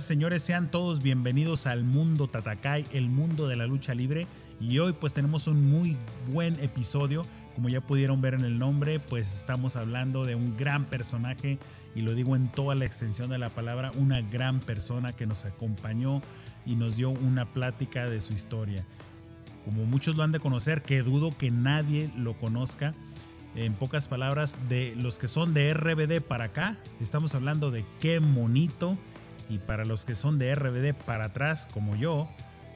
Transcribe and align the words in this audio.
Señores, 0.00 0.42
sean 0.42 0.70
todos 0.70 1.02
bienvenidos 1.02 1.66
al 1.66 1.84
mundo 1.84 2.26
Tatakai, 2.26 2.86
el 2.92 3.10
mundo 3.10 3.46
de 3.46 3.56
la 3.56 3.66
lucha 3.66 3.94
libre. 3.94 4.26
Y 4.58 4.78
hoy 4.78 4.94
pues 4.94 5.12
tenemos 5.12 5.48
un 5.48 5.68
muy 5.68 5.98
buen 6.32 6.58
episodio. 6.60 7.26
Como 7.54 7.68
ya 7.68 7.82
pudieron 7.82 8.22
ver 8.22 8.32
en 8.32 8.44
el 8.44 8.58
nombre, 8.58 9.00
pues 9.00 9.34
estamos 9.36 9.76
hablando 9.76 10.24
de 10.24 10.34
un 10.34 10.56
gran 10.56 10.86
personaje, 10.86 11.58
y 11.94 12.00
lo 12.00 12.14
digo 12.14 12.36
en 12.36 12.48
toda 12.48 12.74
la 12.74 12.86
extensión 12.86 13.28
de 13.28 13.36
la 13.36 13.50
palabra, 13.50 13.92
una 13.94 14.22
gran 14.22 14.60
persona 14.60 15.12
que 15.12 15.26
nos 15.26 15.44
acompañó 15.44 16.22
y 16.64 16.76
nos 16.76 16.96
dio 16.96 17.10
una 17.10 17.52
plática 17.52 18.06
de 18.06 18.22
su 18.22 18.32
historia. 18.32 18.86
Como 19.62 19.84
muchos 19.84 20.16
lo 20.16 20.22
han 20.22 20.32
de 20.32 20.40
conocer, 20.40 20.82
que 20.82 21.02
dudo 21.02 21.36
que 21.36 21.50
nadie 21.50 22.10
lo 22.16 22.32
conozca. 22.32 22.94
En 23.54 23.74
pocas 23.74 24.08
palabras, 24.08 24.58
de 24.70 24.94
los 24.96 25.18
que 25.18 25.28
son 25.28 25.52
de 25.52 25.74
RBD 25.74 26.22
para 26.22 26.44
acá, 26.44 26.78
estamos 26.98 27.34
hablando 27.34 27.70
de 27.70 27.84
qué 28.00 28.20
monito. 28.20 28.96
Y 29.48 29.58
para 29.58 29.84
los 29.84 30.04
que 30.04 30.14
son 30.14 30.38
de 30.38 30.54
RBD 30.54 30.94
para 30.94 31.26
atrás, 31.26 31.68
como 31.72 31.96
yo, 31.96 32.28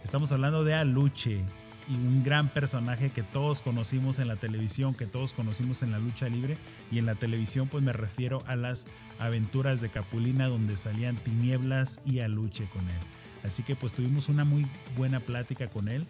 estamos 0.04 0.32
hablando 0.32 0.64
de 0.64 0.74
Aluche. 0.74 1.40
Y 1.88 1.94
un 1.94 2.24
gran 2.24 2.48
personaje 2.48 3.10
que 3.10 3.22
todos 3.22 3.62
conocimos 3.62 4.18
en 4.18 4.26
la 4.26 4.34
televisión, 4.34 4.94
que 4.94 5.06
todos 5.06 5.32
conocimos 5.32 5.84
en 5.84 5.92
la 5.92 5.98
lucha 5.98 6.28
libre. 6.28 6.56
Y 6.90 6.98
en 6.98 7.06
la 7.06 7.14
televisión, 7.14 7.68
pues 7.68 7.84
me 7.84 7.92
refiero 7.92 8.42
a 8.46 8.56
las 8.56 8.86
aventuras 9.20 9.80
de 9.80 9.88
Capulina, 9.88 10.48
donde 10.48 10.76
salían 10.76 11.16
Tinieblas 11.16 12.00
y 12.04 12.20
Aluche 12.20 12.64
con 12.72 12.82
él. 12.82 13.00
Así 13.44 13.62
que 13.62 13.76
pues 13.76 13.94
tuvimos 13.94 14.28
una 14.28 14.44
muy 14.44 14.66
buena 14.96 15.20
plática 15.20 15.68
con 15.68 15.88
él. 15.88 16.04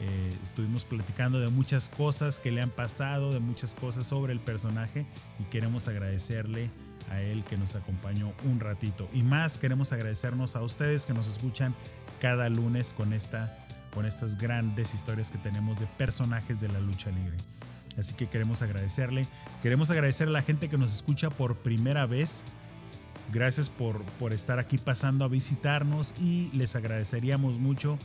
Eh, 0.00 0.36
estuvimos 0.42 0.84
platicando 0.84 1.40
de 1.40 1.48
muchas 1.48 1.88
cosas 1.88 2.38
que 2.38 2.50
le 2.52 2.60
han 2.60 2.70
pasado, 2.70 3.32
de 3.32 3.40
muchas 3.40 3.74
cosas 3.74 4.06
sobre 4.06 4.32
el 4.32 4.40
personaje 4.40 5.06
y 5.38 5.44
queremos 5.44 5.88
agradecerle 5.88 6.68
a 7.10 7.20
él 7.20 7.44
que 7.44 7.56
nos 7.56 7.74
acompañó 7.74 8.32
un 8.44 8.60
ratito. 8.60 9.08
Y 9.12 9.22
más 9.22 9.58
queremos 9.58 9.92
agradecernos 9.92 10.56
a 10.56 10.62
ustedes 10.62 11.06
que 11.06 11.14
nos 11.14 11.28
escuchan 11.28 11.74
cada 12.20 12.48
lunes 12.48 12.94
con, 12.94 13.12
esta, 13.12 13.56
con 13.92 14.06
estas 14.06 14.36
grandes 14.36 14.94
historias 14.94 15.30
que 15.30 15.38
tenemos 15.38 15.78
de 15.78 15.86
personajes 15.86 16.60
de 16.60 16.68
la 16.68 16.80
lucha 16.80 17.10
libre. 17.10 17.36
Así 17.98 18.14
que 18.14 18.26
queremos 18.26 18.62
agradecerle. 18.62 19.28
Queremos 19.62 19.90
agradecer 19.90 20.28
a 20.28 20.32
la 20.32 20.42
gente 20.42 20.68
que 20.68 20.78
nos 20.78 20.94
escucha 20.94 21.30
por 21.30 21.56
primera 21.56 22.06
vez. 22.06 22.44
Gracias 23.32 23.70
por, 23.70 24.02
por 24.18 24.32
estar 24.32 24.58
aquí 24.58 24.78
pasando 24.78 25.24
a 25.24 25.28
visitarnos 25.28 26.14
y 26.20 26.50
les 26.52 26.76
agradeceríamos 26.76 27.58
mucho 27.58 27.98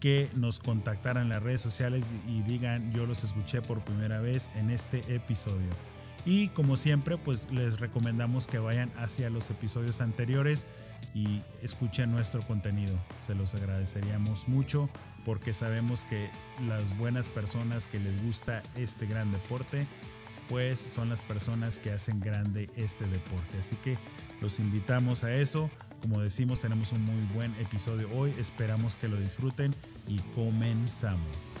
que 0.00 0.28
nos 0.34 0.58
contactaran 0.58 1.24
en 1.24 1.28
las 1.28 1.42
redes 1.42 1.60
sociales 1.60 2.14
y 2.26 2.42
digan 2.42 2.90
yo 2.92 3.06
los 3.06 3.22
escuché 3.22 3.62
por 3.62 3.84
primera 3.84 4.20
vez 4.20 4.50
en 4.56 4.70
este 4.70 4.98
episodio. 5.14 5.91
Y 6.24 6.48
como 6.48 6.76
siempre, 6.76 7.18
pues 7.18 7.50
les 7.50 7.80
recomendamos 7.80 8.46
que 8.46 8.58
vayan 8.58 8.90
hacia 8.96 9.28
los 9.30 9.50
episodios 9.50 10.00
anteriores 10.00 10.66
y 11.14 11.42
escuchen 11.62 12.12
nuestro 12.12 12.42
contenido. 12.42 12.96
Se 13.20 13.34
los 13.34 13.54
agradeceríamos 13.54 14.48
mucho 14.48 14.88
porque 15.24 15.52
sabemos 15.52 16.04
que 16.04 16.28
las 16.68 16.96
buenas 16.96 17.28
personas 17.28 17.86
que 17.86 17.98
les 17.98 18.22
gusta 18.24 18.62
este 18.76 19.06
gran 19.06 19.32
deporte, 19.32 19.86
pues 20.48 20.80
son 20.80 21.08
las 21.08 21.22
personas 21.22 21.78
que 21.78 21.90
hacen 21.90 22.20
grande 22.20 22.70
este 22.76 23.04
deporte. 23.06 23.58
Así 23.58 23.76
que 23.76 23.96
los 24.40 24.58
invitamos 24.60 25.24
a 25.24 25.34
eso. 25.34 25.70
Como 26.02 26.20
decimos, 26.20 26.60
tenemos 26.60 26.92
un 26.92 27.04
muy 27.04 27.22
buen 27.34 27.54
episodio 27.60 28.08
hoy. 28.16 28.32
Esperamos 28.38 28.96
que 28.96 29.08
lo 29.08 29.16
disfruten 29.16 29.72
y 30.08 30.18
comenzamos. 30.34 31.60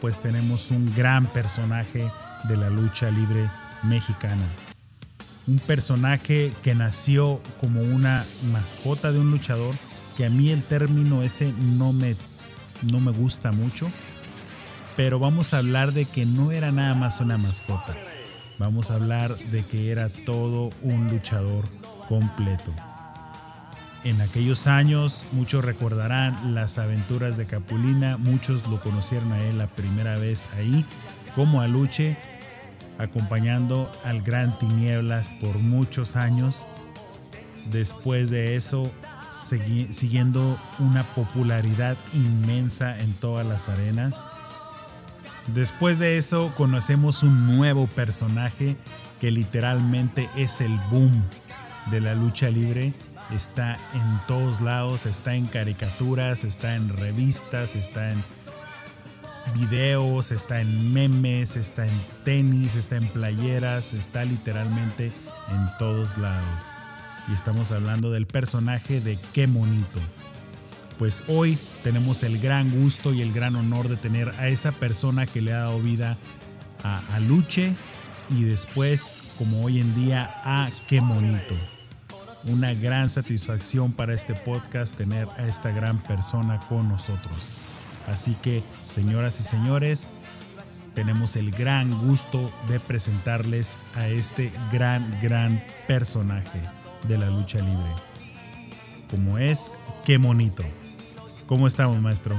Pues 0.00 0.20
tenemos 0.20 0.70
un 0.70 0.92
gran 0.94 1.26
personaje 1.26 2.10
de 2.44 2.56
la 2.56 2.68
lucha 2.68 3.10
libre 3.10 3.48
mexicana. 3.82 4.44
Un 5.46 5.58
personaje 5.58 6.52
que 6.62 6.74
nació 6.74 7.40
como 7.60 7.82
una 7.82 8.26
mascota 8.52 9.12
de 9.12 9.20
un 9.20 9.30
luchador, 9.30 9.74
que 10.16 10.26
a 10.26 10.30
mí 10.30 10.50
el 10.50 10.62
término 10.62 11.22
ese 11.22 11.52
no 11.52 11.92
me, 11.92 12.16
no 12.90 13.00
me 13.00 13.12
gusta 13.12 13.52
mucho, 13.52 13.88
pero 14.96 15.18
vamos 15.18 15.54
a 15.54 15.58
hablar 15.58 15.92
de 15.92 16.06
que 16.06 16.26
no 16.26 16.50
era 16.50 16.72
nada 16.72 16.94
más 16.94 17.20
una 17.20 17.38
mascota. 17.38 17.94
Vamos 18.58 18.90
a 18.90 18.96
hablar 18.96 19.36
de 19.36 19.64
que 19.64 19.90
era 19.90 20.08
todo 20.08 20.70
un 20.82 21.08
luchador 21.08 21.68
completo. 22.08 22.74
En 24.02 24.22
aquellos 24.22 24.66
años 24.66 25.26
muchos 25.30 25.62
recordarán 25.62 26.54
las 26.54 26.78
aventuras 26.78 27.36
de 27.36 27.44
Capulina, 27.44 28.16
muchos 28.16 28.66
lo 28.66 28.80
conocieron 28.80 29.30
a 29.32 29.40
él 29.42 29.58
la 29.58 29.66
primera 29.66 30.16
vez 30.16 30.48
ahí 30.56 30.86
como 31.34 31.60
Aluche, 31.60 32.16
acompañando 32.98 33.92
al 34.02 34.22
Gran 34.22 34.58
Tinieblas 34.58 35.34
por 35.34 35.58
muchos 35.58 36.16
años. 36.16 36.66
Después 37.70 38.30
de 38.30 38.56
eso, 38.56 38.90
siguiendo 39.28 40.58
una 40.78 41.04
popularidad 41.14 41.98
inmensa 42.14 42.98
en 43.00 43.12
todas 43.12 43.46
las 43.46 43.68
arenas. 43.68 44.26
Después 45.46 45.98
de 45.98 46.16
eso, 46.16 46.54
conocemos 46.56 47.22
un 47.22 47.54
nuevo 47.54 47.86
personaje 47.86 48.76
que 49.20 49.30
literalmente 49.30 50.30
es 50.36 50.62
el 50.62 50.74
boom 50.90 51.22
de 51.90 52.00
la 52.00 52.14
lucha 52.14 52.48
libre 52.48 52.94
está 53.32 53.78
en 53.94 54.20
todos 54.26 54.60
lados, 54.60 55.06
está 55.06 55.34
en 55.34 55.46
caricaturas, 55.46 56.44
está 56.44 56.74
en 56.74 56.88
revistas, 56.88 57.76
está 57.76 58.10
en 58.10 58.22
videos, 59.54 60.32
está 60.32 60.60
en 60.60 60.92
memes, 60.92 61.56
está 61.56 61.86
en 61.86 62.00
tenis, 62.24 62.76
está 62.76 62.96
en 62.96 63.08
playeras, 63.08 63.94
está 63.94 64.24
literalmente 64.24 65.12
en 65.50 65.78
todos 65.78 66.18
lados. 66.18 66.72
Y 67.28 67.34
estamos 67.34 67.72
hablando 67.72 68.10
del 68.10 68.26
personaje 68.26 69.00
de 69.00 69.18
Qué 69.32 69.46
Monito. 69.46 70.00
Pues 70.98 71.24
hoy 71.28 71.58
tenemos 71.82 72.22
el 72.22 72.38
gran 72.38 72.70
gusto 72.70 73.14
y 73.14 73.22
el 73.22 73.32
gran 73.32 73.56
honor 73.56 73.88
de 73.88 73.96
tener 73.96 74.28
a 74.38 74.48
esa 74.48 74.72
persona 74.72 75.26
que 75.26 75.40
le 75.40 75.52
ha 75.52 75.60
dado 75.60 75.80
vida 75.80 76.18
a, 76.82 77.20
Luche 77.20 77.74
y 78.28 78.44
después, 78.44 79.14
como 79.38 79.64
hoy 79.64 79.80
en 79.80 79.94
día, 79.94 80.34
a 80.44 80.68
Qué 80.88 81.00
Monito 81.00 81.54
una 82.44 82.74
gran 82.74 83.08
satisfacción 83.08 83.92
para 83.92 84.14
este 84.14 84.34
podcast 84.34 84.96
tener 84.96 85.28
a 85.36 85.46
esta 85.46 85.70
gran 85.70 86.02
persona 86.02 86.60
con 86.68 86.88
nosotros. 86.88 87.52
Así 88.06 88.34
que, 88.42 88.62
señoras 88.84 89.40
y 89.40 89.42
señores, 89.42 90.08
tenemos 90.94 91.36
el 91.36 91.50
gran 91.50 91.90
gusto 92.06 92.50
de 92.68 92.80
presentarles 92.80 93.78
a 93.94 94.08
este 94.08 94.52
gran, 94.72 95.18
gran 95.22 95.62
personaje 95.86 96.60
de 97.06 97.18
la 97.18 97.30
lucha 97.30 97.58
libre. 97.58 97.94
Como 99.10 99.38
es, 99.38 99.70
qué 100.04 100.18
bonito. 100.18 100.62
¿Cómo 101.46 101.66
estamos, 101.66 102.00
maestro? 102.00 102.36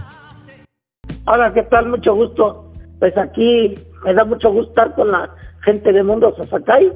Hola, 1.25 1.53
¿qué 1.53 1.63
tal? 1.63 1.89
Mucho 1.89 2.15
gusto. 2.15 2.73
Pues 2.99 3.17
aquí 3.17 3.75
me 4.03 4.13
da 4.13 4.25
mucho 4.25 4.51
gusto 4.51 4.69
estar 4.69 4.95
con 4.95 5.09
la 5.09 5.29
gente 5.63 5.91
de 5.91 6.03
Mundo 6.03 6.33
Sasakai 6.37 6.91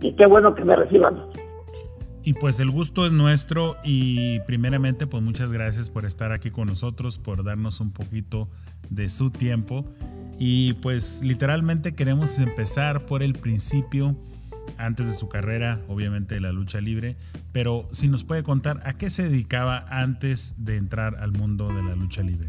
y 0.00 0.14
qué 0.14 0.26
bueno 0.26 0.54
que 0.54 0.64
me 0.64 0.76
reciban. 0.76 1.35
Y 2.26 2.34
pues 2.34 2.58
el 2.58 2.72
gusto 2.72 3.06
es 3.06 3.12
nuestro 3.12 3.76
y 3.84 4.40
primeramente 4.40 5.06
pues 5.06 5.22
muchas 5.22 5.52
gracias 5.52 5.90
por 5.90 6.04
estar 6.04 6.32
aquí 6.32 6.50
con 6.50 6.66
nosotros, 6.66 7.20
por 7.20 7.44
darnos 7.44 7.80
un 7.80 7.92
poquito 7.92 8.48
de 8.90 9.08
su 9.08 9.30
tiempo. 9.30 9.84
Y 10.36 10.72
pues 10.82 11.22
literalmente 11.22 11.94
queremos 11.94 12.40
empezar 12.40 13.06
por 13.06 13.22
el 13.22 13.34
principio, 13.34 14.16
antes 14.76 15.06
de 15.06 15.12
su 15.12 15.28
carrera, 15.28 15.78
obviamente 15.86 16.34
de 16.34 16.40
la 16.40 16.50
lucha 16.50 16.80
libre, 16.80 17.14
pero 17.52 17.84
si 17.92 18.08
nos 18.08 18.24
puede 18.24 18.42
contar 18.42 18.78
a 18.84 18.94
qué 18.94 19.08
se 19.08 19.22
dedicaba 19.28 19.84
antes 19.88 20.56
de 20.58 20.78
entrar 20.78 21.14
al 21.20 21.30
mundo 21.30 21.68
de 21.68 21.84
la 21.84 21.94
lucha 21.94 22.24
libre. 22.24 22.48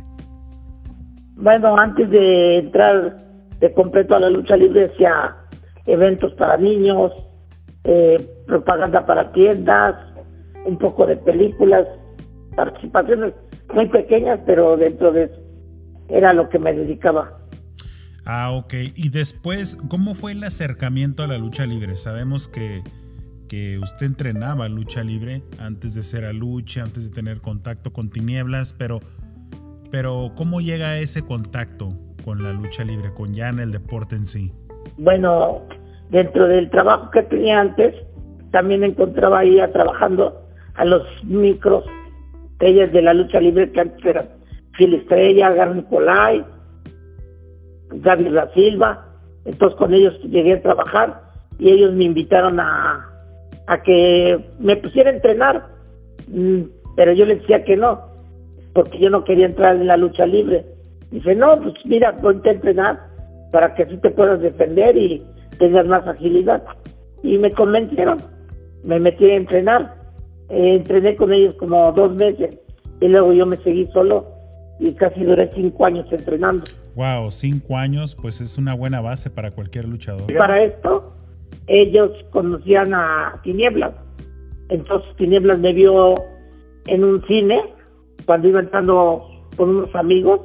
Bueno, 1.35 1.77
antes 1.77 2.09
de 2.09 2.57
entrar 2.57 3.23
de 3.59 3.71
completo 3.73 4.15
a 4.15 4.19
la 4.21 4.31
lucha 4.31 4.57
libre 4.57 4.89
hacía 4.91 5.35
eventos 5.85 6.33
para 6.33 6.57
niños, 6.57 7.11
eh, 7.87 8.17
propaganda 8.45 9.05
para 9.05 9.31
tiendas, 9.31 9.95
un 10.65 10.77
poco 10.77 11.05
de 11.05 11.15
películas, 11.15 11.87
participaciones 12.55 13.33
muy 13.73 13.87
pequeñas, 13.87 14.39
pero 14.45 14.75
dentro 14.75 15.11
de 15.13 15.23
eso 15.23 15.41
era 16.09 16.33
lo 16.33 16.49
que 16.49 16.59
me 16.59 16.73
dedicaba. 16.73 17.37
Ah, 18.25 18.51
ok. 18.51 18.73
Y 18.95 19.09
después, 19.09 19.77
¿cómo 19.89 20.13
fue 20.13 20.33
el 20.33 20.43
acercamiento 20.43 21.23
a 21.23 21.27
la 21.27 21.37
lucha 21.37 21.65
libre? 21.65 21.95
Sabemos 21.95 22.49
que, 22.49 22.83
que 23.47 23.79
usted 23.79 24.05
entrenaba 24.05 24.67
lucha 24.67 25.01
libre 25.03 25.43
antes 25.57 25.95
de 25.95 26.03
ser 26.03 26.25
a 26.25 26.33
lucha, 26.33 26.83
antes 26.83 27.09
de 27.09 27.15
tener 27.15 27.39
contacto 27.39 27.93
con 27.93 28.09
tinieblas, 28.09 28.73
pero, 28.77 28.99
pero 29.91 30.33
¿cómo 30.35 30.59
llega 30.59 30.97
ese 30.97 31.21
contacto 31.21 31.93
con 32.25 32.43
la 32.43 32.51
lucha 32.51 32.83
libre, 32.83 33.13
con 33.13 33.33
ya 33.33 33.47
en 33.47 33.59
el 33.59 33.71
deporte 33.71 34.17
en 34.17 34.25
sí? 34.25 34.51
Bueno, 34.97 35.61
dentro 36.09 36.47
del 36.47 36.69
trabajo 36.69 37.11
que 37.11 37.23
tenía 37.23 37.59
antes, 37.59 37.95
también 38.51 38.83
encontraba 38.83 39.39
ahí 39.39 39.59
trabajando 39.73 40.41
a 40.75 40.85
los 40.85 41.03
micros 41.23 41.83
ellas 42.59 42.91
de 42.91 43.01
la 43.01 43.13
lucha 43.13 43.39
libre 43.39 43.71
que 43.71 43.81
antes 43.81 44.03
eran 44.05 44.25
Phil 44.77 44.93
Estrella, 44.95 45.51
Gar 45.51 45.75
Nicolai, 45.75 46.43
Gaby 47.89 48.29
La 48.29 48.51
Silva. 48.53 49.05
Entonces 49.45 49.77
con 49.77 49.93
ellos 49.93 50.19
llegué 50.23 50.53
a 50.53 50.61
trabajar 50.61 51.21
y 51.59 51.69
ellos 51.71 51.93
me 51.93 52.05
invitaron 52.05 52.59
a, 52.59 53.07
a 53.67 53.81
que 53.83 54.39
me 54.59 54.75
pusiera 54.77 55.09
a 55.09 55.13
entrenar. 55.13 55.67
Mm, 56.27 56.63
pero 56.95 57.13
yo 57.13 57.25
les 57.25 57.39
decía 57.41 57.63
que 57.63 57.77
no, 57.77 58.01
porque 58.73 58.99
yo 58.99 59.09
no 59.09 59.23
quería 59.23 59.45
entrar 59.45 59.75
en 59.75 59.87
la 59.87 59.97
lucha 59.97 60.25
libre. 60.25 60.65
Dice, 61.11 61.35
no, 61.35 61.57
pues 61.61 61.73
mira, 61.85 62.17
ponte 62.17 62.49
a 62.49 62.53
entrenar 62.53 62.99
para 63.51 63.73
que 63.75 63.83
así 63.83 63.97
te 63.97 64.09
puedas 64.09 64.41
defender 64.41 64.97
y 64.97 65.23
tengas 65.57 65.85
más 65.87 66.07
agilidad. 66.07 66.63
Y 67.23 67.37
me 67.37 67.51
convencieron, 67.51 68.21
me 68.83 68.99
metí 68.99 69.25
a 69.25 69.35
entrenar, 69.35 69.95
eh, 70.49 70.75
entrené 70.75 71.15
con 71.15 71.33
ellos 71.33 71.55
como 71.55 71.91
dos 71.91 72.15
meses 72.15 72.57
y 73.01 73.07
luego 73.07 73.33
yo 73.33 73.45
me 73.45 73.57
seguí 73.57 73.87
solo 73.87 74.25
y 74.79 74.93
casi 74.93 75.23
duré 75.23 75.51
cinco 75.55 75.85
años 75.85 76.05
entrenando. 76.11 76.63
Wow, 76.95 77.31
cinco 77.31 77.77
años, 77.77 78.15
pues 78.15 78.41
es 78.41 78.57
una 78.57 78.73
buena 78.73 79.01
base 79.01 79.29
para 79.29 79.51
cualquier 79.51 79.85
luchador. 79.85 80.33
Para 80.35 80.63
esto, 80.63 81.13
ellos 81.67 82.11
conocían 82.31 82.93
a 82.93 83.39
Tinieblas. 83.43 83.93
Entonces 84.69 85.15
Tinieblas 85.17 85.59
me 85.59 85.73
vio 85.73 86.13
en 86.85 87.03
un 87.03 87.25
cine 87.25 87.61
cuando 88.25 88.47
iba 88.47 88.59
entrando 88.59 89.23
con 89.55 89.69
unos 89.69 89.95
amigos 89.95 90.41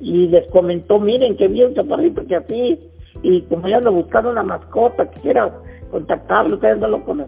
y 0.00 0.28
les 0.28 0.46
comentó, 0.50 1.00
miren 1.00 1.36
que 1.36 1.48
vi 1.48 1.62
un 1.62 1.74
chaparrito 1.74 2.26
que 2.26 2.36
así 2.36 2.78
y 3.24 3.42
como 3.42 3.66
ya 3.66 3.78
ando 3.78 3.90
buscando 3.90 4.30
una 4.30 4.42
mascota, 4.42 5.10
quisiera 5.10 5.50
contactarlo, 5.90 6.54
ustedes 6.54 6.78
con 7.04 7.20
él. 7.20 7.26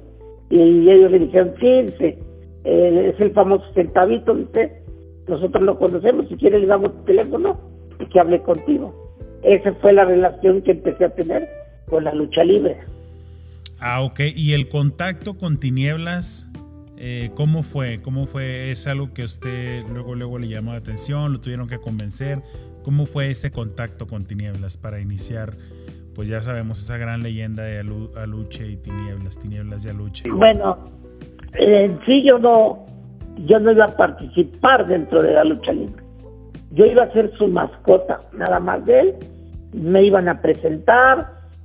Y 0.50 0.90
ellos 0.90 1.10
le 1.10 1.18
dijeron, 1.18 1.54
sí, 1.58 1.94
sí 1.98 2.14
eh, 2.66 3.12
es 3.14 3.20
el 3.20 3.30
famoso 3.30 3.64
centavito, 3.74 4.32
usted, 4.32 4.70
nosotros 5.28 5.62
lo 5.62 5.78
conocemos, 5.78 6.26
si 6.28 6.36
quiere 6.36 6.58
le 6.58 6.66
damos 6.66 6.92
tu 6.92 7.04
teléfono 7.04 7.58
y 8.00 8.06
que 8.06 8.20
hable 8.20 8.42
contigo. 8.42 9.14
Esa 9.42 9.72
fue 9.74 9.92
la 9.92 10.04
relación 10.04 10.60
que 10.62 10.72
empecé 10.72 11.04
a 11.04 11.14
tener 11.14 11.48
con 11.88 12.02
la 12.02 12.12
lucha 12.12 12.42
libre. 12.42 12.76
Ah, 13.78 14.02
ok. 14.02 14.20
¿Y 14.34 14.54
el 14.54 14.68
contacto 14.68 15.36
con 15.38 15.58
Tinieblas, 15.60 16.48
eh, 16.96 17.30
cómo 17.36 17.62
fue? 17.62 18.00
¿Cómo 18.02 18.26
fue? 18.26 18.72
¿Es 18.72 18.88
algo 18.88 19.14
que 19.14 19.22
usted 19.22 19.84
luego, 19.92 20.16
luego 20.16 20.38
le 20.38 20.48
llamó 20.48 20.72
la 20.72 20.78
atención? 20.78 21.32
¿Lo 21.32 21.40
tuvieron 21.40 21.68
que 21.68 21.78
convencer? 21.78 22.42
¿Cómo 22.82 23.06
fue 23.06 23.30
ese 23.30 23.52
contacto 23.52 24.08
con 24.08 24.24
Tinieblas 24.24 24.76
para 24.76 25.00
iniciar 25.00 25.56
pues 26.16 26.28
ya 26.28 26.40
sabemos 26.40 26.78
esa 26.78 26.96
gran 26.96 27.22
leyenda 27.22 27.62
de 27.62 27.78
Aluche 27.78 28.66
y 28.66 28.76
Tinieblas, 28.78 29.38
Tinieblas 29.38 29.84
y 29.84 29.90
Aluche. 29.90 30.30
Bueno, 30.30 30.78
en 31.52 32.00
sí 32.06 32.22
yo 32.24 32.38
no, 32.38 32.86
yo 33.44 33.60
no 33.60 33.70
iba 33.70 33.84
a 33.84 33.96
participar 33.96 34.86
dentro 34.86 35.22
de 35.22 35.34
la 35.34 35.44
lucha 35.44 35.72
libre. 35.72 36.02
Yo 36.70 36.86
iba 36.86 37.02
a 37.02 37.12
ser 37.12 37.30
su 37.36 37.48
mascota, 37.48 38.22
nada 38.32 38.58
más 38.60 38.84
de 38.86 39.00
él. 39.00 39.14
Me 39.74 40.04
iban 40.04 40.26
a 40.26 40.40
presentar, 40.40 41.18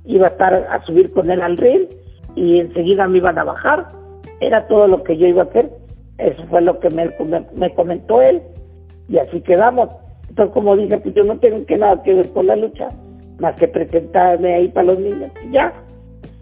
iba 0.04 0.26
a 0.26 0.30
estar 0.30 0.52
a 0.52 0.84
subir 0.84 1.10
con 1.12 1.30
él 1.30 1.40
al 1.40 1.56
ring 1.56 1.86
y 2.36 2.60
enseguida 2.60 3.08
me 3.08 3.18
iban 3.18 3.38
a 3.38 3.44
bajar. 3.44 3.88
Era 4.40 4.66
todo 4.66 4.86
lo 4.86 5.02
que 5.02 5.16
yo 5.16 5.26
iba 5.26 5.44
a 5.44 5.46
hacer. 5.46 5.70
Eso 6.18 6.44
fue 6.50 6.60
lo 6.60 6.78
que 6.78 6.90
me, 6.90 7.10
me 7.56 7.74
comentó 7.74 8.20
él 8.20 8.42
y 9.08 9.16
así 9.16 9.40
quedamos. 9.40 9.88
Entonces, 10.28 10.52
como 10.52 10.76
dije, 10.76 10.98
pues 10.98 11.14
yo 11.14 11.24
no 11.24 11.38
tengo 11.38 11.64
que 11.64 11.78
nada 11.78 12.02
que 12.02 12.12
ver 12.12 12.28
con 12.34 12.46
la 12.46 12.56
lucha 12.56 12.90
más 13.42 13.56
que 13.56 13.68
presentarme 13.68 14.54
ahí 14.54 14.68
para 14.68 14.86
los 14.86 14.98
niños. 14.98 15.30
Y 15.46 15.52
ya, 15.52 15.74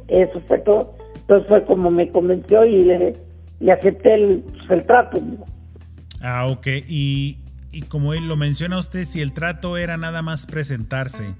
eso 0.06 0.40
fue 0.46 0.58
todo. 0.60 0.94
Entonces 1.16 1.48
fue 1.48 1.64
como 1.64 1.90
me 1.90 2.08
convenció 2.10 2.64
y 2.64 2.84
le, 2.84 3.16
le 3.58 3.72
acepté 3.72 4.14
el, 4.14 4.44
el 4.68 4.86
trato. 4.86 5.20
Ah, 6.20 6.46
ok. 6.46 6.66
¿Y 6.88 7.38
y 7.72 7.82
como 7.82 8.14
él 8.14 8.26
lo 8.26 8.36
menciona 8.36 8.78
usted, 8.78 9.04
si 9.04 9.20
el 9.20 9.32
trato 9.32 9.76
era 9.76 9.96
nada 9.96 10.22
más 10.22 10.46
presentarse, 10.46 11.34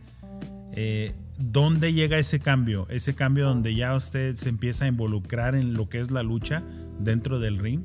eh, 0.73 1.13
¿dónde 1.39 1.93
llega 1.93 2.19
ese 2.19 2.39
cambio? 2.39 2.87
Ese 2.89 3.15
cambio 3.15 3.47
donde 3.47 3.75
ya 3.75 3.95
usted 3.97 4.37
se 4.37 4.49
empieza 4.49 4.85
a 4.85 4.89
involucrar 4.89 5.57
en 5.57 5.75
lo 5.75 5.89
que 5.89 6.01
es 6.01 6.11
la 6.11 6.23
lucha 6.23 6.63
dentro 7.01 7.41
del 7.41 7.59
ring. 7.59 7.83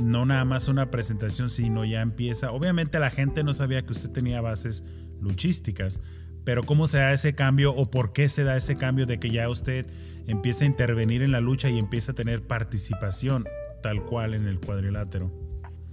No 0.00 0.24
nada 0.24 0.44
más 0.44 0.68
una 0.68 0.90
presentación, 0.90 1.50
sino 1.50 1.84
ya 1.84 2.00
empieza. 2.00 2.52
Obviamente 2.52 2.98
la 2.98 3.10
gente 3.10 3.44
no 3.44 3.52
sabía 3.52 3.82
que 3.82 3.92
usted 3.92 4.10
tenía 4.10 4.40
bases 4.40 4.84
luchísticas, 5.20 6.00
pero 6.44 6.62
¿cómo 6.62 6.86
se 6.86 6.98
da 6.98 7.12
ese 7.12 7.34
cambio 7.34 7.72
o 7.72 7.90
por 7.90 8.12
qué 8.12 8.28
se 8.28 8.44
da 8.44 8.56
ese 8.56 8.76
cambio 8.76 9.06
de 9.06 9.18
que 9.18 9.30
ya 9.30 9.48
usted 9.48 9.86
empieza 10.26 10.64
a 10.64 10.68
intervenir 10.68 11.22
en 11.22 11.32
la 11.32 11.40
lucha 11.40 11.68
y 11.68 11.78
empieza 11.78 12.12
a 12.12 12.14
tener 12.14 12.46
participación 12.46 13.44
tal 13.82 14.02
cual 14.02 14.34
en 14.34 14.46
el 14.46 14.60
cuadrilátero? 14.60 15.30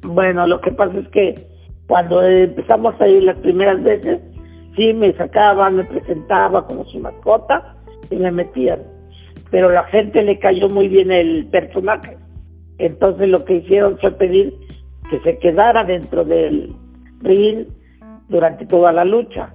Bueno, 0.03 0.47
lo 0.47 0.59
que 0.61 0.71
pasa 0.71 0.97
es 0.97 1.07
que 1.09 1.35
cuando 1.87 2.23
empezamos 2.23 2.99
a 2.99 3.07
ir 3.07 3.23
las 3.23 3.37
primeras 3.39 3.83
veces, 3.83 4.19
sí 4.75 4.93
me 4.93 5.13
sacaban, 5.13 5.75
me 5.75 5.83
presentaba 5.83 6.65
como 6.65 6.85
su 6.85 6.99
mascota 6.99 7.75
y 8.09 8.15
me 8.15 8.31
metían. 8.31 8.79
Pero 9.49 9.69
la 9.69 9.83
gente 9.85 10.23
le 10.23 10.39
cayó 10.39 10.69
muy 10.69 10.87
bien 10.87 11.11
el 11.11 11.45
personaje. 11.47 12.17
Entonces 12.77 13.27
lo 13.27 13.43
que 13.45 13.55
hicieron 13.55 13.97
fue 13.99 14.11
pedir 14.11 14.53
que 15.09 15.19
se 15.19 15.37
quedara 15.39 15.83
dentro 15.83 16.23
del 16.23 16.73
ring 17.21 17.67
durante 18.29 18.65
toda 18.65 18.91
la 18.93 19.03
lucha. 19.03 19.53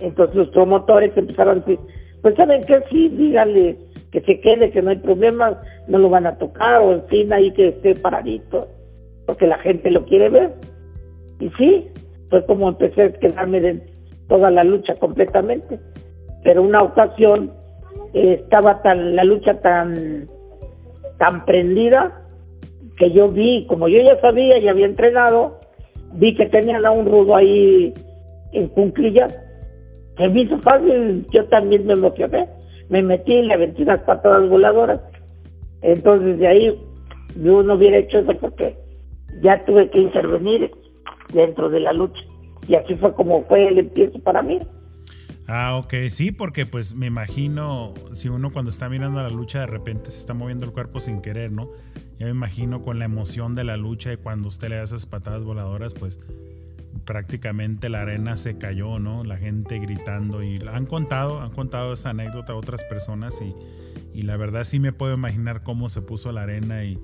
Entonces 0.00 0.36
los 0.36 0.48
promotores 0.48 1.16
empezaron 1.16 1.58
a 1.58 1.60
decir, 1.60 1.78
pues 2.22 2.34
saben 2.36 2.62
que 2.64 2.80
sí, 2.90 3.08
díganle 3.10 3.76
que 4.10 4.20
se 4.20 4.40
quede, 4.40 4.70
que 4.70 4.80
no 4.80 4.90
hay 4.90 4.98
problema, 4.98 5.60
no 5.88 5.98
lo 5.98 6.08
van 6.08 6.26
a 6.26 6.38
tocar, 6.38 6.80
o 6.80 6.92
en 6.92 7.04
fin, 7.06 7.32
ahí 7.32 7.50
que 7.52 7.68
esté 7.68 7.96
paradito, 7.96 8.68
porque 9.26 9.46
la 9.46 9.58
gente 9.58 9.90
lo 9.90 10.04
quiere 10.04 10.28
ver. 10.28 10.52
Y 11.40 11.50
sí, 11.58 11.88
fue 12.30 12.44
como 12.46 12.68
empecé 12.68 13.02
a 13.02 13.12
quedarme 13.12 13.60
de 13.60 13.82
toda 14.28 14.50
la 14.50 14.62
lucha 14.62 14.94
completamente. 14.94 15.80
Pero 16.44 16.62
una 16.62 16.82
ocasión 16.82 17.52
eh, 18.12 18.40
estaba 18.42 18.82
tan 18.82 19.16
la 19.16 19.24
lucha 19.24 19.60
tan 19.60 20.28
tan 21.18 21.44
prendida 21.44 22.22
que 22.96 23.10
yo 23.10 23.28
vi, 23.28 23.66
como 23.66 23.88
yo 23.88 24.00
ya 24.02 24.20
sabía 24.20 24.58
y 24.58 24.68
había 24.68 24.86
entrenado, 24.86 25.58
vi 26.12 26.34
que 26.36 26.46
tenían 26.46 26.86
a 26.86 26.92
un 26.92 27.06
rudo 27.06 27.36
ahí 27.36 27.92
en 28.52 28.68
cunclillas. 28.68 29.34
Se 30.16 30.28
me 30.28 30.42
hizo 30.42 30.58
fácil, 30.60 31.26
yo 31.32 31.44
también 31.46 31.86
me 31.86 31.94
emocioné. 31.94 32.48
Me 32.88 33.02
metí 33.02 33.32
y 33.32 33.42
le 33.42 33.54
aventé 33.54 33.82
unas 33.82 34.00
patadas 34.02 34.48
voladoras. 34.48 35.00
Entonces 35.82 36.38
de 36.38 36.46
ahí 36.46 36.78
yo 37.42 37.62
no 37.62 37.74
hubiera 37.74 37.98
hecho 37.98 38.18
eso 38.18 38.32
porque 38.40 38.76
ya 39.42 39.64
tuve 39.64 39.90
que 39.90 40.00
intervenir 40.00 40.70
dentro 41.32 41.68
de 41.68 41.80
la 41.80 41.92
lucha. 41.92 42.20
Y 42.68 42.74
así 42.74 42.94
fue 42.94 43.12
como 43.14 43.44
fue 43.44 43.68
el 43.68 43.78
empiezo 43.78 44.18
para 44.20 44.42
mí. 44.42 44.58
Ah, 45.46 45.76
ok, 45.76 45.94
sí, 46.08 46.32
porque 46.32 46.64
pues 46.64 46.94
me 46.94 47.06
imagino, 47.06 47.92
si 48.12 48.30
uno 48.30 48.50
cuando 48.50 48.70
está 48.70 48.88
mirando 48.88 49.20
la 49.20 49.28
lucha 49.28 49.60
de 49.60 49.66
repente 49.66 50.10
se 50.10 50.16
está 50.16 50.32
moviendo 50.32 50.64
el 50.64 50.72
cuerpo 50.72 51.00
sin 51.00 51.20
querer, 51.20 51.52
¿no? 51.52 51.70
Ya 52.18 52.26
me 52.26 52.32
imagino 52.32 52.80
con 52.80 52.98
la 52.98 53.04
emoción 53.04 53.54
de 53.54 53.64
la 53.64 53.76
lucha 53.76 54.12
y 54.12 54.16
cuando 54.16 54.48
usted 54.48 54.68
le 54.70 54.76
da 54.76 54.84
esas 54.84 55.04
patadas 55.04 55.44
voladoras, 55.44 55.94
pues 55.94 56.18
prácticamente 57.04 57.88
la 57.88 58.02
arena 58.02 58.36
se 58.36 58.58
cayó, 58.58 58.98
¿no? 58.98 59.24
La 59.24 59.36
gente 59.36 59.78
gritando 59.78 60.42
y 60.42 60.60
han 60.72 60.86
contado, 60.86 61.40
han 61.40 61.50
contado 61.50 61.92
esa 61.92 62.10
anécdota 62.10 62.52
a 62.52 62.56
otras 62.56 62.84
personas 62.84 63.40
y, 63.42 63.54
y 64.18 64.22
la 64.22 64.36
verdad 64.36 64.64
sí 64.64 64.80
me 64.80 64.92
puedo 64.92 65.14
imaginar 65.14 65.62
cómo 65.62 65.88
se 65.88 66.02
puso 66.02 66.32
la 66.32 66.42
arena 66.42 66.84
y, 66.84 66.98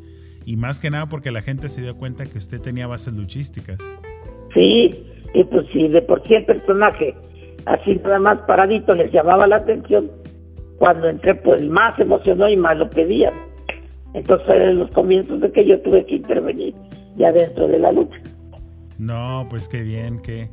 y 0.45 0.57
más 0.57 0.81
que 0.81 0.91
nada 0.91 1.07
porque 1.09 1.31
la 1.31 1.43
gente 1.43 1.69
se 1.69 1.83
dio 1.83 1.97
cuenta 1.97 2.27
que 2.27 2.39
usted 2.39 2.61
tenía 2.61 2.87
bases 2.87 3.15
luchísticas. 3.15 3.79
Sí, 4.55 5.07
y 5.35 5.45
pues 5.45 5.67
si 5.73 5.89
de 5.89 6.03
por 6.03 6.27
sí 6.27 6.35
el 6.35 6.45
personaje 6.45 7.15
así 7.67 7.95
nada 7.97 8.19
más 8.19 8.39
paradito 8.47 8.95
les 8.95 9.13
llamaba 9.13 9.47
la 9.47 9.57
atención, 9.57 10.11
cuando 10.79 11.09
entré 11.09 11.35
pues 11.35 11.63
más 11.69 11.99
emocionó 11.99 12.49
y 12.49 12.57
más 12.57 12.77
lo 12.77 12.89
pedían. 12.89 13.35
Entonces 14.15 14.49
en 14.49 14.79
los 14.79 14.91
comienzos 14.91 15.41
de 15.41 15.53
que 15.53 15.67
yo 15.67 15.81
tuve 15.83 16.05
que 16.07 16.17
intervenir 16.17 16.75
ya 17.17 17.33
dentro 17.33 17.69
de 17.69 17.79
la 17.79 17.93
lucha. 17.93 18.19
No, 19.01 19.47
pues 19.49 19.71
qué 19.71 19.83
bien, 19.83 20.21
qué, 20.21 20.51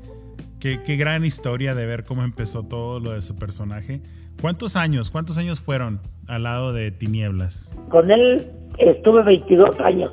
qué, 0.61 0.81
qué 0.81 0.95
gran 0.95 1.25
historia 1.25 1.75
de 1.75 1.85
ver 1.85 2.05
cómo 2.05 2.23
empezó 2.23 2.63
todo 2.63 3.01
lo 3.01 3.11
de 3.11 3.21
su 3.21 3.35
personaje. 3.35 4.01
¿Cuántos 4.39 4.77
años, 4.77 5.11
cuántos 5.11 5.37
años 5.37 5.59
fueron 5.59 5.99
al 6.29 6.43
lado 6.43 6.71
de 6.71 6.91
Tinieblas? 6.91 7.69
Con 7.89 8.09
él 8.09 8.49
estuve 8.77 9.23
22 9.23 9.77
años. 9.81 10.11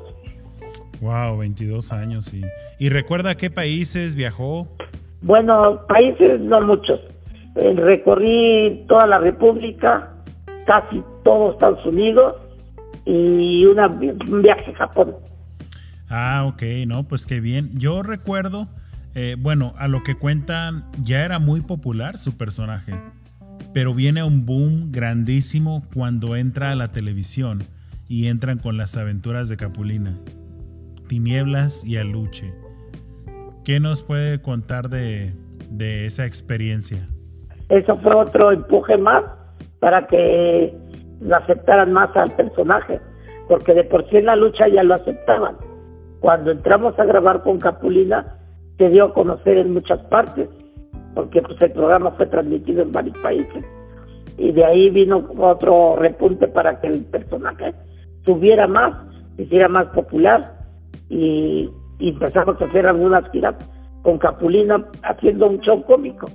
Wow, 0.99 1.37
22 1.37 1.93
años, 1.93 2.25
sí. 2.25 2.41
¿Y 2.77 2.89
recuerda 2.89 3.31
a 3.31 3.35
qué 3.35 3.49
países 3.49 4.15
viajó? 4.15 4.67
Bueno, 5.21 5.85
países 5.87 6.41
no 6.41 6.59
muchos. 6.59 6.99
Eh, 7.55 7.73
recorrí 7.73 8.83
toda 8.89 9.07
la 9.07 9.19
República, 9.19 10.11
casi 10.65 11.01
todo 11.23 11.53
Estados 11.53 11.85
Unidos 11.85 12.35
y 13.05 13.65
una, 13.65 13.87
un 13.87 14.41
viaje 14.41 14.71
a 14.71 14.75
Japón. 14.75 15.15
Ah, 16.09 16.45
ok, 16.47 16.63
no, 16.87 17.07
pues 17.07 17.25
qué 17.25 17.39
bien. 17.39 17.69
Yo 17.77 18.03
recuerdo, 18.03 18.67
eh, 19.15 19.35
bueno, 19.39 19.73
a 19.77 19.87
lo 19.87 20.03
que 20.03 20.15
cuentan, 20.15 20.85
ya 21.03 21.25
era 21.25 21.39
muy 21.39 21.61
popular 21.61 22.17
su 22.17 22.37
personaje, 22.37 22.93
pero 23.73 23.93
viene 23.93 24.23
un 24.23 24.45
boom 24.45 24.91
grandísimo 24.91 25.83
cuando 25.93 26.35
entra 26.35 26.71
a 26.71 26.75
la 26.75 26.91
televisión 26.91 27.63
y 28.07 28.27
entran 28.27 28.59
con 28.59 28.77
las 28.77 28.97
aventuras 28.97 29.49
de 29.49 29.57
Capulina, 29.57 30.17
Tinieblas 31.07 31.83
y 31.85 31.97
Aluche. 31.97 32.53
¿Qué 33.63 33.79
nos 33.79 34.03
puede 34.03 34.41
contar 34.41 34.89
de, 34.89 35.33
de 35.69 36.05
esa 36.05 36.25
experiencia? 36.25 37.07
Eso 37.69 37.97
fue 37.97 38.13
otro 38.15 38.51
empuje 38.51 38.95
más 38.97 39.23
para 39.79 40.05
que 40.07 40.71
lo 41.19 41.35
aceptaran 41.35 41.91
más 41.91 42.15
al 42.15 42.31
personaje, 42.35 42.99
porque 43.47 43.73
de 43.73 43.83
por 43.83 44.07
sí 44.09 44.17
en 44.17 44.25
la 44.25 44.35
lucha 44.35 44.67
ya 44.67 44.83
lo 44.83 44.95
aceptaban. 44.95 45.55
Cuando 46.19 46.51
entramos 46.51 46.97
a 46.99 47.05
grabar 47.05 47.43
con 47.43 47.59
Capulina, 47.59 48.37
se 48.77 48.89
dio 48.89 49.05
a 49.05 49.13
conocer 49.13 49.57
en 49.57 49.73
muchas 49.73 49.99
partes, 50.07 50.49
porque 51.13 51.41
pues 51.41 51.61
el 51.61 51.71
programa 51.71 52.11
fue 52.11 52.25
transmitido 52.27 52.81
en 52.81 52.91
varios 52.91 53.17
países. 53.19 53.63
Y 54.37 54.51
de 54.51 54.65
ahí 54.65 54.89
vino 54.89 55.29
otro 55.37 55.95
repunte 55.95 56.47
para 56.47 56.79
que 56.81 56.87
el 56.87 57.05
personaje 57.05 57.73
subiera 58.25 58.67
más, 58.67 58.93
se 59.35 59.43
hiciera 59.43 59.69
más 59.69 59.85
popular 59.87 60.57
y, 61.09 61.69
y 61.99 62.09
empezamos 62.09 62.61
a 62.61 62.65
hacer 62.65 62.85
algunas 62.85 63.29
giras 63.31 63.55
con 64.01 64.17
Capulina 64.17 64.85
haciendo 65.03 65.47
un 65.47 65.59
show 65.61 65.83
cómico. 65.85 66.27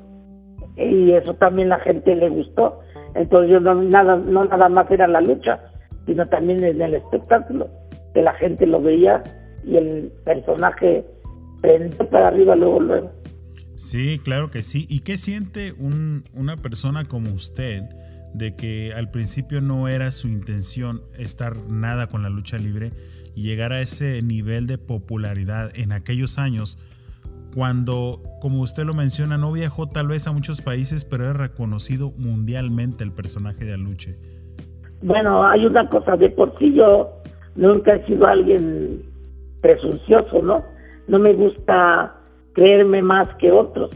Y 0.77 1.13
eso 1.13 1.35
también 1.35 1.69
la 1.69 1.79
gente 1.81 2.15
le 2.17 2.29
gustó. 2.31 2.81
Entonces 3.15 3.51
yo 3.51 3.61
no 3.61 3.75
nada, 3.75 4.17
no 4.17 4.45
nada 4.45 4.69
más 4.69 4.91
era 4.91 5.07
la 5.07 5.21
lucha, 5.21 5.61
sino 6.07 6.27
también 6.29 6.65
en 6.65 6.81
el 6.81 6.95
espectáculo, 6.95 7.69
que 8.15 8.23
la 8.23 8.33
gente 8.35 8.67
lo 8.67 8.81
veía 8.81 9.23
y 9.64 9.76
el 9.76 10.12
personaje 10.25 11.05
prendió 11.61 12.09
para 12.09 12.29
arriba 12.29 12.57
luego, 12.57 12.81
luego. 12.81 13.11
Sí, 13.76 14.21
claro 14.23 14.50
que 14.50 14.62
sí. 14.62 14.87
¿Y 14.88 15.00
qué 15.00 15.17
siente 15.17 15.73
un, 15.73 16.25
una 16.35 16.57
persona 16.57 17.05
como 17.05 17.31
usted 17.31 17.83
de 18.35 18.55
que 18.55 18.93
al 18.95 19.11
principio 19.11 19.61
no 19.61 19.88
era 19.88 20.12
su 20.12 20.29
intención 20.29 21.02
estar 21.19 21.57
nada 21.69 22.07
con 22.07 22.23
la 22.23 22.29
lucha 22.29 22.59
libre 22.59 22.93
y 23.35 23.43
llegar 23.43 23.73
a 23.73 23.81
ese 23.81 24.23
nivel 24.23 24.67
de 24.67 24.79
popularidad 24.79 25.71
en 25.76 25.93
aquellos 25.93 26.38
años? 26.38 26.79
cuando, 27.55 28.21
como 28.40 28.61
usted 28.61 28.85
lo 28.85 28.95
menciona, 28.95 29.37
no 29.37 29.52
viajó 29.52 29.88
tal 29.88 30.09
vez 30.09 30.26
a 30.26 30.33
muchos 30.33 30.62
países, 30.62 31.05
pero 31.05 31.25
era 31.25 31.33
reconocido 31.33 32.12
mundialmente 32.17 33.05
el 33.05 33.12
personaje 33.12 33.64
de 33.64 33.75
Aluche. 33.75 34.17
Bueno, 35.02 35.45
hay 35.45 35.64
una 35.67 35.88
cosa, 35.88 36.17
de 36.17 36.31
por 36.31 36.57
sí 36.59 36.75
yo 36.75 37.11
nunca 37.57 37.95
he 37.95 38.07
sido 38.07 38.26
alguien 38.26 39.02
presuncioso, 39.61 40.43
¿no? 40.43 40.64
No 41.09 41.19
me 41.19 41.33
gusta 41.33 42.14
creerme 42.52 43.02
más 43.02 43.29
que 43.37 43.50
otros. 43.52 43.90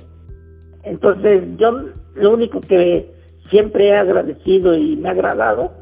Entonces, 0.83 1.43
yo 1.57 1.71
lo 2.15 2.33
único 2.33 2.61
que 2.61 3.11
siempre 3.51 3.89
he 3.89 3.97
agradecido 3.97 4.75
y 4.77 4.97
me 4.97 5.09
ha 5.09 5.13
agradado 5.13 5.73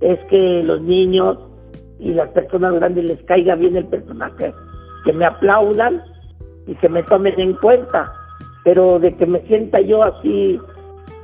es 0.00 0.18
que 0.28 0.62
los 0.62 0.80
niños 0.82 1.38
y 1.98 2.12
las 2.12 2.28
personas 2.30 2.74
grandes 2.74 3.04
les 3.04 3.22
caiga 3.24 3.54
bien 3.54 3.76
el 3.76 3.86
personaje, 3.86 4.52
que 5.04 5.12
me 5.12 5.24
aplaudan 5.24 6.02
y 6.66 6.74
que 6.76 6.88
me 6.88 7.02
tomen 7.04 7.38
en 7.38 7.54
cuenta, 7.54 8.12
pero 8.64 8.98
de 8.98 9.16
que 9.16 9.26
me 9.26 9.40
sienta 9.42 9.80
yo 9.80 10.02
así 10.02 10.58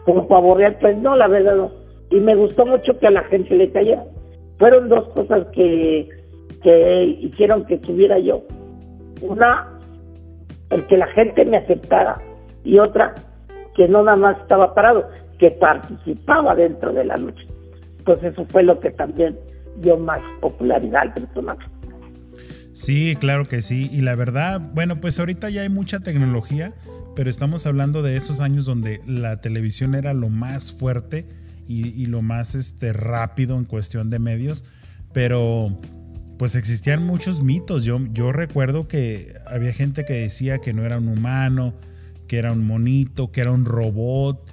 como 0.04 0.26
pavorear, 0.28 0.78
pues 0.80 0.96
no, 0.98 1.16
la 1.16 1.28
verdad 1.28 1.56
no. 1.56 1.70
Y 2.10 2.20
me 2.20 2.34
gustó 2.34 2.64
mucho 2.64 2.98
que 2.98 3.08
a 3.08 3.10
la 3.10 3.24
gente 3.24 3.54
le 3.54 3.70
cayera. 3.70 4.04
Fueron 4.58 4.88
dos 4.88 5.08
cosas 5.10 5.46
que, 5.52 6.08
que 6.62 7.04
hicieron 7.20 7.64
que 7.66 7.74
estuviera 7.74 8.18
yo. 8.18 8.42
Una, 9.20 9.68
el 10.70 10.86
que 10.86 10.96
la 10.96 11.06
gente 11.08 11.44
me 11.44 11.58
aceptara 11.58 12.20
y 12.64 12.78
otra, 12.78 13.14
que 13.74 13.88
no 13.88 14.02
nada 14.02 14.16
más 14.16 14.38
estaba 14.40 14.74
parado, 14.74 15.08
que 15.38 15.50
participaba 15.52 16.54
dentro 16.54 16.92
de 16.92 17.04
la 17.04 17.16
lucha. 17.16 17.42
Entonces 17.98 18.32
eso 18.32 18.44
fue 18.46 18.62
lo 18.62 18.78
que 18.80 18.90
también 18.90 19.38
dio 19.80 19.96
más 19.96 20.20
popularidad 20.40 21.02
al 21.02 21.14
personaje. 21.14 21.66
Sí, 22.72 23.16
claro 23.18 23.46
que 23.46 23.60
sí. 23.60 23.88
Y 23.92 24.02
la 24.02 24.14
verdad, 24.14 24.60
bueno, 24.74 25.00
pues 25.00 25.18
ahorita 25.18 25.50
ya 25.50 25.62
hay 25.62 25.68
mucha 25.68 26.00
tecnología, 26.00 26.74
pero 27.16 27.28
estamos 27.28 27.66
hablando 27.66 28.02
de 28.02 28.16
esos 28.16 28.40
años 28.40 28.66
donde 28.66 29.00
la 29.06 29.40
televisión 29.40 29.94
era 29.94 30.14
lo 30.14 30.28
más 30.28 30.72
fuerte 30.72 31.26
y, 31.66 31.88
y 31.88 32.06
lo 32.06 32.22
más 32.22 32.54
este, 32.54 32.92
rápido 32.92 33.56
en 33.58 33.64
cuestión 33.64 34.10
de 34.10 34.20
medios, 34.20 34.64
pero 35.12 35.76
pues 36.38 36.54
existían 36.54 37.04
muchos 37.04 37.42
mitos. 37.42 37.84
Yo, 37.84 38.32
recuerdo 38.32 38.88
que 38.88 39.34
había 39.46 39.72
gente 39.72 40.04
que 40.04 40.14
decía 40.14 40.58
que 40.58 40.72
no 40.72 40.84
era 40.84 40.98
un 40.98 41.08
humano, 41.08 41.74
que 42.26 42.38
era 42.38 42.52
un 42.52 42.66
monito, 42.66 43.32
que 43.32 43.40
era 43.40 43.50
un 43.52 43.64
robot, 43.64 44.48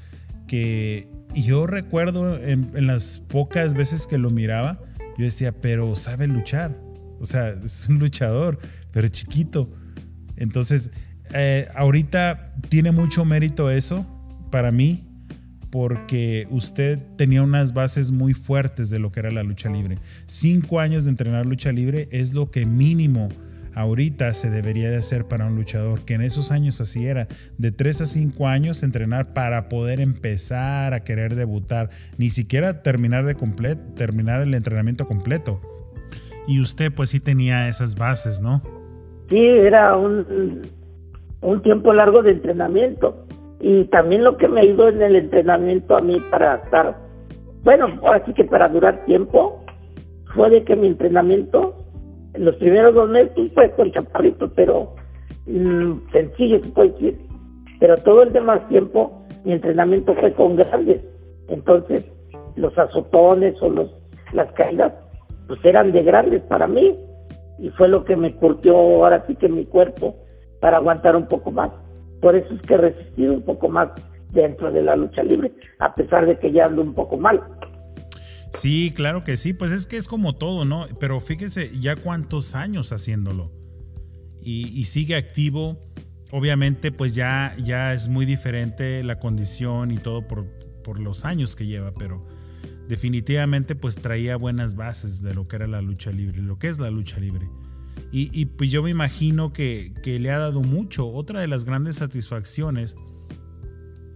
que... 0.47 1.09
Y 1.33 1.43
yo 1.43 1.67
recuerdo 1.67 2.37
en, 2.37 2.71
en 2.75 2.87
las 2.87 3.19
pocas 3.19 3.73
veces 3.73 4.07
que 4.07 4.17
lo 4.17 4.29
miraba, 4.29 4.79
yo 5.17 5.25
decía, 5.25 5.51
pero 5.51 5.95
sabe 5.95 6.27
luchar. 6.27 6.77
O 7.19 7.25
sea, 7.25 7.49
es 7.63 7.87
un 7.87 7.99
luchador, 7.99 8.59
pero 8.91 9.07
chiquito. 9.07 9.69
Entonces, 10.37 10.91
eh, 11.33 11.67
ahorita 11.75 12.53
tiene 12.69 12.91
mucho 12.91 13.25
mérito 13.25 13.69
eso 13.71 14.05
para 14.51 14.71
mí, 14.71 15.07
porque 15.75 16.47
usted 16.51 16.99
tenía 17.17 17.43
unas 17.43 17.73
bases 17.73 18.13
muy 18.13 18.31
fuertes 18.31 18.89
de 18.89 18.97
lo 18.97 19.11
que 19.11 19.19
era 19.19 19.29
la 19.29 19.43
lucha 19.43 19.69
libre. 19.69 19.97
Cinco 20.25 20.79
años 20.79 21.03
de 21.03 21.09
entrenar 21.09 21.45
lucha 21.45 21.73
libre 21.73 22.07
es 22.11 22.33
lo 22.33 22.49
que 22.49 22.65
mínimo 22.65 23.27
ahorita 23.73 24.33
se 24.33 24.49
debería 24.49 24.89
de 24.89 24.95
hacer 24.95 25.25
para 25.25 25.47
un 25.47 25.57
luchador, 25.57 26.05
que 26.05 26.13
en 26.13 26.21
esos 26.21 26.49
años 26.49 26.79
así 26.79 27.05
era, 27.07 27.27
de 27.57 27.73
tres 27.73 27.99
a 27.99 28.05
cinco 28.05 28.47
años 28.47 28.83
entrenar 28.83 29.33
para 29.33 29.67
poder 29.67 29.99
empezar 29.99 30.93
a 30.93 31.03
querer 31.03 31.35
debutar, 31.35 31.89
ni 32.17 32.29
siquiera 32.29 32.81
terminar 32.81 33.25
de 33.25 33.35
completo, 33.35 33.81
terminar 33.97 34.43
el 34.43 34.53
entrenamiento 34.53 35.05
completo. 35.05 35.59
Y 36.47 36.61
usted 36.61 36.93
pues 36.95 37.09
sí 37.09 37.19
tenía 37.19 37.67
esas 37.67 37.95
bases, 37.95 38.39
¿no? 38.39 38.61
Sí, 39.27 39.39
era 39.39 39.97
un, 39.97 40.61
un 41.41 41.61
tiempo 41.63 41.91
largo 41.91 42.23
de 42.23 42.31
entrenamiento 42.31 43.25
y 43.59 43.85
también 43.85 44.23
lo 44.23 44.37
que 44.37 44.47
me 44.47 44.61
ayudó 44.61 44.89
en 44.89 45.01
el 45.01 45.15
entrenamiento 45.15 45.95
a 45.95 46.01
mí 46.01 46.19
para 46.29 46.55
estar, 46.55 46.97
bueno, 47.63 47.87
así 48.13 48.33
que 48.33 48.43
para 48.43 48.67
durar 48.67 49.05
tiempo, 49.05 49.63
fue 50.35 50.49
de 50.49 50.63
que 50.63 50.75
mi 50.75 50.87
entrenamiento, 50.87 51.75
en 52.33 52.45
los 52.45 52.55
primeros 52.57 52.93
dos 52.93 53.09
meses 53.09 53.51
fue 53.53 53.71
con 53.71 53.91
chaparrito, 53.91 54.51
pero 54.53 54.93
mm, 55.47 56.11
sencillo 56.11 56.61
se 56.61 56.69
puede 56.69 56.89
decir, 56.89 57.19
pero 57.79 57.95
todo 57.97 58.23
el 58.23 58.33
demás 58.33 58.67
tiempo 58.67 59.25
mi 59.43 59.53
entrenamiento 59.53 60.13
fue 60.15 60.33
con 60.33 60.55
grandes, 60.55 61.01
entonces 61.47 62.05
los 62.55 62.77
azotones 62.77 63.55
o 63.61 63.69
los 63.69 63.89
las 64.33 64.51
caídas 64.53 64.93
pues 65.47 65.59
eran 65.63 65.91
de 65.91 66.03
grandes 66.03 66.41
para 66.43 66.67
mí 66.67 66.97
y 67.59 67.69
fue 67.69 67.87
lo 67.87 68.03
que 68.03 68.15
me 68.15 68.35
curtió 68.35 68.75
ahora 68.75 69.23
sí 69.27 69.35
que 69.35 69.47
mi 69.47 69.65
cuerpo 69.65 70.15
para 70.59 70.77
aguantar 70.77 71.15
un 71.15 71.27
poco 71.27 71.51
más. 71.51 71.71
Por 72.21 72.35
eso 72.35 72.53
es 72.53 72.61
que 72.61 72.73
he 72.73 72.77
resistido 72.77 73.33
un 73.33 73.43
poco 73.43 73.69
más 73.69 73.89
dentro 74.31 74.71
de 74.71 74.83
la 74.83 74.95
lucha 74.95 75.23
libre, 75.23 75.53
a 75.79 75.93
pesar 75.95 76.25
de 76.25 76.37
que 76.39 76.51
ya 76.51 76.65
ando 76.65 76.81
un 76.81 76.93
poco 76.93 77.17
mal. 77.17 77.41
Sí, 78.53 78.93
claro 78.95 79.23
que 79.23 79.37
sí, 79.37 79.53
pues 79.53 79.71
es 79.71 79.85
que 79.85 79.97
es 79.97 80.07
como 80.07 80.35
todo, 80.35 80.65
¿no? 80.65 80.85
Pero 80.99 81.19
fíjese 81.19 81.71
ya 81.77 81.95
cuántos 81.95 82.55
años 82.55 82.91
haciéndolo 82.91 83.51
y, 84.41 84.67
y 84.69 84.85
sigue 84.85 85.15
activo. 85.15 85.77
Obviamente, 86.31 86.91
pues 86.91 87.15
ya, 87.15 87.53
ya 87.61 87.93
es 87.93 88.09
muy 88.09 88.25
diferente 88.25 89.03
la 89.03 89.19
condición 89.19 89.91
y 89.91 89.97
todo 89.97 90.27
por, 90.27 90.45
por 90.83 90.99
los 90.99 91.25
años 91.25 91.55
que 91.55 91.65
lleva, 91.65 91.93
pero 91.93 92.25
definitivamente 92.87 93.75
pues 93.75 93.95
traía 93.95 94.37
buenas 94.37 94.75
bases 94.75 95.21
de 95.21 95.33
lo 95.33 95.47
que 95.47 95.55
era 95.55 95.67
la 95.67 95.81
lucha 95.81 96.11
libre, 96.11 96.41
lo 96.41 96.57
que 96.57 96.67
es 96.67 96.79
la 96.79 96.91
lucha 96.91 97.19
libre. 97.19 97.49
Y, 98.11 98.29
y 98.33 98.45
pues 98.45 98.71
yo 98.71 98.81
me 98.83 98.89
imagino 98.89 99.51
que, 99.51 99.93
que, 100.03 100.19
le 100.19 100.31
ha 100.31 100.37
dado 100.37 100.61
mucho. 100.61 101.07
Otra 101.07 101.41
de 101.41 101.47
las 101.47 101.65
grandes 101.65 101.97
satisfacciones 101.97 102.95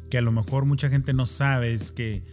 que 0.10 0.18
a 0.18 0.22
lo 0.22 0.32
mejor 0.32 0.66
mucha 0.66 0.90
gente 0.90 1.14
no 1.14 1.26
sabe 1.26 1.74
es 1.74 1.92
que 1.92 2.24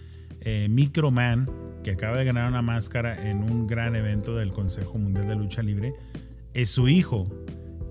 eh, 0.41 0.69
Microman, 0.71 1.51
que 1.83 1.93
acaba 1.93 2.17
de 2.17 2.25
ganar 2.25 2.49
una 2.49 2.63
máscara 2.63 3.29
en 3.29 3.43
un 3.43 3.67
gran 3.67 3.97
evento 3.97 4.37
del 4.37 4.53
Consejo 4.53 4.99
Mundial 4.99 5.29
de 5.29 5.37
Lucha 5.37 5.63
Libre, 5.63 5.93
es 6.55 6.71
su 6.71 6.89
hijo. 6.89 7.29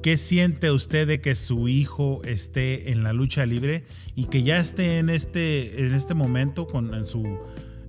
¿Qué 0.01 0.17
siente 0.17 0.71
usted 0.71 1.07
de 1.07 1.19
que 1.19 1.35
su 1.35 1.67
hijo 1.67 2.21
esté 2.23 2.91
en 2.91 3.03
la 3.03 3.11
lucha 3.11 3.45
libre 3.45 3.83
y 4.15 4.25
que 4.25 4.43
ya 4.43 4.59
esté 4.59 4.99
en 4.99 5.09
este, 5.09 5.85
en 5.85 5.93
este 5.93 6.13
momento 6.13 6.67
con 6.67 6.93
en 6.93 7.05
su 7.05 7.39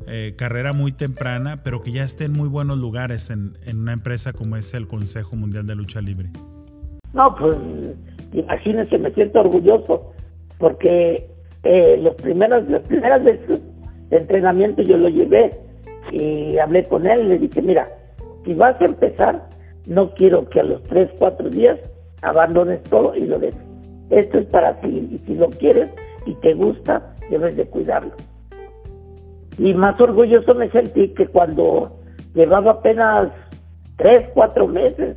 eh, 0.06 0.34
carrera 0.36 0.72
muy 0.72 0.92
temprana, 0.92 1.62
pero 1.62 1.82
que 1.82 1.92
ya 1.92 2.04
esté 2.04 2.24
en 2.24 2.32
muy 2.32 2.48
buenos 2.48 2.78
lugares 2.78 3.30
en, 3.30 3.54
en, 3.66 3.80
una 3.80 3.92
empresa 3.92 4.32
como 4.32 4.56
es 4.56 4.72
el 4.74 4.86
Consejo 4.86 5.36
Mundial 5.36 5.66
de 5.66 5.74
Lucha 5.74 6.00
Libre? 6.00 6.30
No, 7.12 7.34
pues 7.34 7.56
imagínense, 8.32 8.98
me 8.98 9.10
siento 9.12 9.40
orgulloso 9.40 10.12
porque 10.58 11.26
eh, 11.64 11.98
los 12.00 12.14
primeros, 12.16 12.68
las 12.68 12.82
primeras 12.82 13.24
veces 13.24 13.60
de 14.10 14.16
entrenamiento 14.16 14.82
yo 14.82 14.96
lo 14.96 15.08
llevé 15.08 15.50
y 16.12 16.58
hablé 16.58 16.84
con 16.86 17.06
él 17.06 17.22
y 17.22 17.28
le 17.28 17.38
dije, 17.38 17.60
mira, 17.62 17.88
si 18.44 18.54
vas 18.54 18.80
a 18.80 18.84
empezar, 18.84 19.48
no 19.86 20.14
quiero 20.14 20.48
que 20.48 20.60
a 20.60 20.64
los 20.64 20.82
tres, 20.84 21.10
cuatro 21.18 21.50
días 21.50 21.78
abandones 22.22 22.82
todo 22.84 23.14
y 23.14 23.22
lo 23.26 23.38
dejes. 23.38 23.60
Esto 24.10 24.38
es 24.38 24.46
para 24.46 24.80
ti 24.80 25.08
y 25.10 25.18
si 25.26 25.34
lo 25.34 25.50
quieres 25.50 25.90
y 26.26 26.34
te 26.34 26.54
gusta, 26.54 27.14
debes 27.30 27.56
de 27.56 27.66
cuidarlo. 27.66 28.12
Y 29.58 29.72
más 29.74 29.98
orgulloso 30.00 30.54
me 30.54 30.70
sentí 30.70 31.08
que 31.14 31.26
cuando 31.26 31.98
llevaba 32.34 32.72
apenas 32.72 33.30
tres, 33.96 34.28
cuatro 34.34 34.66
meses, 34.66 35.16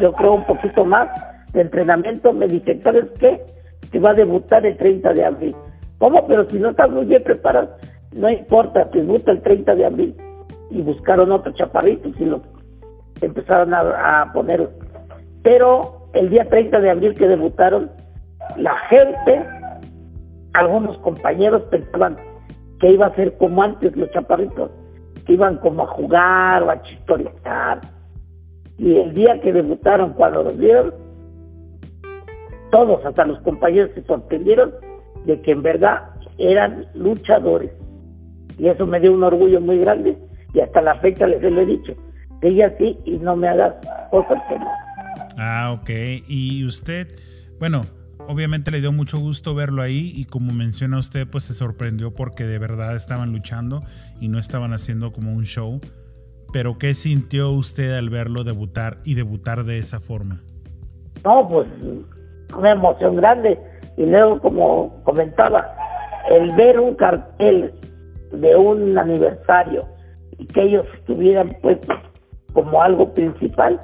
yo 0.00 0.12
creo 0.12 0.34
un 0.34 0.44
poquito 0.44 0.84
más 0.84 1.08
de 1.52 1.62
entrenamiento, 1.62 2.32
me 2.32 2.46
dije, 2.46 2.80
¿sabes 2.82 3.06
qué? 3.18 3.40
Que 3.92 3.98
va 3.98 4.10
a 4.10 4.14
debutar 4.14 4.64
el 4.64 4.76
30 4.76 5.12
de 5.12 5.24
abril. 5.24 5.56
¿Cómo? 5.98 6.26
Pero 6.26 6.48
si 6.48 6.58
no 6.58 6.70
estás 6.70 6.90
muy 6.90 7.04
bien 7.04 7.22
preparado, 7.22 7.76
no 8.12 8.30
importa, 8.30 8.84
debuta 8.92 9.32
el 9.32 9.42
30 9.42 9.74
de 9.74 9.84
abril. 9.84 10.16
Y 10.70 10.80
buscaron 10.82 11.32
otro 11.32 11.52
chaparrito 11.52 12.08
y 12.08 12.24
lo 12.24 12.40
empezaron 13.20 13.74
a, 13.74 14.22
a 14.22 14.32
poner. 14.32 14.70
Pero 15.42 16.06
el 16.14 16.30
día 16.30 16.48
30 16.48 16.80
de 16.80 16.90
abril 16.90 17.14
que 17.14 17.26
debutaron, 17.26 17.90
la 18.56 18.76
gente, 18.88 19.44
algunos 20.54 20.96
compañeros 20.98 21.62
pensaban 21.70 22.16
que 22.80 22.92
iba 22.92 23.06
a 23.06 23.14
ser 23.14 23.36
como 23.36 23.62
antes 23.62 23.94
los 23.96 24.10
chaparritos, 24.10 24.70
que 25.26 25.34
iban 25.34 25.58
como 25.58 25.84
a 25.84 25.86
jugar 25.88 26.62
o 26.62 26.70
a 26.70 26.82
chistorizar. 26.82 27.80
Y 28.78 28.96
el 28.96 29.14
día 29.14 29.38
que 29.40 29.52
debutaron, 29.52 30.14
cuando 30.14 30.42
los 30.42 30.56
vieron, 30.56 30.94
todos, 32.70 33.04
hasta 33.04 33.26
los 33.26 33.38
compañeros, 33.40 33.90
se 33.94 34.02
sorprendieron 34.04 34.72
de 35.26 35.40
que 35.42 35.52
en 35.52 35.62
verdad 35.62 36.02
eran 36.38 36.86
luchadores. 36.94 37.70
Y 38.58 38.68
eso 38.68 38.86
me 38.86 39.00
dio 39.00 39.12
un 39.12 39.22
orgullo 39.22 39.60
muy 39.60 39.78
grande 39.78 40.16
y 40.54 40.60
hasta 40.60 40.80
la 40.80 40.96
fecha 40.96 41.26
les 41.26 41.42
he 41.42 41.66
dicho, 41.66 41.94
sigue 42.40 42.64
así 42.64 42.98
y 43.04 43.18
no 43.18 43.36
me 43.36 43.48
hagas 43.48 43.74
cosas 44.10 44.38
que 44.48 44.58
no. 44.58 44.66
Ah, 45.38 45.72
ok. 45.78 45.90
Y 46.28 46.64
usted, 46.64 47.08
bueno, 47.58 47.84
obviamente 48.28 48.70
le 48.70 48.80
dio 48.80 48.92
mucho 48.92 49.18
gusto 49.18 49.54
verlo 49.54 49.82
ahí 49.82 50.12
y 50.14 50.24
como 50.24 50.52
menciona 50.52 50.98
usted, 50.98 51.26
pues 51.30 51.44
se 51.44 51.54
sorprendió 51.54 52.14
porque 52.14 52.44
de 52.44 52.58
verdad 52.58 52.94
estaban 52.94 53.32
luchando 53.32 53.82
y 54.20 54.28
no 54.28 54.38
estaban 54.38 54.72
haciendo 54.72 55.12
como 55.12 55.32
un 55.32 55.44
show. 55.44 55.80
Pero 56.52 56.78
¿qué 56.78 56.94
sintió 56.94 57.50
usted 57.50 57.96
al 57.96 58.10
verlo 58.10 58.44
debutar 58.44 58.98
y 59.04 59.14
debutar 59.14 59.64
de 59.64 59.78
esa 59.78 60.00
forma? 60.00 60.40
No, 61.24 61.46
pues 61.48 61.68
una 62.56 62.72
emoción 62.72 63.16
grande. 63.16 63.58
Y 63.96 64.06
luego, 64.06 64.40
como 64.40 65.02
comentaba, 65.04 65.74
el 66.30 66.54
ver 66.56 66.80
un 66.80 66.94
cartel 66.94 67.72
de 68.32 68.56
un 68.56 68.96
aniversario 68.98 69.86
y 70.38 70.46
que 70.46 70.62
ellos 70.62 70.86
estuvieran 70.98 71.56
puestos 71.60 71.96
como 72.52 72.82
algo 72.82 73.12
principal, 73.14 73.80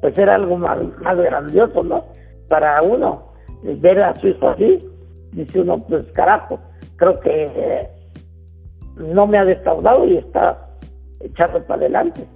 pues 0.00 0.16
era 0.16 0.36
algo 0.36 0.56
más, 0.56 0.78
más 1.02 1.16
grandioso, 1.16 1.82
¿no? 1.82 2.04
Para 2.48 2.80
uno 2.82 3.25
ver 3.62 4.00
a 4.02 4.14
su 4.20 4.28
hijo 4.28 4.48
así, 4.48 4.84
dice 5.32 5.60
uno, 5.60 5.84
pues 5.86 6.06
carajo, 6.12 6.60
creo 6.96 7.20
que 7.20 7.30
eh, 7.30 7.88
no 8.96 9.26
me 9.26 9.38
ha 9.38 9.44
defraudado 9.44 10.06
y 10.06 10.16
está 10.16 10.58
echando 11.20 11.62
para 11.66 11.80
adelante. 11.80 12.26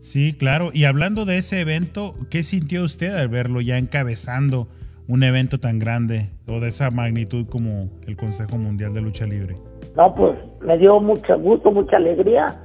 Sí, 0.00 0.34
claro. 0.34 0.70
Y 0.72 0.84
hablando 0.84 1.24
de 1.24 1.38
ese 1.38 1.60
evento, 1.60 2.14
¿qué 2.30 2.42
sintió 2.42 2.84
usted 2.84 3.14
al 3.14 3.28
verlo 3.28 3.60
ya 3.60 3.78
encabezando 3.78 4.68
un 5.08 5.22
evento 5.22 5.58
tan 5.58 5.78
grande 5.78 6.30
o 6.46 6.60
de 6.60 6.68
esa 6.68 6.90
magnitud 6.90 7.46
como 7.48 7.90
el 8.06 8.16
Consejo 8.16 8.56
Mundial 8.56 8.92
de 8.92 9.00
Lucha 9.00 9.26
Libre? 9.26 9.56
No, 9.96 10.14
pues 10.14 10.38
me 10.60 10.78
dio 10.78 11.00
mucho 11.00 11.38
gusto, 11.38 11.70
mucha 11.72 11.96
alegría 11.96 12.62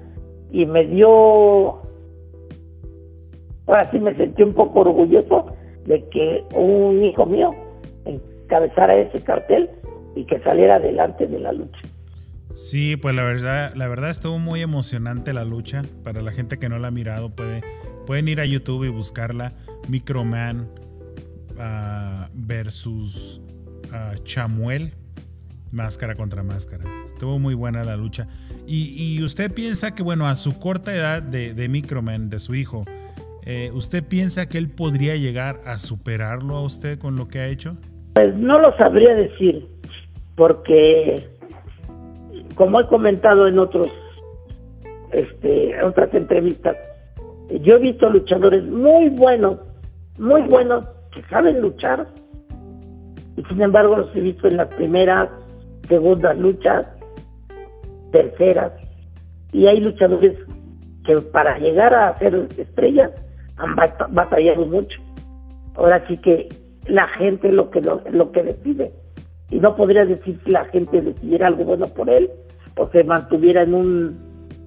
y 0.52 0.66
me 0.66 0.86
dio... 0.86 1.82
Ahora 3.68 3.90
sí 3.90 4.00
me 4.00 4.14
sentí 4.16 4.44
un 4.44 4.54
poco 4.54 4.82
orgulloso 4.82 5.48
de 5.86 6.08
que 6.10 6.44
un 6.54 7.04
hijo 7.04 7.26
mío 7.26 7.52
encabezara 8.52 8.96
ese 8.98 9.24
cartel 9.24 9.70
y 10.16 10.26
que 10.26 10.40
saliera 10.42 10.76
adelante 10.76 11.26
de 11.26 11.40
la 11.40 11.54
lucha. 11.54 11.80
Sí, 12.54 12.98
pues 12.98 13.16
la 13.16 13.24
verdad, 13.24 13.74
la 13.76 13.88
verdad 13.88 14.10
estuvo 14.10 14.38
muy 14.38 14.62
emocionante 14.62 15.32
la 15.32 15.46
lucha. 15.46 15.84
Para 16.04 16.22
la 16.22 16.32
gente 16.32 16.60
que 16.60 16.68
no 16.68 16.78
la 16.80 16.90
ha 16.90 16.92
mirado, 16.92 17.34
puede, 17.34 17.62
pueden 18.06 18.28
ir 18.28 18.42
a 18.42 18.46
YouTube 18.46 18.84
y 18.84 18.90
buscarla. 18.90 19.54
Microman 19.88 20.68
uh, 21.52 22.28
versus 22.34 23.42
uh, 23.86 24.22
Chamuel. 24.24 24.94
Máscara 25.72 26.16
contra 26.16 26.44
máscara. 26.44 26.84
Estuvo 27.06 27.40
muy 27.40 27.54
buena 27.54 27.86
la 27.86 27.96
lucha. 27.96 28.28
Y, 28.68 29.16
y 29.16 29.24
usted 29.24 29.54
piensa 29.54 29.96
que, 29.96 30.04
bueno, 30.04 30.28
a 30.28 30.36
su 30.36 30.60
corta 30.60 30.94
edad 30.94 31.24
de, 31.24 31.54
de 31.54 31.70
Microman, 31.70 32.30
de 32.30 32.40
su 32.40 32.56
hijo, 32.56 32.84
eh, 33.44 33.72
¿usted 33.74 34.04
piensa 34.04 34.50
que 34.50 34.58
él 34.58 34.70
podría 34.70 35.16
llegar 35.16 35.62
a 35.66 35.78
superarlo 35.78 36.58
a 36.58 36.62
usted 36.62 37.00
con 37.00 37.16
lo 37.16 37.30
que 37.30 37.40
ha 37.40 37.48
hecho? 37.48 37.78
Pues 38.14 38.36
no 38.36 38.60
lo 38.60 38.76
sabría 38.78 39.16
decir, 39.16 39.68
porque 40.36 41.26
como 42.56 42.82
he 42.82 42.88
comentado 42.88 43.48
en 43.48 43.58
otros 43.60 43.88
este, 45.12 45.82
otras 45.84 46.14
entrevistas, 46.14 46.76
yo 47.62 47.76
he 47.76 47.80
visto 47.80 48.10
luchadores 48.10 48.64
muy 48.66 49.10
buenos, 49.10 49.60
muy 50.18 50.42
buenos, 50.44 50.86
que 51.14 51.22
saben 51.24 51.62
luchar, 51.62 52.08
y 53.38 53.44
sin 53.44 53.62
embargo 53.62 53.98
los 53.98 54.16
he 54.16 54.22
visto 54.22 54.48
en 54.48 54.58
las 54.58 54.68
primeras, 54.76 55.30
segundas 55.88 56.38
luchas, 56.38 56.86
terceras, 58.12 58.72
y 59.52 59.68
hay 59.68 59.82
luchadores 59.82 60.38
que 61.06 61.18
para 61.18 61.58
llegar 61.58 61.94
a 61.94 62.18
ser 62.20 62.48
estrellas 62.58 63.12
han 63.58 63.76
batallado 63.76 64.66
mucho. 64.66 65.00
Ahora 65.76 66.06
sí 66.08 66.18
que 66.18 66.50
la 66.92 67.08
gente 67.08 67.52
lo 67.52 67.70
que 67.70 67.82
lo, 67.82 68.02
lo 68.12 68.32
que 68.32 68.44
decide 68.44 68.92
y 69.50 69.60
no 69.60 69.76
podría 69.76 70.06
decir 70.06 70.38
que 70.40 70.52
la 70.52 70.66
gente 70.66 71.02
decidiera 71.02 71.48
algo 71.48 71.64
bueno 71.64 71.88
por 71.88 72.10
él 72.10 72.30
o 72.78 72.88
se 72.90 73.04
mantuviera 73.04 73.64
en 73.64 73.74
un 73.74 74.20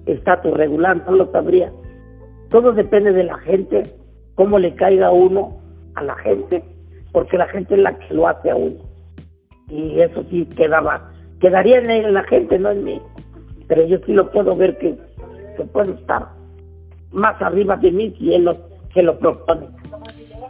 estatus 0.05 0.53
regular, 0.53 1.03
no 1.05 1.15
lo 1.15 1.31
sabría. 1.31 1.71
Todo 2.49 2.71
depende 2.71 3.11
de 3.13 3.23
la 3.23 3.37
gente, 3.39 3.83
cómo 4.35 4.57
le 4.59 4.73
caiga 4.75 5.11
uno 5.11 5.57
a 5.95 6.03
la 6.03 6.15
gente, 6.17 6.63
porque 7.11 7.37
la 7.37 7.47
gente 7.47 7.75
es 7.75 7.81
la 7.81 7.97
que 7.97 8.13
lo 8.13 8.27
hace 8.27 8.49
a 8.49 8.55
uno. 8.55 8.77
Y 9.69 9.99
eso 9.99 10.23
sí 10.29 10.45
quedaba, 10.55 11.11
quedaría 11.39 11.79
en 11.79 12.13
la 12.13 12.23
gente, 12.23 12.57
no 12.57 12.71
en 12.71 12.83
mí. 12.83 13.01
Pero 13.67 13.85
yo 13.85 13.97
sí 14.05 14.13
lo 14.13 14.31
puedo 14.31 14.55
ver 14.55 14.77
que 14.77 14.95
se 15.57 15.63
puede 15.65 15.93
estar 15.93 16.27
más 17.11 17.39
arriba 17.41 17.75
de 17.77 17.91
mí 17.91 18.15
si 18.17 18.33
él 18.33 18.45
lo, 18.45 18.55
que 18.93 19.01
lo 19.03 19.17
propone. 19.17 19.67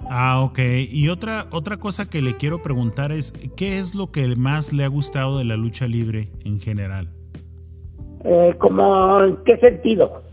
Ah, 0.09 0.41
ok. 0.41 0.59
Y 0.89 1.09
otra, 1.09 1.47
otra 1.51 1.77
cosa 1.77 2.09
que 2.09 2.21
le 2.21 2.37
quiero 2.37 2.61
preguntar 2.61 3.11
es, 3.11 3.31
¿qué 3.55 3.79
es 3.79 3.95
lo 3.95 4.11
que 4.11 4.35
más 4.35 4.73
le 4.73 4.83
ha 4.83 4.87
gustado 4.87 5.37
de 5.37 5.45
la 5.45 5.57
lucha 5.57 5.87
libre 5.87 6.31
en 6.43 6.59
general? 6.59 7.09
Eh, 8.23 8.55
¿Cómo 8.59 9.21
en 9.21 9.37
qué 9.45 9.57
sentido? 9.57 10.23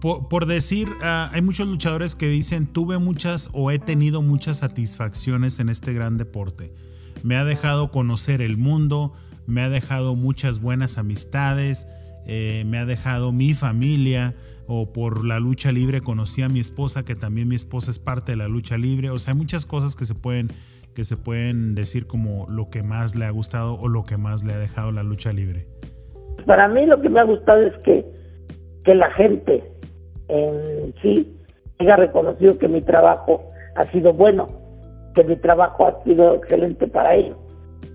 Por, 0.00 0.46
decir, 0.46 0.88
ah, 1.02 1.30
hay 1.30 1.42
muchos 1.42 1.68
luchadores 1.68 2.16
que 2.16 2.26
dicen, 2.26 2.66
tuve 2.66 2.98
muchas 2.98 3.50
o 3.52 3.70
he 3.70 3.78
tenido 3.78 4.22
muchas 4.22 4.58
satisfacciones 4.58 5.60
en 5.60 5.68
este 5.68 5.92
gran 5.92 6.16
deporte. 6.16 6.72
Me 7.22 7.36
ha 7.36 7.44
dejado 7.44 7.90
conocer 7.90 8.40
el 8.40 8.56
mundo, 8.56 9.12
me 9.46 9.60
ha 9.60 9.68
dejado 9.68 10.14
muchas 10.14 10.60
buenas 10.60 10.96
amistades, 10.96 11.86
eh, 12.26 12.64
me 12.66 12.78
ha 12.78 12.86
dejado 12.86 13.30
mi 13.32 13.52
familia, 13.52 14.34
o 14.72 14.92
por 14.92 15.26
la 15.26 15.40
lucha 15.40 15.72
libre 15.72 16.00
conocí 16.00 16.42
a 16.42 16.48
mi 16.48 16.60
esposa, 16.60 17.04
que 17.04 17.16
también 17.16 17.48
mi 17.48 17.56
esposa 17.56 17.90
es 17.90 17.98
parte 17.98 18.32
de 18.32 18.38
la 18.38 18.46
lucha 18.46 18.78
libre. 18.78 19.10
O 19.10 19.18
sea, 19.18 19.32
hay 19.32 19.38
muchas 19.38 19.66
cosas 19.66 19.96
que 19.96 20.04
se 20.04 20.14
pueden, 20.14 20.46
que 20.94 21.02
se 21.02 21.16
pueden 21.16 21.74
decir 21.74 22.06
como 22.06 22.46
lo 22.48 22.70
que 22.70 22.84
más 22.84 23.16
le 23.16 23.24
ha 23.24 23.30
gustado 23.30 23.74
o 23.74 23.88
lo 23.88 24.04
que 24.04 24.16
más 24.16 24.44
le 24.44 24.52
ha 24.52 24.58
dejado 24.58 24.92
la 24.92 25.02
lucha 25.02 25.32
libre. 25.32 25.66
Para 26.46 26.68
mí 26.68 26.86
lo 26.86 27.00
que 27.00 27.08
me 27.08 27.18
ha 27.18 27.24
gustado 27.24 27.62
es 27.62 27.76
que, 27.78 28.06
que 28.84 28.94
la 28.94 29.10
gente 29.14 29.64
en 30.28 30.94
sí 31.02 31.36
haya 31.80 31.96
reconocido 31.96 32.56
que 32.56 32.68
mi 32.68 32.80
trabajo 32.80 33.42
ha 33.74 33.90
sido 33.90 34.12
bueno, 34.12 34.46
que 35.16 35.24
mi 35.24 35.34
trabajo 35.34 35.88
ha 35.88 36.04
sido 36.04 36.36
excelente 36.36 36.86
para 36.86 37.16
ellos. 37.16 37.36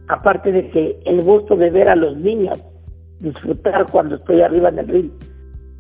Aparte 0.10 0.52
de 0.52 0.70
que 0.72 1.00
el 1.06 1.22
gusto 1.22 1.56
de 1.56 1.70
ver 1.70 1.88
a 1.88 1.96
los 1.96 2.18
niños 2.18 2.60
disfrutar 3.22 3.90
cuando 3.90 4.16
estoy 4.16 4.42
arriba 4.42 4.68
en 4.68 4.80
el 4.80 4.88
ring 4.90 5.12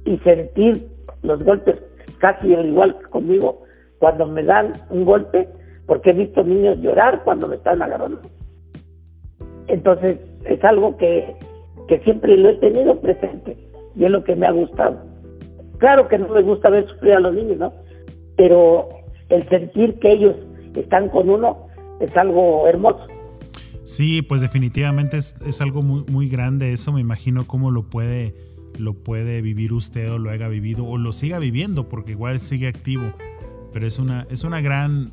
y 0.05 0.17
sentir 0.19 0.87
los 1.23 1.43
golpes 1.43 1.75
casi 2.19 2.47
igual 2.47 2.97
que 2.99 3.09
conmigo 3.09 3.63
cuando 3.99 4.27
me 4.27 4.43
dan 4.43 4.73
un 4.89 5.05
golpe, 5.05 5.47
porque 5.85 6.11
he 6.11 6.13
visto 6.13 6.43
niños 6.43 6.77
llorar 6.79 7.23
cuando 7.23 7.47
me 7.47 7.55
están 7.55 7.81
agarrando. 7.81 8.21
Entonces, 9.67 10.19
es 10.45 10.63
algo 10.63 10.95
que, 10.97 11.35
que 11.87 11.99
siempre 11.99 12.37
lo 12.37 12.49
he 12.49 12.55
tenido 12.55 12.99
presente 12.99 13.57
y 13.95 14.05
es 14.05 14.11
lo 14.11 14.23
que 14.23 14.35
me 14.35 14.45
ha 14.47 14.51
gustado. 14.51 15.01
Claro 15.77 16.07
que 16.07 16.17
no 16.17 16.29
me 16.29 16.41
gusta 16.41 16.69
ver 16.69 16.85
sufrir 16.87 17.13
a 17.13 17.19
los 17.19 17.33
niños, 17.33 17.57
¿no? 17.57 17.73
Pero 18.37 18.89
el 19.29 19.47
sentir 19.49 19.97
que 19.99 20.11
ellos 20.11 20.35
están 20.75 21.09
con 21.09 21.29
uno 21.29 21.67
es 21.99 22.15
algo 22.15 22.67
hermoso. 22.67 23.07
Sí, 23.83 24.21
pues 24.21 24.41
definitivamente 24.41 25.17
es, 25.17 25.35
es 25.45 25.61
algo 25.61 25.81
muy, 25.81 26.03
muy 26.09 26.27
grande 26.27 26.73
eso, 26.73 26.91
me 26.91 27.01
imagino 27.01 27.45
cómo 27.45 27.71
lo 27.71 27.83
puede 27.83 28.33
lo 28.79 28.93
puede 28.93 29.41
vivir 29.41 29.73
usted 29.73 30.11
o 30.11 30.17
lo 30.17 30.29
haya 30.29 30.47
vivido 30.47 30.85
o 30.85 30.97
lo 30.97 31.13
siga 31.13 31.39
viviendo 31.39 31.89
porque 31.89 32.11
igual 32.11 32.39
sigue 32.39 32.67
activo. 32.67 33.13
Pero 33.73 33.87
es 33.87 33.99
una, 33.99 34.27
es 34.29 34.43
una 34.43 34.61
gran, 34.61 35.11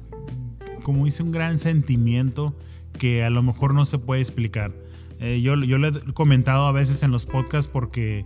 como 0.82 1.04
dice, 1.04 1.22
un 1.22 1.32
gran 1.32 1.58
sentimiento 1.58 2.56
que 2.98 3.24
a 3.24 3.30
lo 3.30 3.42
mejor 3.42 3.74
no 3.74 3.84
se 3.84 3.98
puede 3.98 4.20
explicar. 4.20 4.72
Eh, 5.18 5.40
yo, 5.40 5.56
yo 5.56 5.78
lo 5.78 5.88
he 5.88 6.12
comentado 6.14 6.66
a 6.66 6.72
veces 6.72 7.02
en 7.02 7.10
los 7.10 7.26
podcasts 7.26 7.70
porque 7.72 8.24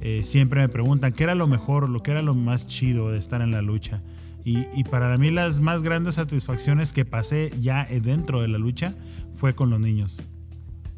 eh, 0.00 0.22
siempre 0.22 0.60
me 0.60 0.68
preguntan 0.68 1.12
qué 1.12 1.24
era 1.24 1.34
lo 1.34 1.46
mejor, 1.46 1.88
lo 1.88 2.02
que 2.02 2.12
era 2.12 2.22
lo 2.22 2.34
más 2.34 2.66
chido 2.66 3.10
de 3.10 3.18
estar 3.18 3.42
en 3.42 3.50
la 3.50 3.62
lucha. 3.62 4.02
Y, 4.44 4.66
y, 4.76 4.84
para 4.84 5.18
mí 5.18 5.32
las 5.32 5.60
más 5.60 5.82
grandes 5.82 6.14
satisfacciones 6.14 6.92
que 6.92 7.04
pasé 7.04 7.52
ya 7.60 7.84
dentro 7.84 8.42
de 8.42 8.48
la 8.48 8.58
lucha 8.58 8.94
fue 9.32 9.56
con 9.56 9.70
los 9.70 9.80
niños. 9.80 10.22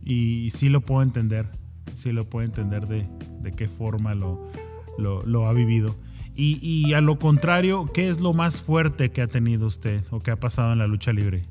Y 0.05 0.51
sí 0.51 0.69
lo 0.69 0.83
puedo 0.83 1.03
entender, 1.03 1.51
sí 1.93 2.13
lo 2.13 2.25
puedo 2.25 2.45
entender 2.47 2.87
de, 2.87 3.07
de 3.41 3.53
qué 3.53 3.69
forma 3.69 4.15
lo, 4.15 4.39
lo, 4.99 5.47
ha 5.47 5.53
vivido. 5.53 5.95
Y, 6.35 6.59
y, 6.63 6.95
a 6.95 7.01
lo 7.01 7.19
contrario, 7.19 7.87
¿qué 7.93 8.09
es 8.09 8.21
lo 8.21 8.33
más 8.33 8.61
fuerte 8.61 9.11
que 9.11 9.23
ha 9.23 9.27
tenido 9.27 9.67
usted 9.67 10.03
o 10.11 10.21
que 10.21 10.31
ha 10.31 10.37
pasado 10.37 10.73
en 10.73 10.79
la 10.79 10.87
lucha 10.87 11.13
libre? 11.13 11.43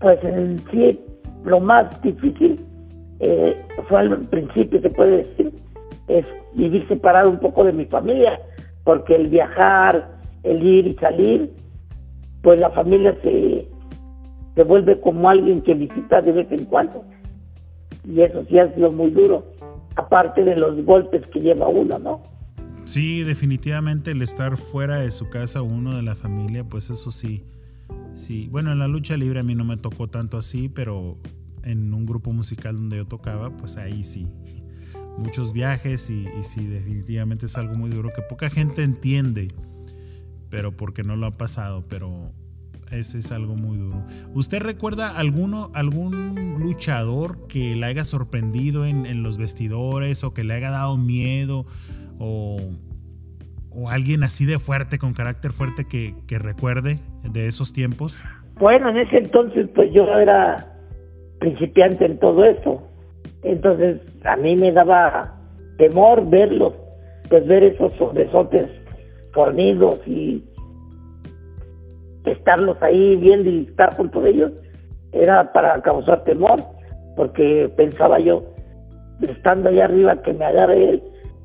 Pues 0.00 0.18
en 0.24 0.60
sí, 0.70 0.98
lo 1.44 1.60
más 1.60 2.00
difícil 2.02 2.58
eh, 3.20 3.56
fue 3.88 4.00
al 4.00 4.26
principio, 4.26 4.80
se 4.80 4.90
puede 4.90 5.18
decir, 5.18 5.52
es 6.08 6.26
vivir 6.54 6.86
separado 6.88 7.30
un 7.30 7.38
poco 7.38 7.64
de 7.64 7.72
mi 7.72 7.84
familia, 7.84 8.40
porque 8.82 9.14
el 9.14 9.28
viajar, 9.28 10.08
el 10.42 10.62
ir 10.62 10.88
y 10.88 10.94
salir, 10.96 11.52
pues 12.42 12.58
la 12.58 12.70
familia 12.70 13.16
se, 13.22 13.68
se 14.56 14.64
vuelve 14.64 15.00
como 15.00 15.28
alguien 15.28 15.62
que 15.62 15.74
visita 15.74 16.20
de 16.20 16.32
vez 16.32 16.50
en 16.50 16.64
cuando. 16.64 17.04
Y 18.04 18.22
eso 18.22 18.44
sí 18.48 18.58
ha 18.58 18.74
sido 18.74 18.90
muy 18.90 19.10
duro 19.10 19.51
aparte 19.96 20.44
de 20.44 20.56
los 20.56 20.84
golpes 20.84 21.26
que 21.32 21.40
lleva 21.40 21.68
uno, 21.68 21.98
¿no? 21.98 22.22
Sí, 22.84 23.22
definitivamente 23.22 24.10
el 24.10 24.22
estar 24.22 24.56
fuera 24.56 24.98
de 24.98 25.10
su 25.10 25.28
casa, 25.30 25.62
uno 25.62 25.96
de 25.96 26.02
la 26.02 26.14
familia, 26.14 26.64
pues 26.64 26.90
eso 26.90 27.10
sí. 27.10 27.44
Sí, 28.14 28.48
bueno, 28.50 28.72
en 28.72 28.78
la 28.78 28.88
lucha 28.88 29.16
libre 29.16 29.40
a 29.40 29.42
mí 29.42 29.54
no 29.54 29.64
me 29.64 29.76
tocó 29.76 30.08
tanto 30.08 30.36
así, 30.36 30.68
pero 30.68 31.18
en 31.62 31.94
un 31.94 32.06
grupo 32.06 32.32
musical 32.32 32.76
donde 32.76 32.96
yo 32.96 33.06
tocaba, 33.06 33.56
pues 33.56 33.76
ahí 33.76 34.04
sí. 34.04 34.28
Muchos 35.16 35.52
viajes 35.52 36.10
y, 36.10 36.26
y 36.38 36.42
sí, 36.42 36.66
definitivamente 36.66 37.46
es 37.46 37.56
algo 37.56 37.74
muy 37.74 37.90
duro 37.90 38.10
que 38.14 38.22
poca 38.22 38.50
gente 38.50 38.82
entiende, 38.82 39.48
pero 40.50 40.76
porque 40.76 41.04
no 41.04 41.16
lo 41.16 41.26
ha 41.26 41.38
pasado, 41.38 41.84
pero 41.88 42.32
ese 42.92 43.18
es 43.18 43.32
algo 43.32 43.54
muy 43.54 43.78
duro. 43.78 44.02
¿Usted 44.34 44.60
recuerda 44.60 45.16
alguno, 45.16 45.70
algún 45.74 46.56
luchador 46.60 47.46
que 47.48 47.74
le 47.76 47.86
haya 47.86 48.04
sorprendido 48.04 48.84
en, 48.84 49.22
los 49.22 49.38
vestidores 49.38 50.24
o 50.24 50.32
que 50.34 50.44
le 50.44 50.54
haya 50.54 50.70
dado 50.70 50.96
miedo 50.96 51.64
o, 52.18 52.58
alguien 53.88 54.22
así 54.22 54.44
de 54.44 54.58
fuerte, 54.58 54.98
con 54.98 55.14
carácter 55.14 55.52
fuerte 55.52 55.86
que, 55.86 56.14
que 56.26 56.38
recuerde 56.38 56.98
de 57.24 57.46
esos 57.46 57.72
tiempos? 57.72 58.22
Bueno, 58.58 58.90
en 58.90 58.98
ese 58.98 59.18
entonces 59.18 59.68
pues 59.74 59.92
yo 59.92 60.04
era 60.18 60.68
principiante 61.40 62.04
en 62.04 62.18
todo 62.18 62.44
eso. 62.44 62.82
Entonces 63.42 64.00
a 64.24 64.36
mí 64.36 64.56
me 64.56 64.72
daba 64.72 65.34
temor 65.78 66.28
verlos, 66.28 66.74
pues 67.28 67.46
ver 67.46 67.64
esos 67.64 67.92
sobresotes 67.94 68.68
fornidos 69.32 69.98
y 70.06 70.44
estarlos 72.24 72.80
ahí 72.82 73.16
viendo 73.16 73.50
y 73.50 73.66
estar 73.68 73.94
junto 73.96 74.20
de 74.20 74.30
ellos 74.30 74.52
era 75.12 75.52
para 75.52 75.80
causar 75.82 76.24
temor, 76.24 76.62
porque 77.16 77.70
pensaba 77.76 78.18
yo, 78.18 78.42
estando 79.20 79.68
allá 79.68 79.84
arriba, 79.84 80.22
que 80.22 80.32
me 80.32 80.44
agarre 80.44 80.90
él 80.90 81.02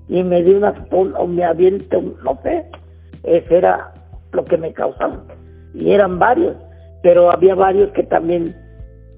y 0.07 0.23
me 0.23 0.41
dé 0.43 0.55
una 0.55 0.73
o 0.91 1.27
me 1.27 1.43
aviente, 1.43 2.01
no 2.23 2.39
sé, 2.43 2.65
eso 3.23 3.55
era 3.55 3.93
lo 4.31 4.43
que 4.45 4.57
me 4.57 4.71
causaba. 4.73 5.23
Y 5.73 5.91
eran 5.91 6.17
varios, 6.17 6.55
pero 7.03 7.31
había 7.31 7.55
varios 7.55 7.91
que 7.91 8.03
también 8.03 8.55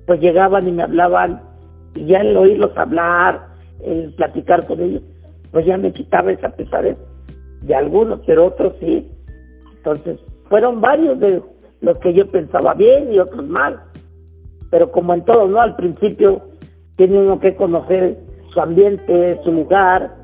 pues 0.08 0.19
llegaban 0.19 0.67
y 0.67 0.72
me 0.72 0.84
hablaban, 0.84 1.41
y 1.93 2.06
ya 2.08 2.22
el 2.22 2.36
oírlos 2.36 2.76
hablar, 2.76 3.48
el 3.84 4.13
platicar 4.15 4.65
con 4.65 4.80
ellos, 4.80 5.04
pues 5.52 5.65
ya 5.65 5.78
me 5.78 5.91
quitaba 5.91 6.32
esa 6.32 6.50
pesadez 6.50 6.98
de 7.62 7.76
algunos, 7.76 8.19
pero 8.26 8.48
otros 8.48 8.74
sí. 8.80 9.08
Entonces, 9.78 10.19
fueron 10.49 10.81
varios 10.81 11.19
de 11.19 11.41
los 11.81 11.97
que 11.99 12.13
yo 12.13 12.29
pensaba 12.29 12.73
bien 12.73 13.13
y 13.13 13.19
otros 13.19 13.47
mal. 13.47 13.79
Pero 14.69 14.91
como 14.91 15.13
en 15.13 15.23
todo, 15.25 15.47
¿no? 15.47 15.62
Al 15.62 15.75
principio 15.75 16.41
tiene 16.97 17.19
uno 17.19 17.39
que 17.39 17.55
conocer 17.55 18.17
su 18.53 18.59
ambiente, 18.59 19.39
su 19.43 19.51
lugar, 19.51 20.15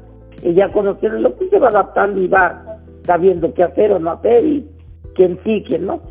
y 0.43 0.53
ya 0.53 0.71
conocer 0.71 1.11
lo 1.13 1.35
que 1.37 1.49
se 1.49 1.59
va 1.59 1.69
adaptando 1.69 2.21
y 2.21 2.27
va 2.27 2.79
sabiendo 3.05 3.53
qué 3.53 3.63
hacer 3.63 3.91
o 3.91 3.99
no 3.99 4.11
hacer 4.11 4.45
y 4.45 4.67
quién 5.15 5.39
sí, 5.43 5.63
quién 5.67 5.85
no. 5.85 6.01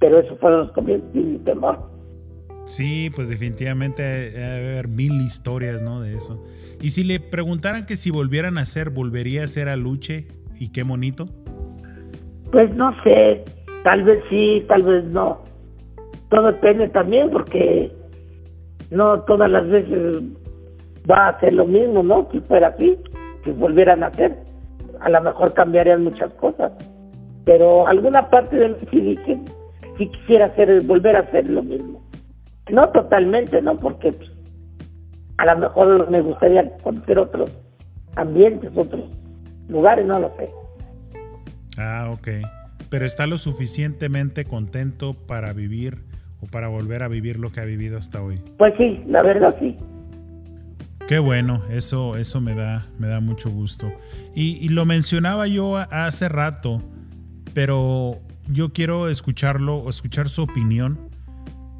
Pero 0.00 0.18
eso 0.18 0.36
fueron 0.36 0.60
los 0.60 0.72
comienzos 0.72 1.08
sin 1.12 1.44
temor. 1.44 1.78
Sí, 2.64 3.10
pues 3.14 3.28
definitivamente 3.28 4.02
debe 4.02 4.72
haber 4.72 4.88
mil 4.88 5.20
historias, 5.20 5.82
¿no? 5.82 6.00
De 6.00 6.16
eso. 6.16 6.42
Y 6.80 6.90
si 6.90 7.04
le 7.04 7.20
preguntaran 7.20 7.84
que 7.84 7.96
si 7.96 8.10
volvieran 8.10 8.58
a 8.58 8.62
hacer, 8.62 8.90
¿volvería 8.90 9.42
a 9.42 9.44
hacer 9.44 9.68
a 9.68 9.76
Luche? 9.76 10.28
¿Y 10.58 10.72
qué 10.72 10.82
bonito? 10.82 11.28
Pues 12.54 12.72
no 12.76 12.94
sé, 13.02 13.44
tal 13.82 14.04
vez 14.04 14.22
sí, 14.30 14.64
tal 14.68 14.84
vez 14.84 15.04
no. 15.06 15.40
Todo 16.30 16.52
depende 16.52 16.88
también 16.88 17.28
porque 17.30 17.90
no 18.92 19.22
todas 19.22 19.50
las 19.50 19.68
veces 19.68 20.22
va 21.10 21.16
a 21.16 21.28
hacer 21.30 21.52
lo 21.52 21.66
mismo, 21.66 22.04
¿no? 22.04 22.28
Si 22.30 22.38
fuera 22.42 22.68
así, 22.68 22.96
si 23.42 23.50
volvieran 23.50 24.04
a 24.04 24.06
hacer, 24.06 24.36
a 25.00 25.08
lo 25.08 25.20
mejor 25.20 25.52
cambiarían 25.54 26.04
muchas 26.04 26.32
cosas. 26.34 26.70
Pero 27.44 27.88
alguna 27.88 28.30
parte 28.30 28.54
de 28.54 28.68
mí 28.68 28.76
sí 28.88 29.00
dice, 29.00 29.40
si 29.98 30.08
quisiera 30.10 30.46
hacer, 30.46 30.80
volver 30.82 31.16
a 31.16 31.22
hacer 31.22 31.50
lo 31.50 31.64
mismo. 31.64 32.04
No 32.70 32.88
totalmente, 32.90 33.60
¿no? 33.62 33.80
Porque 33.80 34.12
pues, 34.12 34.30
a 35.38 35.46
lo 35.46 35.58
mejor 35.58 36.08
me 36.08 36.20
gustaría 36.20 36.70
conocer 36.84 37.18
otros 37.18 37.50
ambientes, 38.14 38.70
otros 38.76 39.02
lugares, 39.66 40.06
no 40.06 40.20
lo 40.20 40.28
sé. 40.36 40.48
Ah, 41.78 42.08
ok. 42.10 42.28
Pero 42.90 43.06
está 43.06 43.26
lo 43.26 43.38
suficientemente 43.38 44.44
contento 44.44 45.14
para 45.14 45.52
vivir 45.52 46.04
o 46.40 46.46
para 46.46 46.68
volver 46.68 47.02
a 47.02 47.08
vivir 47.08 47.38
lo 47.38 47.50
que 47.50 47.60
ha 47.60 47.64
vivido 47.64 47.98
hasta 47.98 48.22
hoy. 48.22 48.40
Pues 48.58 48.74
sí, 48.78 49.02
la 49.06 49.22
verdad 49.22 49.54
sí. 49.58 49.76
Qué 51.06 51.18
bueno, 51.18 51.62
eso, 51.70 52.16
eso 52.16 52.40
me 52.40 52.54
da, 52.54 52.86
me 52.98 53.08
da 53.08 53.20
mucho 53.20 53.50
gusto. 53.50 53.92
Y, 54.34 54.56
y 54.64 54.68
lo 54.68 54.86
mencionaba 54.86 55.46
yo 55.46 55.76
hace 55.76 56.28
rato, 56.28 56.80
pero 57.52 58.18
yo 58.48 58.72
quiero 58.72 59.08
escucharlo 59.08 59.76
o 59.76 59.90
escuchar 59.90 60.28
su 60.28 60.42
opinión. 60.42 60.98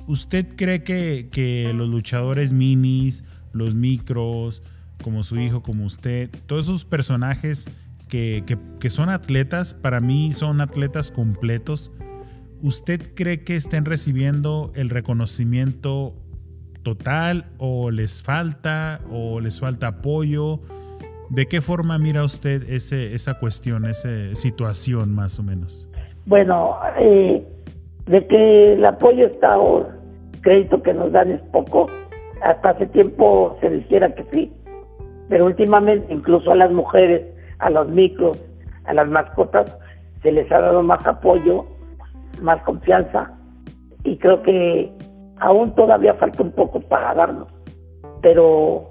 ¿Usted 0.07 0.57
cree 0.57 0.83
que, 0.83 1.29
que 1.33 1.73
los 1.75 1.89
luchadores 1.89 2.53
minis, 2.53 3.25
los 3.53 3.75
micros, 3.75 4.63
como 5.03 5.23
su 5.23 5.39
hijo, 5.39 5.63
como 5.63 5.85
usted, 5.85 6.31
todos 6.47 6.67
esos 6.67 6.85
personajes 6.85 7.69
que, 8.15 8.45
que, 8.47 8.57
que 8.79 8.91
son 8.91 9.09
atletas, 9.09 9.75
para 9.75 9.99
mí 9.99 10.33
son 10.35 10.61
atletas 10.61 11.11
completos, 11.11 11.93
¿usted 12.63 13.13
cree 13.17 13.43
que 13.43 13.57
estén 13.57 13.85
recibiendo 13.85 14.71
el 14.77 14.89
reconocimiento 14.89 16.13
total 16.85 17.47
o 17.59 17.91
les 17.91 18.23
falta 18.23 19.01
o 19.11 19.41
les 19.41 19.59
falta 19.59 19.89
apoyo? 19.89 20.61
¿De 21.29 21.47
qué 21.47 21.61
forma 21.61 21.99
mira 21.99 22.23
usted 22.23 22.63
ese, 22.71 23.17
esa 23.17 23.41
cuestión, 23.41 23.85
esa 23.85 24.33
situación 24.37 25.13
más 25.13 25.41
o 25.41 25.43
menos? 25.43 25.89
Bueno, 26.27 26.77
eh, 27.01 27.45
de 28.07 28.27
que 28.29 28.75
el 28.75 28.85
apoyo 28.85 29.27
está 29.27 29.59
o 29.59 29.89
crédito 30.43 30.81
que 30.85 30.95
nos 30.95 31.11
dan 31.11 31.33
es 31.33 31.41
poco, 31.51 31.89
hasta 32.43 32.71
hace 32.71 32.87
tiempo 32.87 33.59
se 33.61 33.71
dijera 33.71 34.15
que 34.15 34.25
sí, 34.33 34.53
pero 35.29 35.47
últimamente 35.47 36.15
incluso 36.15 36.53
a 36.53 36.55
las 36.55 36.71
mujeres, 36.71 37.34
a 37.59 37.71
los 37.71 37.89
micros, 37.89 38.39
a 38.85 38.95
las 38.95 39.09
mascotas, 39.09 39.77
se 40.23 40.33
les 40.33 40.51
ha 40.51 40.61
dado 40.61 40.83
más 40.83 41.05
apoyo, 41.07 41.67
más 42.41 42.63
confianza 42.63 43.31
y 44.05 44.17
creo 44.19 44.43
que 44.43 44.93
aún 45.39 45.75
todavía 45.75 46.15
falta 46.15 46.43
un 46.43 46.53
poco 46.53 46.81
para 46.81 47.15
darnos, 47.15 47.49
pero 48.23 48.91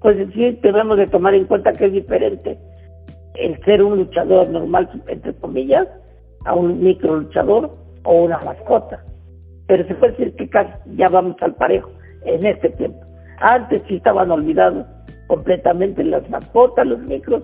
pues 0.00 0.16
sí 0.34 0.58
debemos 0.62 0.96
de 0.98 1.06
tomar 1.06 1.34
en 1.34 1.46
cuenta 1.46 1.72
que 1.72 1.86
es 1.86 1.92
diferente 1.92 2.58
el 3.34 3.62
ser 3.64 3.82
un 3.82 3.98
luchador 3.98 4.48
normal, 4.48 4.88
entre 5.06 5.34
comillas, 5.34 5.88
a 6.44 6.54
un 6.54 6.82
micro 6.82 7.16
luchador 7.16 7.70
o 8.04 8.24
una 8.24 8.38
mascota. 8.40 9.02
Pero 9.66 9.86
se 9.86 9.94
puede 9.94 10.12
decir 10.12 10.36
que 10.36 10.50
casi 10.50 10.72
ya 10.96 11.08
vamos 11.08 11.36
al 11.40 11.54
parejo 11.54 11.90
en 12.24 12.44
este 12.44 12.68
tiempo. 12.70 13.00
Antes 13.40 13.82
sí 13.88 13.96
estaban 13.96 14.30
olvidados 14.30 14.86
completamente 15.32 16.04
las 16.04 16.28
mascotas, 16.28 16.86
los 16.86 17.00
micros, 17.00 17.42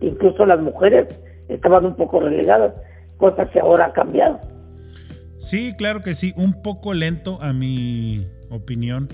incluso 0.00 0.46
las 0.46 0.60
mujeres 0.60 1.08
estaban 1.48 1.84
un 1.84 1.96
poco 1.96 2.20
relegadas, 2.20 2.72
cosa 3.16 3.50
que 3.50 3.58
ahora 3.58 3.86
ha 3.86 3.92
cambiado. 3.92 4.38
Sí, 5.38 5.74
claro 5.76 6.02
que 6.04 6.14
sí, 6.14 6.32
un 6.36 6.62
poco 6.62 6.94
lento 6.94 7.42
a 7.42 7.52
mi 7.52 8.24
opinión, 8.50 9.08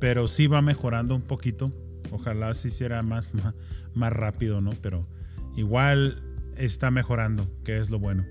pero 0.00 0.26
sí 0.26 0.48
va 0.48 0.60
mejorando 0.60 1.14
un 1.14 1.22
poquito. 1.22 1.70
Ojalá 2.10 2.52
se 2.54 2.66
hiciera 2.66 3.00
más, 3.04 3.32
más, 3.32 3.54
más 3.94 4.12
rápido, 4.12 4.60
¿no? 4.60 4.72
Pero 4.82 5.06
igual 5.54 6.20
está 6.56 6.90
mejorando, 6.90 7.46
que 7.64 7.78
es 7.78 7.90
lo 7.90 8.00
bueno. 8.00 8.24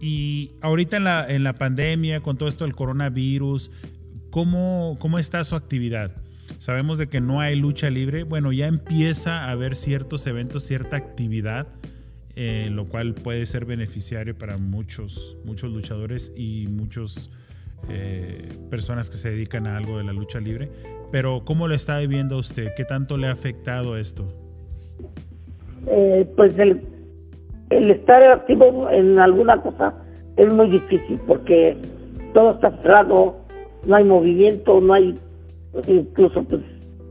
Y 0.00 0.50
ahorita 0.62 0.96
en 0.96 1.04
la, 1.04 1.24
en 1.28 1.44
la 1.44 1.52
pandemia, 1.52 2.22
con 2.22 2.36
todo 2.36 2.48
esto 2.48 2.64
del 2.64 2.74
coronavirus, 2.74 3.70
¿cómo, 4.30 4.96
¿cómo 4.98 5.20
está 5.20 5.44
su 5.44 5.54
actividad? 5.54 6.23
Sabemos 6.64 6.96
de 6.96 7.08
que 7.08 7.20
no 7.20 7.40
hay 7.40 7.56
lucha 7.56 7.90
libre. 7.90 8.22
Bueno, 8.24 8.50
ya 8.50 8.68
empieza 8.68 9.44
a 9.44 9.50
haber 9.50 9.76
ciertos 9.76 10.26
eventos, 10.26 10.62
cierta 10.62 10.96
actividad, 10.96 11.66
eh, 12.36 12.70
lo 12.72 12.86
cual 12.86 13.12
puede 13.12 13.44
ser 13.44 13.66
beneficiario 13.66 14.34
para 14.34 14.56
muchos, 14.56 15.36
muchos 15.44 15.70
luchadores 15.70 16.32
y 16.34 16.68
muchas 16.68 17.30
eh, 17.90 18.48
personas 18.70 19.10
que 19.10 19.16
se 19.16 19.28
dedican 19.28 19.66
a 19.66 19.76
algo 19.76 19.98
de 19.98 20.04
la 20.04 20.14
lucha 20.14 20.40
libre. 20.40 20.70
Pero 21.12 21.42
¿cómo 21.44 21.68
lo 21.68 21.74
está 21.74 21.98
viviendo 21.98 22.38
usted? 22.38 22.72
¿Qué 22.74 22.86
tanto 22.86 23.18
le 23.18 23.26
ha 23.26 23.32
afectado 23.32 23.98
esto? 23.98 24.26
Eh, 25.86 26.26
pues 26.34 26.58
el, 26.58 26.80
el 27.68 27.90
estar 27.90 28.22
activo 28.22 28.88
en 28.88 29.18
alguna 29.18 29.60
cosa 29.60 29.92
es 30.38 30.50
muy 30.50 30.70
difícil 30.70 31.20
porque 31.26 31.76
todo 32.32 32.52
está 32.52 32.70
cerrado, 32.78 33.36
no 33.86 33.96
hay 33.96 34.04
movimiento, 34.04 34.80
no 34.80 34.94
hay 34.94 35.18
incluso 35.86 36.42
pues 36.44 36.62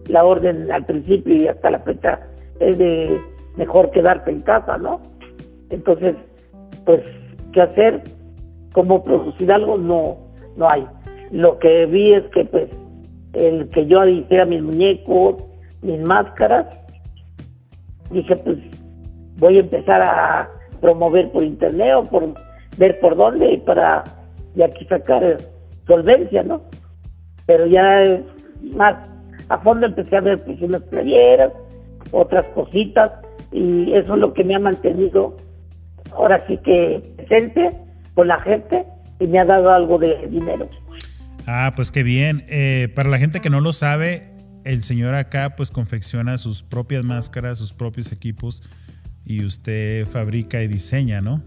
la 0.07 0.23
orden 0.23 0.71
al 0.71 0.85
principio 0.85 1.35
y 1.35 1.47
hasta 1.47 1.71
la 1.71 1.79
fecha 1.79 2.19
es 2.59 2.77
de 2.77 3.21
mejor 3.57 3.91
quedarte 3.91 4.31
en 4.31 4.41
casa, 4.41 4.77
¿no? 4.77 5.01
Entonces, 5.69 6.15
pues, 6.85 7.01
¿qué 7.51 7.61
hacer? 7.61 8.03
¿Cómo 8.73 9.03
producir 9.03 9.51
algo? 9.51 9.77
No, 9.77 10.17
no 10.55 10.69
hay. 10.69 10.85
Lo 11.31 11.57
que 11.59 11.85
vi 11.85 12.13
es 12.13 12.23
que, 12.33 12.45
pues, 12.45 12.69
el 13.33 13.69
que 13.69 13.85
yo 13.87 14.05
hiciera 14.05 14.45
mis 14.45 14.61
muñecos, 14.61 15.47
mis 15.81 15.99
máscaras, 16.01 16.67
dije, 18.11 18.35
pues, 18.37 18.57
voy 19.37 19.57
a 19.57 19.61
empezar 19.61 20.01
a 20.01 20.49
promover 20.81 21.31
por 21.31 21.43
internet 21.43 21.95
o 21.95 22.03
por 22.05 22.33
ver 22.77 22.99
por 22.99 23.15
dónde 23.15 23.61
para 23.65 24.03
de 24.55 24.63
aquí 24.63 24.85
sacar 24.85 25.37
solvencia, 25.87 26.43
¿no? 26.43 26.61
Pero 27.45 27.65
ya 27.65 28.21
más 28.75 28.95
a 29.49 29.57
fondo 29.59 29.85
empecé 29.85 30.17
a 30.17 30.21
ver 30.21 30.43
pues 30.43 30.61
unas 30.61 30.81
playeras, 30.83 31.51
otras 32.11 32.45
cositas 32.53 33.11
y 33.51 33.93
eso 33.93 34.13
es 34.13 34.19
lo 34.19 34.33
que 34.33 34.43
me 34.43 34.55
ha 34.55 34.59
mantenido 34.59 35.37
ahora 36.11 36.43
sí 36.47 36.57
que 36.63 37.03
presente 37.17 37.71
con 38.15 38.27
la 38.27 38.39
gente 38.41 38.85
y 39.19 39.27
me 39.27 39.39
ha 39.39 39.45
dado 39.45 39.71
algo 39.71 39.97
de 39.97 40.27
dinero. 40.27 40.69
Ah, 41.45 41.73
pues 41.75 41.91
qué 41.91 42.03
bien. 42.03 42.45
Eh, 42.47 42.89
para 42.95 43.09
la 43.09 43.17
gente 43.17 43.41
que 43.41 43.49
no 43.49 43.59
lo 43.59 43.73
sabe, 43.73 44.29
el 44.63 44.81
señor 44.81 45.15
acá 45.15 45.55
pues 45.55 45.71
confecciona 45.71 46.37
sus 46.37 46.63
propias 46.63 47.03
máscaras, 47.03 47.57
sus 47.57 47.73
propios 47.73 48.11
equipos 48.11 48.63
y 49.25 49.45
usted 49.45 50.05
fabrica 50.07 50.61
y 50.61 50.67
diseña, 50.67 51.21
¿no? 51.21 51.41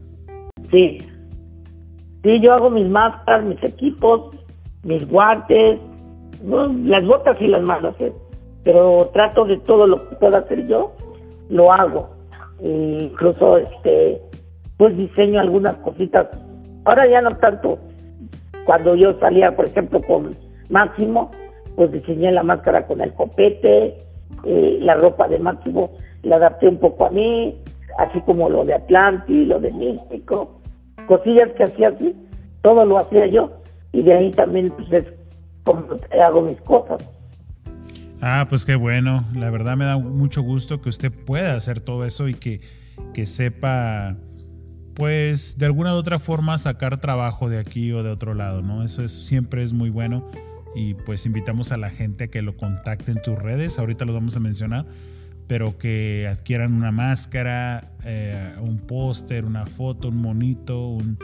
Sí. 0.70 0.98
Sí, 2.22 2.40
yo 2.40 2.52
hago 2.52 2.70
mis 2.70 2.88
máscaras, 2.88 3.44
mis 3.44 3.62
equipos, 3.62 4.34
mis 4.82 5.06
guantes, 5.08 5.78
¿no? 6.42 6.68
las 6.68 7.06
botas 7.06 7.40
y 7.40 7.46
las 7.46 7.62
manos, 7.62 7.94
¿eh? 8.00 8.12
pero 8.64 9.10
trato 9.12 9.44
de 9.44 9.58
todo 9.58 9.86
lo 9.86 10.08
que 10.08 10.16
pueda 10.16 10.38
hacer 10.38 10.66
yo, 10.66 10.92
lo 11.48 11.72
hago. 11.72 12.10
E 12.60 13.08
incluso 13.10 13.58
este 13.58 14.20
pues 14.76 14.96
diseño 14.96 15.40
algunas 15.40 15.76
cositas. 15.76 16.28
Ahora 16.84 17.06
ya 17.06 17.20
no 17.22 17.36
tanto. 17.36 17.78
Cuando 18.64 18.94
yo 18.94 19.18
salía, 19.20 19.54
por 19.54 19.66
ejemplo, 19.66 20.02
con 20.02 20.36
Máximo, 20.68 21.30
pues 21.76 21.92
diseñé 21.92 22.32
la 22.32 22.42
máscara 22.42 22.86
con 22.86 23.00
el 23.00 23.12
copete, 23.14 23.96
eh, 24.44 24.78
la 24.80 24.94
ropa 24.94 25.28
de 25.28 25.38
Máximo 25.38 25.90
la 26.22 26.36
adapté 26.36 26.68
un 26.68 26.78
poco 26.78 27.06
a 27.06 27.10
mí, 27.10 27.56
así 27.98 28.20
como 28.22 28.50
lo 28.50 28.64
de 28.64 28.74
Atlanti, 28.74 29.44
lo 29.44 29.60
de 29.60 29.72
Místico, 29.72 30.60
cosillas 31.06 31.50
que 31.52 31.64
hacía 31.64 31.88
así, 31.88 32.14
todo 32.62 32.84
lo 32.84 32.98
hacía 32.98 33.26
yo 33.26 33.50
y 33.92 34.02
de 34.02 34.12
ahí 34.12 34.30
también 34.32 34.70
pues 34.70 34.92
es 34.92 35.04
hago 36.20 36.42
mis 36.42 36.60
cosas. 36.62 37.02
Ah, 38.20 38.46
pues 38.48 38.64
qué 38.64 38.76
bueno. 38.76 39.24
La 39.34 39.50
verdad 39.50 39.76
me 39.76 39.84
da 39.84 39.98
mucho 39.98 40.42
gusto 40.42 40.80
que 40.80 40.88
usted 40.88 41.12
pueda 41.12 41.54
hacer 41.54 41.80
todo 41.80 42.04
eso 42.04 42.28
y 42.28 42.34
que, 42.34 42.60
que 43.12 43.26
sepa, 43.26 44.16
pues, 44.94 45.58
de 45.58 45.66
alguna 45.66 45.94
u 45.94 45.96
otra 45.96 46.18
forma 46.18 46.56
sacar 46.58 46.98
trabajo 47.00 47.48
de 47.48 47.58
aquí 47.58 47.92
o 47.92 48.02
de 48.02 48.10
otro 48.10 48.34
lado, 48.34 48.62
¿no? 48.62 48.82
Eso 48.82 49.02
es, 49.02 49.12
siempre 49.12 49.62
es 49.62 49.72
muy 49.72 49.90
bueno. 49.90 50.28
Y 50.74 50.92
pues 50.92 51.24
invitamos 51.24 51.72
a 51.72 51.78
la 51.78 51.88
gente 51.88 52.24
a 52.24 52.28
que 52.28 52.42
lo 52.42 52.56
contacte 52.56 53.10
en 53.10 53.22
tus 53.22 53.38
redes. 53.38 53.78
Ahorita 53.78 54.04
lo 54.04 54.12
vamos 54.12 54.36
a 54.36 54.40
mencionar. 54.40 54.86
Pero 55.46 55.78
que 55.78 56.28
adquieran 56.30 56.72
una 56.72 56.90
máscara, 56.90 57.92
eh, 58.04 58.54
un 58.60 58.78
póster, 58.78 59.44
una 59.44 59.64
foto, 59.66 60.08
un 60.08 60.16
monito, 60.16 60.88
un, 60.88 61.18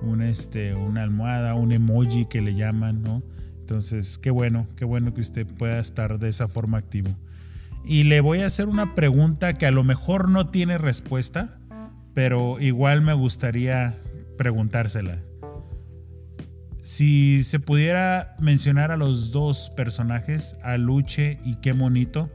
un, 0.00 0.22
este, 0.22 0.74
una 0.74 1.02
almohada, 1.02 1.54
un 1.54 1.70
emoji 1.70 2.24
que 2.24 2.40
le 2.40 2.54
llaman, 2.54 3.02
¿no? 3.02 3.22
Entonces, 3.62 4.18
qué 4.18 4.32
bueno, 4.32 4.66
qué 4.76 4.84
bueno 4.84 5.14
que 5.14 5.20
usted 5.20 5.46
pueda 5.46 5.78
estar 5.78 6.18
de 6.18 6.28
esa 6.28 6.48
forma 6.48 6.78
activo. 6.78 7.10
Y 7.84 8.02
le 8.04 8.20
voy 8.20 8.40
a 8.40 8.46
hacer 8.46 8.66
una 8.66 8.96
pregunta 8.96 9.54
que 9.54 9.66
a 9.66 9.70
lo 9.70 9.84
mejor 9.84 10.28
no 10.28 10.48
tiene 10.48 10.78
respuesta, 10.78 11.60
pero 12.12 12.58
igual 12.58 13.02
me 13.02 13.14
gustaría 13.14 13.94
preguntársela. 14.36 15.18
Si 16.80 17.44
se 17.44 17.60
pudiera 17.60 18.34
mencionar 18.40 18.90
a 18.90 18.96
los 18.96 19.30
dos 19.30 19.70
personajes, 19.76 20.58
a 20.64 20.76
Luche 20.76 21.38
y 21.44 21.60
qué 21.60 21.72
monito, 21.72 22.30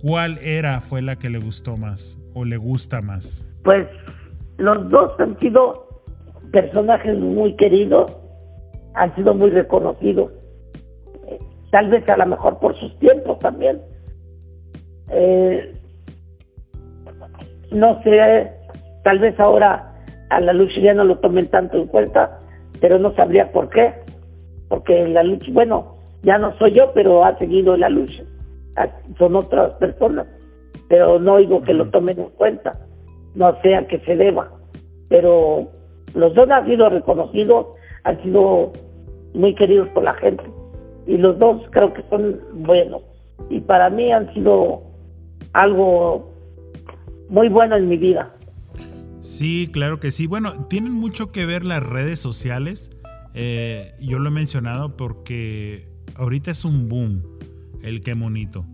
¿cuál 0.00 0.38
era 0.38 0.80
fue 0.80 1.02
la 1.02 1.16
que 1.16 1.28
le 1.28 1.38
gustó 1.38 1.76
más 1.76 2.18
o 2.32 2.46
le 2.46 2.56
gusta 2.56 3.02
más? 3.02 3.46
Pues 3.64 3.86
los 4.56 4.88
dos 4.88 5.12
han 5.20 5.38
sido 5.40 6.02
personajes 6.52 7.18
muy 7.18 7.54
queridos, 7.56 8.10
han 8.94 9.14
sido 9.16 9.34
muy 9.34 9.50
reconocidos, 9.50 10.32
tal 11.74 11.88
vez 11.88 12.08
a 12.08 12.16
lo 12.16 12.26
mejor 12.26 12.60
por 12.60 12.78
sus 12.78 12.96
tiempos 13.00 13.36
también. 13.40 13.82
Eh, 15.10 15.74
no 17.72 18.00
sé, 18.04 18.48
tal 19.02 19.18
vez 19.18 19.40
ahora 19.40 19.92
a 20.30 20.40
la 20.40 20.52
lucha 20.52 20.80
ya 20.80 20.94
no 20.94 21.02
lo 21.02 21.18
tomen 21.18 21.48
tanto 21.48 21.76
en 21.76 21.88
cuenta, 21.88 22.38
pero 22.80 23.00
no 23.00 23.12
sabría 23.16 23.50
por 23.50 23.70
qué, 23.70 23.92
porque 24.68 25.08
la 25.08 25.24
lucha, 25.24 25.50
bueno, 25.50 25.96
ya 26.22 26.38
no 26.38 26.56
soy 26.58 26.74
yo, 26.74 26.92
pero 26.94 27.24
ha 27.24 27.36
seguido 27.38 27.76
la 27.76 27.88
lucha, 27.88 28.22
Ah, 28.76 28.88
son 29.18 29.34
otras 29.34 29.72
personas, 29.74 30.28
pero 30.88 31.18
no 31.18 31.38
digo 31.38 31.60
que 31.62 31.74
lo 31.74 31.90
tomen 31.90 32.20
en 32.20 32.30
cuenta, 32.36 32.78
no 33.34 33.60
sé 33.62 33.74
a 33.74 33.84
qué 33.88 33.98
se 34.06 34.14
deba, 34.14 34.48
pero 35.08 35.66
los 36.14 36.34
dos 36.34 36.48
han 36.50 36.66
sido 36.66 36.88
reconocidos, 36.88 37.66
han 38.04 38.22
sido 38.22 38.72
muy 39.32 39.56
queridos 39.56 39.88
por 39.88 40.04
la 40.04 40.14
gente, 40.14 40.44
y 41.06 41.16
los 41.16 41.38
dos 41.38 41.62
creo 41.70 41.92
que 41.92 42.02
son 42.10 42.38
buenos, 42.54 43.02
y 43.50 43.60
para 43.60 43.90
mí 43.90 44.10
han 44.12 44.32
sido 44.34 44.82
algo 45.52 46.32
muy 47.28 47.48
bueno 47.48 47.76
en 47.76 47.88
mi 47.88 47.96
vida. 47.96 48.34
Sí, 49.20 49.70
claro 49.72 50.00
que 50.00 50.10
sí. 50.10 50.26
Bueno, 50.26 50.66
tienen 50.68 50.92
mucho 50.92 51.32
que 51.32 51.46
ver 51.46 51.64
las 51.64 51.82
redes 51.82 52.18
sociales. 52.18 52.90
Eh, 53.32 53.92
yo 53.98 54.18
lo 54.18 54.28
he 54.28 54.32
mencionado 54.32 54.96
porque 54.96 55.88
ahorita 56.14 56.50
es 56.50 56.64
un 56.64 56.88
boom 56.88 57.22
el 57.82 58.02
que 58.02 58.14
monito. 58.14 58.66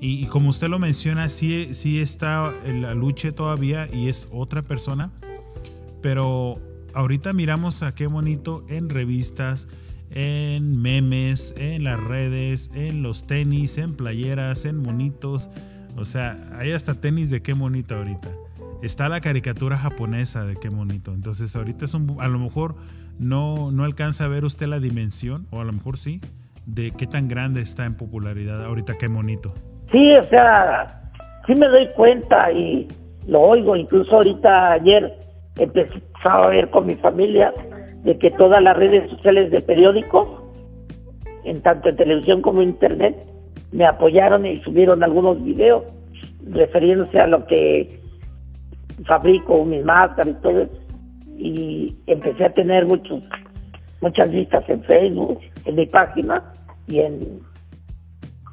Y, 0.00 0.22
y 0.22 0.26
como 0.26 0.50
usted 0.50 0.68
lo 0.68 0.78
menciona, 0.78 1.28
sí, 1.28 1.74
sí 1.74 2.00
está 2.00 2.54
en 2.64 2.82
la 2.82 2.94
lucha 2.94 3.32
todavía 3.32 3.88
y 3.92 4.08
es 4.08 4.28
otra 4.30 4.62
persona. 4.62 5.10
Pero 6.02 6.60
ahorita 6.94 7.32
miramos 7.32 7.82
a 7.82 7.94
qué 7.94 8.06
bonito 8.06 8.64
en 8.68 8.88
revistas, 8.88 9.68
en 10.10 10.80
memes, 10.80 11.54
en 11.56 11.84
las 11.84 11.98
redes, 12.02 12.70
en 12.74 13.02
los 13.02 13.26
tenis, 13.26 13.78
en 13.78 13.96
playeras, 13.96 14.64
en 14.64 14.82
monitos. 14.82 15.50
O 15.96 16.04
sea, 16.04 16.38
hay 16.58 16.72
hasta 16.72 17.00
tenis 17.00 17.30
de 17.30 17.42
qué 17.42 17.52
bonito 17.52 17.96
ahorita. 17.96 18.28
Está 18.82 19.08
la 19.08 19.20
caricatura 19.20 19.76
japonesa 19.76 20.44
de 20.44 20.56
qué 20.56 20.68
bonito. 20.68 21.12
Entonces 21.12 21.54
ahorita 21.56 21.84
es 21.86 21.94
un... 21.94 22.16
A 22.20 22.28
lo 22.28 22.38
mejor 22.38 22.76
no, 23.18 23.72
no 23.72 23.84
alcanza 23.84 24.26
a 24.26 24.28
ver 24.28 24.44
usted 24.44 24.66
la 24.66 24.80
dimensión, 24.80 25.46
o 25.50 25.60
a 25.60 25.64
lo 25.64 25.72
mejor 25.72 25.96
sí, 25.96 26.20
de 26.66 26.92
qué 26.96 27.06
tan 27.06 27.28
grande 27.28 27.62
está 27.62 27.86
en 27.86 27.96
popularidad 27.96 28.64
ahorita 28.64 28.98
qué 28.98 29.08
bonito. 29.08 29.54
Sí, 29.90 30.12
o 30.16 30.24
sea, 30.24 31.10
sí 31.46 31.54
me 31.54 31.66
doy 31.68 31.88
cuenta 31.94 32.50
y 32.52 32.88
lo 33.26 33.40
oigo, 33.40 33.76
incluso 33.76 34.16
ahorita 34.16 34.72
ayer 34.72 35.12
empecé 35.56 36.02
a 36.24 36.46
ver 36.48 36.70
con 36.70 36.86
mi 36.86 36.96
familia 36.96 37.52
de 38.06 38.16
que 38.18 38.30
todas 38.30 38.62
las 38.62 38.76
redes 38.76 39.10
sociales 39.10 39.50
de 39.50 39.60
periódicos, 39.60 40.28
en 41.42 41.60
tanto 41.60 41.88
en 41.88 41.96
televisión 41.96 42.40
como 42.40 42.62
en 42.62 42.68
internet, 42.68 43.16
me 43.72 43.84
apoyaron 43.84 44.46
y 44.46 44.62
subieron 44.62 45.02
algunos 45.02 45.42
videos 45.42 45.82
refiriéndose 46.48 47.18
a 47.18 47.26
lo 47.26 47.44
que 47.46 48.00
fabrico, 49.06 49.64
mis 49.64 49.84
máscaras 49.84 50.34
y 50.38 50.42
todo 50.42 50.60
eso. 50.60 50.78
Y 51.36 51.96
empecé 52.06 52.44
a 52.44 52.54
tener 52.54 52.86
muchos, 52.86 53.24
muchas 54.00 54.30
vistas 54.30 54.62
en 54.68 54.84
Facebook, 54.84 55.40
en 55.64 55.74
mi 55.74 55.86
página 55.86 56.44
y 56.86 57.00
en 57.00 57.40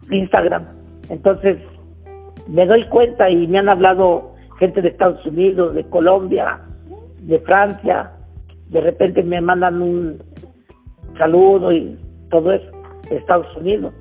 Instagram. 0.09 0.65
Entonces, 1.09 1.59
me 2.47 2.65
doy 2.65 2.85
cuenta 2.85 3.29
y 3.29 3.45
me 3.45 3.59
han 3.59 3.69
hablado 3.69 4.33
gente 4.57 4.81
de 4.81 4.89
Estados 4.89 5.23
Unidos, 5.27 5.75
de 5.75 5.83
Colombia, 5.83 6.59
de 7.21 7.37
Francia, 7.41 8.13
de 8.73 8.81
repente 8.81 9.23
me 9.23 9.39
mandan 9.39 9.81
un 9.81 10.23
saludo 11.17 11.71
y 11.71 11.97
todo 12.29 12.51
eso 12.51 12.65
Estados 13.09 13.55
Unidos. 13.55 13.93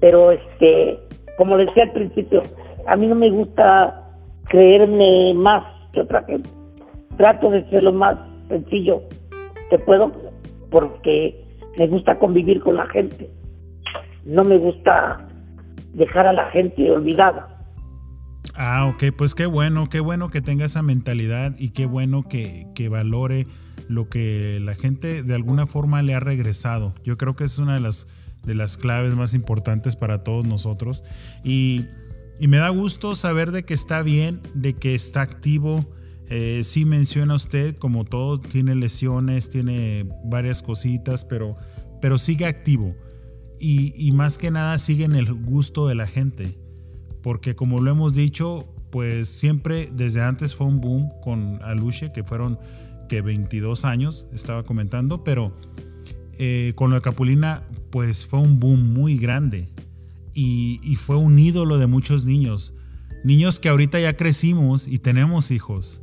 Pero 0.00 0.30
este, 0.30 0.98
como 1.36 1.56
decía 1.56 1.84
al 1.84 1.92
principio, 1.92 2.42
a 2.86 2.96
mí 2.96 3.06
no 3.06 3.16
me 3.16 3.30
gusta 3.30 4.02
creerme 4.48 5.34
más 5.34 5.64
que 5.92 6.00
otra 6.00 6.22
gente. 6.24 6.48
Trato 7.16 7.50
de 7.50 7.68
ser 7.70 7.82
lo 7.82 7.92
más 7.92 8.16
sencillo 8.48 9.02
que 9.70 9.78
puedo 9.78 10.12
porque 10.70 11.44
me 11.76 11.86
gusta 11.88 12.18
convivir 12.18 12.60
con 12.60 12.76
la 12.76 12.86
gente. 12.86 13.28
No 14.24 14.44
me 14.44 14.58
gusta 14.58 15.26
dejar 15.92 16.26
a 16.26 16.32
la 16.32 16.50
gente 16.50 16.90
olvidada. 16.90 17.48
Ah, 18.56 18.92
ok, 18.92 19.16
pues 19.16 19.34
qué 19.34 19.46
bueno, 19.46 19.88
qué 19.90 20.00
bueno 20.00 20.28
que 20.28 20.40
tenga 20.40 20.66
esa 20.66 20.82
mentalidad 20.82 21.54
y 21.58 21.70
qué 21.70 21.86
bueno 21.86 22.22
que, 22.28 22.66
que 22.74 22.88
valore 22.88 23.46
lo 23.88 24.08
que 24.08 24.58
la 24.60 24.74
gente 24.74 25.22
de 25.22 25.34
alguna 25.34 25.66
forma 25.66 26.02
le 26.02 26.14
ha 26.14 26.20
regresado. 26.20 26.94
Yo 27.04 27.16
creo 27.18 27.36
que 27.36 27.44
es 27.44 27.58
una 27.58 27.74
de 27.74 27.80
las, 27.80 28.06
de 28.44 28.54
las 28.54 28.76
claves 28.76 29.14
más 29.14 29.34
importantes 29.34 29.96
para 29.96 30.24
todos 30.24 30.46
nosotros. 30.46 31.04
Y, 31.42 31.86
y 32.40 32.48
me 32.48 32.56
da 32.58 32.68
gusto 32.70 33.14
saber 33.14 33.52
de 33.52 33.64
que 33.64 33.74
está 33.74 34.02
bien, 34.02 34.40
de 34.54 34.74
que 34.74 34.94
está 34.94 35.22
activo. 35.22 35.86
Eh, 36.28 36.62
sí 36.64 36.84
menciona 36.84 37.34
usted, 37.34 37.76
como 37.76 38.04
todo, 38.04 38.40
tiene 38.40 38.74
lesiones, 38.74 39.50
tiene 39.50 40.08
varias 40.24 40.62
cositas, 40.62 41.24
pero, 41.24 41.56
pero 42.00 42.18
sigue 42.18 42.46
activo. 42.46 42.96
Y, 43.60 43.92
y 43.96 44.12
más 44.12 44.38
que 44.38 44.50
nada 44.50 44.78
sigue 44.78 45.04
en 45.04 45.14
el 45.14 45.32
gusto 45.32 45.86
de 45.86 45.94
la 45.94 46.06
gente. 46.06 46.58
Porque 47.22 47.54
como 47.54 47.80
lo 47.80 47.90
hemos 47.90 48.14
dicho, 48.14 48.74
pues 48.90 49.28
siempre 49.28 49.88
desde 49.92 50.22
antes 50.22 50.54
fue 50.54 50.66
un 50.66 50.80
boom 50.80 51.10
con 51.22 51.60
Aluche, 51.62 52.12
que 52.12 52.22
fueron 52.22 52.58
que 53.08 53.22
22 53.22 53.84
años, 53.84 54.26
estaba 54.32 54.64
comentando, 54.64 55.24
pero 55.24 55.56
eh, 56.38 56.72
con 56.74 56.90
lo 56.90 56.96
de 56.96 57.02
Capulina, 57.02 57.62
pues 57.90 58.26
fue 58.26 58.40
un 58.40 58.58
boom 58.58 58.92
muy 58.92 59.16
grande 59.16 59.70
y, 60.34 60.96
fue 60.96 61.16
un 61.16 61.38
ídolo 61.38 61.78
de 61.78 61.86
muchos 61.86 62.24
niños. 62.24 62.74
Niños 63.22 63.60
que 63.60 63.68
ahorita 63.68 64.00
ya 64.00 64.16
crecimos 64.16 64.88
y 64.88 64.98
tenemos 64.98 65.50
hijos. 65.50 66.00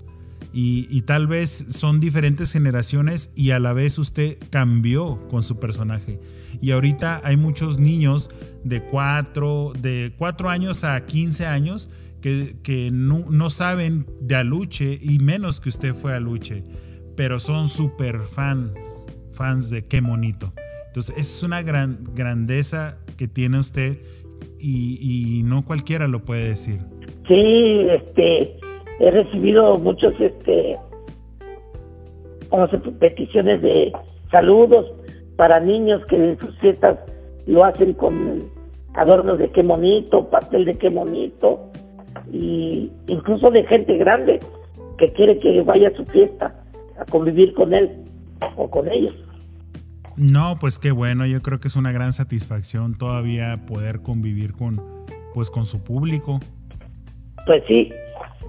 Y, 0.53 1.01
tal 1.01 1.27
vez 1.27 1.65
son 1.69 1.99
diferentes 1.99 2.51
generaciones 2.51 3.31
y 3.35 3.51
a 3.51 3.59
la 3.59 3.73
vez 3.73 3.97
usted 3.97 4.37
cambió 4.49 5.27
con 5.29 5.43
su 5.43 5.59
personaje. 5.59 6.19
Y 6.61 6.71
ahorita 6.71 7.21
hay 7.23 7.37
muchos 7.37 7.79
niños 7.79 8.29
de 8.63 8.83
4, 8.83 9.73
de 9.79 10.13
4 10.17 10.49
años 10.49 10.83
a 10.83 11.05
15 11.05 11.45
años 11.45 11.89
que, 12.21 12.57
que 12.63 12.91
no, 12.91 13.25
no, 13.29 13.49
saben 13.49 14.05
de 14.21 14.35
Aluche 14.35 14.99
y 15.01 15.19
menos 15.19 15.59
que 15.59 15.69
usted 15.69 15.95
fue 15.95 16.13
Aluche 16.13 16.63
pero 17.21 17.37
son 17.37 17.67
súper 17.67 18.21
fans, 18.21 18.73
fans 19.33 19.69
de 19.69 19.87
qué 19.87 20.01
monito. 20.01 20.53
Entonces, 20.87 21.15
es 21.19 21.43
una 21.43 21.61
gran 21.61 21.99
grandeza 22.15 22.97
que 23.15 23.27
tiene 23.27 23.59
usted 23.59 23.99
y, 24.59 24.97
y, 24.99 25.43
no 25.43 25.63
cualquiera 25.63 26.07
lo 26.07 26.25
puede 26.25 26.47
decir. 26.47 26.79
Sí, 27.27 27.85
este, 27.91 28.57
he 28.99 29.11
recibido 29.11 29.77
muchos, 29.77 30.15
este, 30.19 30.79
como 32.49 32.67
se, 32.69 32.79
peticiones 32.79 33.61
de 33.61 33.93
saludos 34.31 34.91
para 35.35 35.59
niños 35.59 36.03
que 36.07 36.15
en 36.15 36.39
sus 36.39 36.57
fiestas 36.57 36.97
lo 37.45 37.63
hacen 37.63 37.93
con 37.93 38.45
adornos 38.95 39.37
de 39.37 39.51
qué 39.51 39.61
monito, 39.61 40.27
pastel 40.27 40.65
de 40.65 40.75
qué 40.75 40.89
monito, 40.89 41.71
y 42.33 42.89
incluso 43.05 43.51
de 43.51 43.63
gente 43.65 43.95
grande 43.97 44.39
que 44.97 45.13
quiere 45.13 45.37
que 45.37 45.61
vaya 45.61 45.89
a 45.89 45.95
su 45.95 46.03
fiesta 46.05 46.60
a 46.99 47.05
convivir 47.05 47.53
con 47.53 47.73
él 47.73 47.89
o 48.55 48.69
con 48.69 48.89
ellos. 48.91 49.15
No, 50.17 50.57
pues 50.59 50.77
qué 50.77 50.91
bueno, 50.91 51.25
yo 51.25 51.41
creo 51.41 51.59
que 51.59 51.67
es 51.67 51.75
una 51.75 51.91
gran 51.91 52.13
satisfacción 52.13 52.97
todavía 52.97 53.65
poder 53.65 54.01
convivir 54.01 54.53
con 54.53 54.81
pues 55.33 55.49
con 55.49 55.65
su 55.65 55.83
público. 55.83 56.39
Pues 57.45 57.63
sí, 57.67 57.91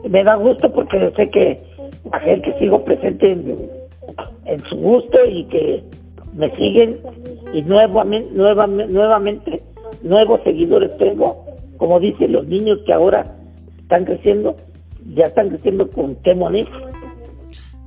me 0.09 0.25
da 0.25 0.35
gusto 0.35 0.73
porque 0.73 1.13
sé 1.17 1.31
que 1.31 1.63
la 2.11 2.21
gente 2.21 2.55
sigo 2.59 2.85
presente 2.85 3.33
en, 3.33 3.71
en 4.47 4.61
su 4.65 4.77
gusto 4.77 5.19
y 5.25 5.45
que 5.45 5.85
me 6.35 6.51
siguen 6.57 6.99
y 7.53 7.63
nuevamente, 7.63 8.31
nuevamente, 8.33 8.93
nuevamente 8.93 9.63
nuevos 10.03 10.41
seguidores 10.43 10.97
tengo, 10.99 11.45
como 11.77 12.01
dicen 12.01 12.33
los 12.33 12.47
niños 12.47 12.81
que 12.87 12.93
ahora 12.93 13.25
están 13.79 14.05
creciendo, 14.05 14.57
ya 15.15 15.27
están 15.27 15.51
creciendo 15.51 15.89
con 15.91 16.17
qué 16.17 16.35
monito. 16.35 16.71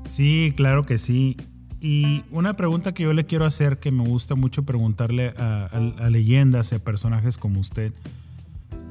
Sí, 0.05 0.53
claro 0.55 0.83
que 0.83 0.97
sí. 0.97 1.35
Y 1.81 2.23
una 2.31 2.55
pregunta 2.55 2.93
que 2.93 3.03
yo 3.03 3.13
le 3.13 3.25
quiero 3.25 3.45
hacer, 3.45 3.79
que 3.79 3.91
me 3.91 4.03
gusta 4.03 4.35
mucho 4.35 4.63
preguntarle 4.65 5.33
a, 5.37 6.09
leyendas 6.09 6.71
y 6.71 6.75
a 6.75 6.79
personajes 6.79 7.37
como 7.37 7.59
usted, 7.59 7.91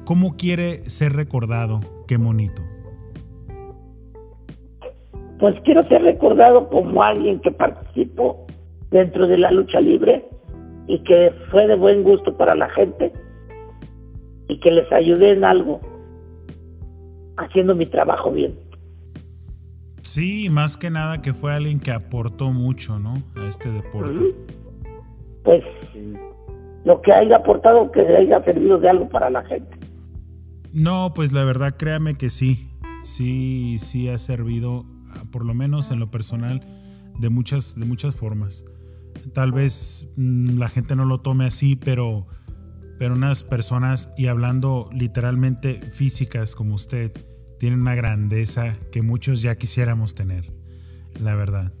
¿cómo 0.05 0.37
quiere 0.37 0.89
ser 0.89 1.13
recordado? 1.13 1.79
Qué 2.07 2.17
monito. 2.17 2.61
Pues 5.39 5.55
quiero 5.63 5.83
ser 5.83 6.03
recordado 6.03 6.69
como 6.69 7.03
alguien 7.03 7.39
que 7.41 7.51
participó 7.51 8.45
dentro 8.91 9.27
de 9.27 9.37
la 9.37 9.51
lucha 9.51 9.81
libre 9.81 10.25
y 10.87 10.99
que 10.99 11.33
fue 11.51 11.67
de 11.67 11.75
buen 11.75 12.03
gusto 12.03 12.37
para 12.37 12.55
la 12.55 12.69
gente 12.69 13.11
y 14.47 14.59
que 14.59 14.71
les 14.71 14.89
ayudé 14.91 15.33
en 15.33 15.43
algo 15.43 15.81
haciendo 17.37 17.75
mi 17.75 17.85
trabajo 17.85 18.31
bien. 18.31 18.64
Sí, 20.05 20.49
más 20.51 20.77
que 20.77 20.91
nada 20.91 21.19
que 21.23 21.33
fue 21.33 21.51
alguien 21.51 21.79
que 21.79 21.91
aportó 21.91 22.51
mucho, 22.51 22.99
¿no? 22.99 23.23
A 23.35 23.47
este 23.47 23.71
deporte. 23.71 24.21
Pues 25.43 25.63
lo 26.83 27.01
que 27.01 27.11
haya 27.11 27.37
aportado 27.37 27.91
que 27.91 28.01
haya 28.01 28.43
servido 28.43 28.77
de 28.77 28.87
algo 28.87 29.09
para 29.09 29.31
la 29.31 29.43
gente. 29.45 29.75
No, 30.71 31.11
pues 31.15 31.33
la 31.33 31.43
verdad, 31.43 31.75
créame 31.75 32.13
que 32.13 32.29
sí. 32.29 32.69
Sí, 33.01 33.77
sí 33.79 34.07
ha 34.07 34.19
servido, 34.19 34.85
ah, 35.09 35.23
por 35.31 35.43
lo 35.43 35.55
menos 35.55 35.89
en 35.89 35.99
lo 35.99 36.11
personal, 36.11 36.61
de 37.19 37.29
muchas, 37.29 37.77
de 37.77 37.85
muchas 37.85 38.15
formas. 38.15 38.63
Tal 39.33 39.51
vez 39.51 40.07
mm, 40.17 40.59
la 40.59 40.69
gente 40.69 40.95
no 40.95 41.05
lo 41.05 41.21
tome 41.21 41.45
así, 41.45 41.75
pero, 41.75 42.27
pero 42.99 43.15
unas 43.15 43.43
personas, 43.43 44.13
y 44.17 44.27
hablando 44.27 44.87
literalmente 44.93 45.81
físicas 45.89 46.53
como 46.53 46.75
usted, 46.75 47.11
tienen 47.59 47.81
una 47.81 47.95
grandeza 47.95 48.77
que 48.91 49.01
muchos 49.01 49.41
ya 49.41 49.55
quisiéramos 49.55 50.15
tener, 50.15 50.45
la 51.19 51.35
verdad. 51.35 51.71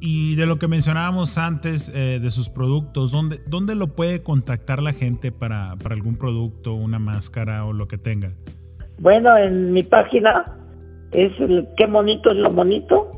Y 0.00 0.34
de 0.36 0.46
lo 0.46 0.58
que 0.58 0.66
mencionábamos 0.66 1.36
antes, 1.36 1.92
eh, 1.94 2.20
de 2.20 2.30
sus 2.30 2.48
productos, 2.48 3.12
¿dónde, 3.12 3.40
¿dónde 3.46 3.74
lo 3.74 3.88
puede 3.88 4.22
contactar 4.22 4.82
la 4.82 4.94
gente 4.94 5.30
para, 5.30 5.76
para 5.82 5.94
algún 5.94 6.16
producto, 6.16 6.72
una 6.72 6.98
máscara 6.98 7.66
o 7.66 7.74
lo 7.74 7.86
que 7.86 7.98
tenga? 7.98 8.32
Bueno, 8.98 9.36
en 9.36 9.72
mi 9.72 9.82
página 9.82 10.56
es 11.12 11.38
el 11.40 11.68
qué 11.76 11.86
monito 11.86 12.30
es 12.30 12.36
lo 12.38 12.50
monito 12.50 13.12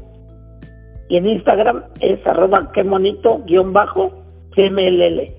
y 1.09 1.17
en 1.17 1.27
Instagram 1.27 1.85
es 2.01 2.27
arroba 2.27 2.73
qué 2.73 2.83
monito 2.83 3.43
guion 3.47 3.73
bajo 3.73 4.25
CMLL 4.55 5.35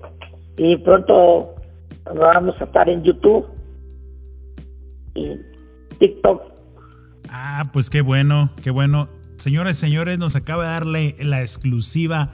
y 0.56 0.76
pronto 0.78 1.54
vamos 2.04 2.54
a 2.60 2.64
estar 2.64 2.88
en 2.88 3.02
YouTube 3.02 3.46
y 5.14 5.36
TikTok. 5.98 6.42
Ah, 7.28 7.70
pues 7.72 7.90
qué 7.90 8.00
bueno, 8.00 8.50
qué 8.62 8.70
bueno. 8.70 9.08
Señores, 9.36 9.76
señores, 9.76 10.18
nos 10.18 10.36
acaba 10.36 10.64
de 10.64 10.70
darle 10.70 11.16
la 11.18 11.40
exclusiva 11.40 12.30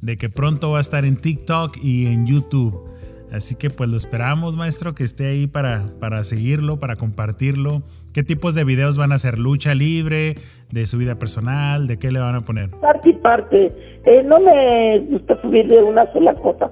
de 0.00 0.16
que 0.16 0.28
pronto 0.28 0.70
va 0.70 0.78
a 0.78 0.80
estar 0.80 1.04
en 1.04 1.16
TikTok 1.16 1.76
y 1.82 2.06
en 2.06 2.26
YouTube. 2.26 2.86
Así 3.32 3.56
que 3.56 3.70
pues 3.70 3.90
lo 3.90 3.96
esperamos, 3.96 4.56
maestro, 4.56 4.94
que 4.94 5.02
esté 5.02 5.26
ahí 5.26 5.46
para, 5.46 5.84
para 6.00 6.22
seguirlo, 6.22 6.78
para 6.78 6.96
compartirlo. 6.96 7.82
¿Qué 8.14 8.22
tipos 8.22 8.54
de 8.54 8.64
videos 8.64 8.96
van 8.96 9.12
a 9.12 9.16
hacer? 9.16 9.38
¿Lucha 9.38 9.74
libre? 9.74 10.36
¿De 10.70 10.86
su 10.86 10.96
vida 10.96 11.18
personal? 11.18 11.86
¿De 11.86 11.98
qué 11.98 12.12
le 12.12 12.20
van 12.20 12.36
a 12.36 12.42
poner? 12.42 12.70
Parte 12.70 13.10
y 13.10 13.12
parte. 13.14 13.72
Eh, 14.04 14.22
no 14.24 14.38
me 14.38 15.00
gusta 15.10 15.40
subir 15.42 15.66
de 15.66 15.82
una 15.82 16.10
sola 16.12 16.34
cosa 16.34 16.70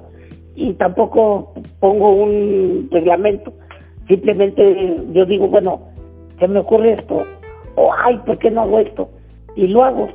y 0.55 0.73
tampoco 0.75 1.55
pongo 1.81 2.15
un 2.15 2.89
reglamento. 2.91 3.53
Simplemente 4.07 5.03
yo 5.13 5.27
digo, 5.27 5.49
bueno, 5.49 5.89
se 6.39 6.49
me 6.49 6.61
ocurre 6.61 6.95
esto, 6.95 7.25
o 7.77 7.93
ay, 7.93 8.19
¿por 8.27 8.39
qué 8.39 8.51
no 8.51 8.63
hago 8.63 8.81
esto? 8.81 9.11
Y 9.57 9.69
lo 9.69 9.85
hago. 9.85 10.09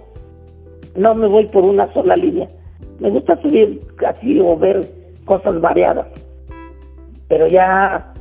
No 0.96 1.16
me 1.16 1.28
voy 1.28 1.46
por 1.48 1.64
una 1.64 1.92
sola 1.94 2.16
línea. 2.16 2.50
Me 3.00 3.10
gusta 3.10 3.42
subir 3.42 3.82
así 4.08 4.40
o 4.40 4.58
ver 4.58 4.90
cosas 5.26 5.60
variadas. 5.62 6.08
Pero 7.28 7.48
ya, 7.48 8.14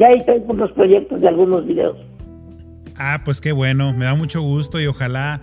ya 0.00 0.06
ahí 0.06 0.24
tengo 0.24 0.52
los 0.54 0.72
proyectos 0.72 1.20
de 1.20 1.28
algunos 1.28 1.66
videos. 1.66 1.96
Ah, 2.98 3.22
pues 3.24 3.40
qué 3.40 3.52
bueno, 3.52 3.92
me 3.92 4.06
da 4.06 4.14
mucho 4.14 4.40
gusto 4.40 4.80
y 4.80 4.86
ojalá 4.86 5.42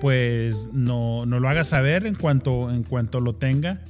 pues 0.00 0.70
no, 0.72 1.26
no 1.26 1.40
lo 1.40 1.48
haga 1.48 1.64
saber 1.64 2.06
en 2.06 2.14
cuanto, 2.14 2.70
en 2.70 2.82
cuanto 2.82 3.20
lo 3.20 3.34
tenga 3.34 3.80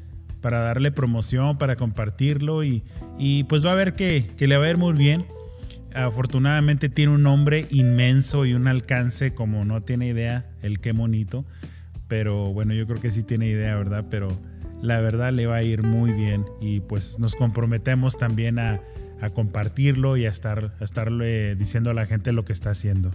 para 0.41 0.61
darle 0.61 0.93
promoción, 0.93 1.59
para 1.59 1.77
compartirlo 1.77 2.62
y, 2.62 2.85
y 3.19 3.45
pues 3.45 3.64
va 3.67 3.73
a 3.73 3.75
ver 3.75 3.95
que, 3.95 4.25
que 4.37 4.47
le 4.47 4.57
va 4.57 4.67
a 4.67 4.71
ir 4.71 4.77
muy 4.77 4.93
bien. 4.93 5.25
Afortunadamente 5.95 6.89
tiene 6.89 7.12
un 7.12 7.22
nombre 7.22 7.66
inmenso 7.70 8.45
y 8.45 8.55
un 8.55 8.66
alcance 8.68 9.34
como 9.34 9.64
no 9.64 9.82
tiene 9.82 10.09
idea, 10.09 10.47
el 10.62 10.80
qué 10.80 10.93
monito. 10.93 11.45
Pero 12.09 12.53
bueno, 12.53 12.74
yo 12.74 12.87
creo 12.87 13.01
que 13.01 13.11
sí 13.11 13.22
tiene 13.22 13.49
idea, 13.49 13.74
¿verdad? 13.76 14.07
Pero 14.11 14.28
la 14.82 15.01
verdad 15.01 15.32
le 15.32 15.47
va 15.47 15.57
a 15.57 15.62
ir 15.62 15.82
muy 15.82 16.12
bien 16.12 16.45
y 16.61 16.80
pues 16.80 17.18
nos 17.18 17.34
comprometemos 17.34 18.18
también 18.18 18.59
a, 18.59 18.80
a 19.20 19.30
compartirlo 19.30 20.16
y 20.16 20.26
a 20.26 20.30
estar 20.30 20.72
a 20.78 20.84
estarle 20.84 21.57
diciendo 21.57 21.91
a 21.91 21.95
la 21.95 22.07
gente 22.07 22.32
lo 22.32 22.45
que 22.45 22.53
está 22.53 22.70
haciendo. 22.70 23.11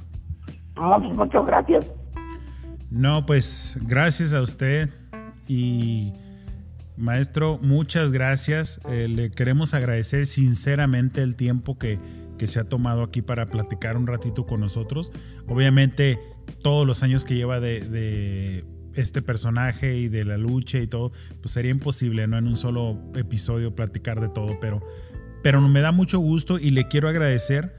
No, 0.75 0.99
pues 0.99 1.17
muchas 1.17 1.45
gracias. 1.45 1.85
No, 2.89 3.25
pues 3.25 3.77
gracias 3.81 4.33
a 4.33 4.41
usted 4.41 4.89
y 5.47 6.13
maestro, 6.97 7.59
muchas 7.61 8.11
gracias. 8.11 8.81
Eh, 8.89 9.07
le 9.07 9.31
queremos 9.31 9.73
agradecer 9.73 10.25
sinceramente 10.25 11.21
el 11.21 11.35
tiempo 11.35 11.77
que, 11.77 11.99
que 12.41 12.47
se 12.47 12.59
ha 12.59 12.63
tomado 12.63 13.03
aquí 13.03 13.21
para 13.21 13.51
platicar 13.51 13.97
un 13.97 14.07
ratito 14.07 14.47
con 14.47 14.61
nosotros. 14.61 15.11
Obviamente 15.47 16.17
todos 16.63 16.87
los 16.87 17.03
años 17.03 17.23
que 17.23 17.35
lleva 17.35 17.59
de, 17.59 17.81
de 17.81 18.65
este 18.95 19.21
personaje 19.21 19.99
y 19.99 20.07
de 20.07 20.25
la 20.25 20.37
lucha 20.37 20.79
y 20.79 20.87
todo, 20.87 21.11
pues 21.39 21.51
sería 21.51 21.69
imposible, 21.69 22.25
¿no? 22.25 22.39
En 22.39 22.47
un 22.47 22.57
solo 22.57 22.97
episodio 23.13 23.75
platicar 23.75 24.19
de 24.19 24.27
todo, 24.27 24.59
pero, 24.59 24.81
pero 25.43 25.61
me 25.61 25.81
da 25.81 25.91
mucho 25.91 26.17
gusto 26.17 26.57
y 26.57 26.71
le 26.71 26.87
quiero 26.87 27.09
agradecer 27.09 27.77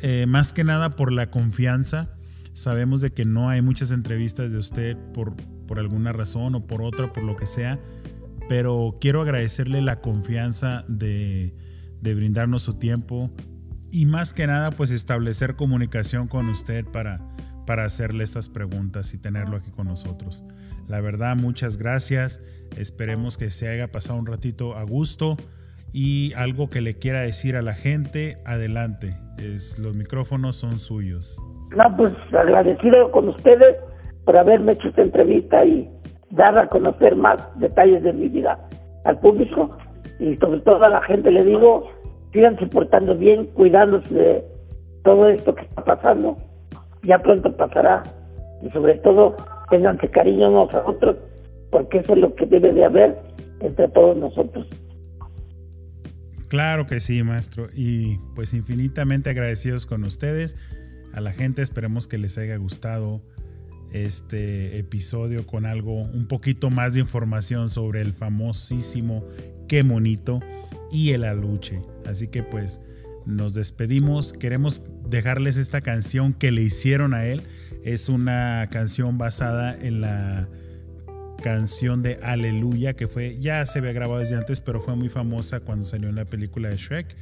eh, 0.00 0.26
más 0.28 0.52
que 0.52 0.62
nada 0.62 0.94
por 0.94 1.10
la 1.10 1.32
confianza. 1.32 2.14
Sabemos 2.52 3.00
de 3.00 3.10
que 3.10 3.24
no 3.24 3.48
hay 3.48 3.62
muchas 3.62 3.90
entrevistas 3.90 4.52
de 4.52 4.58
usted 4.58 4.96
por, 5.12 5.34
por 5.66 5.80
alguna 5.80 6.12
razón 6.12 6.54
o 6.54 6.68
por 6.68 6.82
otra, 6.82 7.12
por 7.12 7.24
lo 7.24 7.34
que 7.34 7.46
sea, 7.46 7.80
pero 8.48 8.94
quiero 9.00 9.22
agradecerle 9.22 9.82
la 9.82 10.00
confianza 10.00 10.84
de, 10.86 11.56
de 12.00 12.14
brindarnos 12.14 12.62
su 12.62 12.74
tiempo 12.74 13.32
y 13.90 14.06
más 14.06 14.32
que 14.32 14.46
nada 14.46 14.70
pues 14.70 14.90
establecer 14.90 15.56
comunicación 15.56 16.28
con 16.28 16.48
usted 16.48 16.84
para, 16.84 17.20
para 17.66 17.84
hacerle 17.84 18.24
estas 18.24 18.48
preguntas 18.48 19.14
y 19.14 19.18
tenerlo 19.18 19.56
aquí 19.56 19.70
con 19.70 19.88
nosotros. 19.88 20.44
La 20.88 21.00
verdad, 21.00 21.36
muchas 21.36 21.76
gracias. 21.76 22.42
Esperemos 22.76 23.36
que 23.36 23.50
se 23.50 23.68
haya 23.68 23.92
pasado 23.92 24.18
un 24.18 24.26
ratito 24.26 24.76
a 24.76 24.84
gusto 24.84 25.36
y 25.92 26.32
algo 26.34 26.70
que 26.70 26.80
le 26.80 26.98
quiera 26.98 27.22
decir 27.22 27.56
a 27.56 27.62
la 27.62 27.74
gente, 27.74 28.38
adelante. 28.44 29.16
Es, 29.38 29.78
los 29.78 29.96
micrófonos 29.96 30.56
son 30.56 30.78
suyos. 30.78 31.42
No, 31.76 31.96
pues 31.96 32.12
agradecido 32.32 33.10
con 33.10 33.28
ustedes 33.28 33.76
por 34.24 34.36
haberme 34.36 34.72
hecho 34.72 34.88
esta 34.88 35.02
entrevista 35.02 35.64
y 35.64 35.88
dar 36.30 36.58
a 36.58 36.68
conocer 36.68 37.16
más 37.16 37.36
detalles 37.56 38.02
de 38.02 38.12
mi 38.12 38.28
vida 38.28 38.58
al 39.04 39.18
público 39.20 39.76
y 40.18 40.36
sobre 40.36 40.60
todo 40.60 40.84
a 40.84 40.88
la 40.88 41.02
gente 41.02 41.30
le 41.30 41.44
digo, 41.44 41.88
síganse 42.32 42.66
portando 42.66 43.16
bien, 43.16 43.46
cuidándose 43.46 44.12
de 44.14 44.44
todo 45.04 45.28
esto 45.28 45.54
que 45.54 45.62
está 45.62 45.84
pasando 45.84 46.36
ya 47.02 47.18
pronto 47.20 47.56
pasará 47.56 48.02
y 48.62 48.70
sobre 48.70 48.96
todo 48.98 49.36
ténganse 49.70 50.08
cariño 50.10 50.50
unos 50.50 50.74
a 50.74 50.84
otros 50.86 51.16
porque 51.70 51.98
eso 51.98 52.14
es 52.14 52.18
lo 52.18 52.34
que 52.34 52.46
debe 52.46 52.72
de 52.72 52.84
haber 52.84 53.18
entre 53.60 53.88
todos 53.88 54.16
nosotros. 54.16 54.66
Claro 56.48 56.86
que 56.86 57.00
sí, 57.00 57.22
maestro. 57.22 57.66
Y 57.74 58.18
pues 58.34 58.54
infinitamente 58.54 59.28
agradecidos 59.28 59.84
con 59.84 60.04
ustedes. 60.04 60.56
A 61.12 61.20
la 61.20 61.32
gente 61.32 61.60
esperemos 61.60 62.08
que 62.08 62.16
les 62.16 62.38
haya 62.38 62.56
gustado 62.56 63.20
este 63.92 64.78
episodio 64.78 65.46
con 65.46 65.66
algo, 65.66 66.02
un 66.02 66.26
poquito 66.26 66.70
más 66.70 66.94
de 66.94 67.00
información 67.00 67.68
sobre 67.68 68.00
el 68.00 68.12
famosísimo 68.12 69.24
Qué 69.66 69.82
Monito 69.82 70.40
y 70.90 71.10
el 71.10 71.24
aluche. 71.24 71.80
Así 72.06 72.28
que 72.28 72.42
pues 72.42 72.80
nos 73.26 73.54
despedimos. 73.54 74.32
Queremos 74.32 74.82
dejarles 75.08 75.56
esta 75.56 75.80
canción 75.80 76.32
que 76.32 76.50
le 76.50 76.62
hicieron 76.62 77.14
a 77.14 77.26
él. 77.26 77.42
Es 77.84 78.08
una 78.08 78.68
canción 78.70 79.18
basada 79.18 79.76
en 79.78 80.00
la 80.00 80.48
canción 81.42 82.02
de 82.02 82.18
Aleluya, 82.22 82.94
que 82.94 83.06
fue, 83.06 83.38
ya 83.38 83.64
se 83.66 83.78
había 83.78 83.92
grabado 83.92 84.20
desde 84.20 84.34
antes, 84.34 84.60
pero 84.60 84.80
fue 84.80 84.96
muy 84.96 85.08
famosa 85.08 85.60
cuando 85.60 85.84
salió 85.84 86.08
en 86.08 86.16
la 86.16 86.24
película 86.24 86.68
de 86.70 86.76
Shrek. 86.76 87.16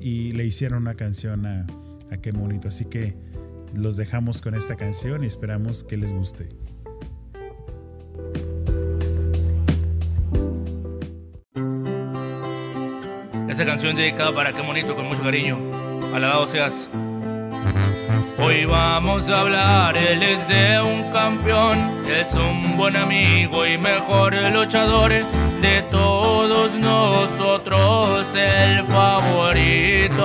Y 0.00 0.32
le 0.32 0.44
hicieron 0.44 0.82
una 0.82 0.94
canción 0.94 1.44
a, 1.44 1.66
a 2.10 2.16
Qué 2.18 2.30
Bonito. 2.32 2.68
Así 2.68 2.84
que 2.84 3.16
los 3.74 3.96
dejamos 3.96 4.40
con 4.40 4.54
esta 4.54 4.76
canción 4.76 5.24
y 5.24 5.26
esperamos 5.26 5.84
que 5.84 5.96
les 5.96 6.12
guste. 6.12 6.46
Esta 13.58 13.72
canción 13.72 13.96
dedicada 13.96 14.30
para 14.30 14.52
Qué 14.52 14.62
Bonito 14.62 14.94
con 14.94 15.08
mucho 15.08 15.24
cariño. 15.24 15.58
Alabado 16.14 16.46
seas. 16.46 16.88
Hoy 18.38 18.64
vamos 18.66 19.28
a 19.30 19.40
hablar, 19.40 19.96
él 19.96 20.22
es 20.22 20.46
de 20.46 20.80
un 20.80 21.10
campeón, 21.10 21.76
es 22.06 22.34
un 22.34 22.76
buen 22.76 22.96
amigo 22.96 23.66
y 23.66 23.76
mejor 23.76 24.32
luchador 24.52 25.10
de 25.10 25.82
todos 25.90 26.74
nosotros, 26.74 28.32
el 28.36 28.84
favorito. 28.84 30.20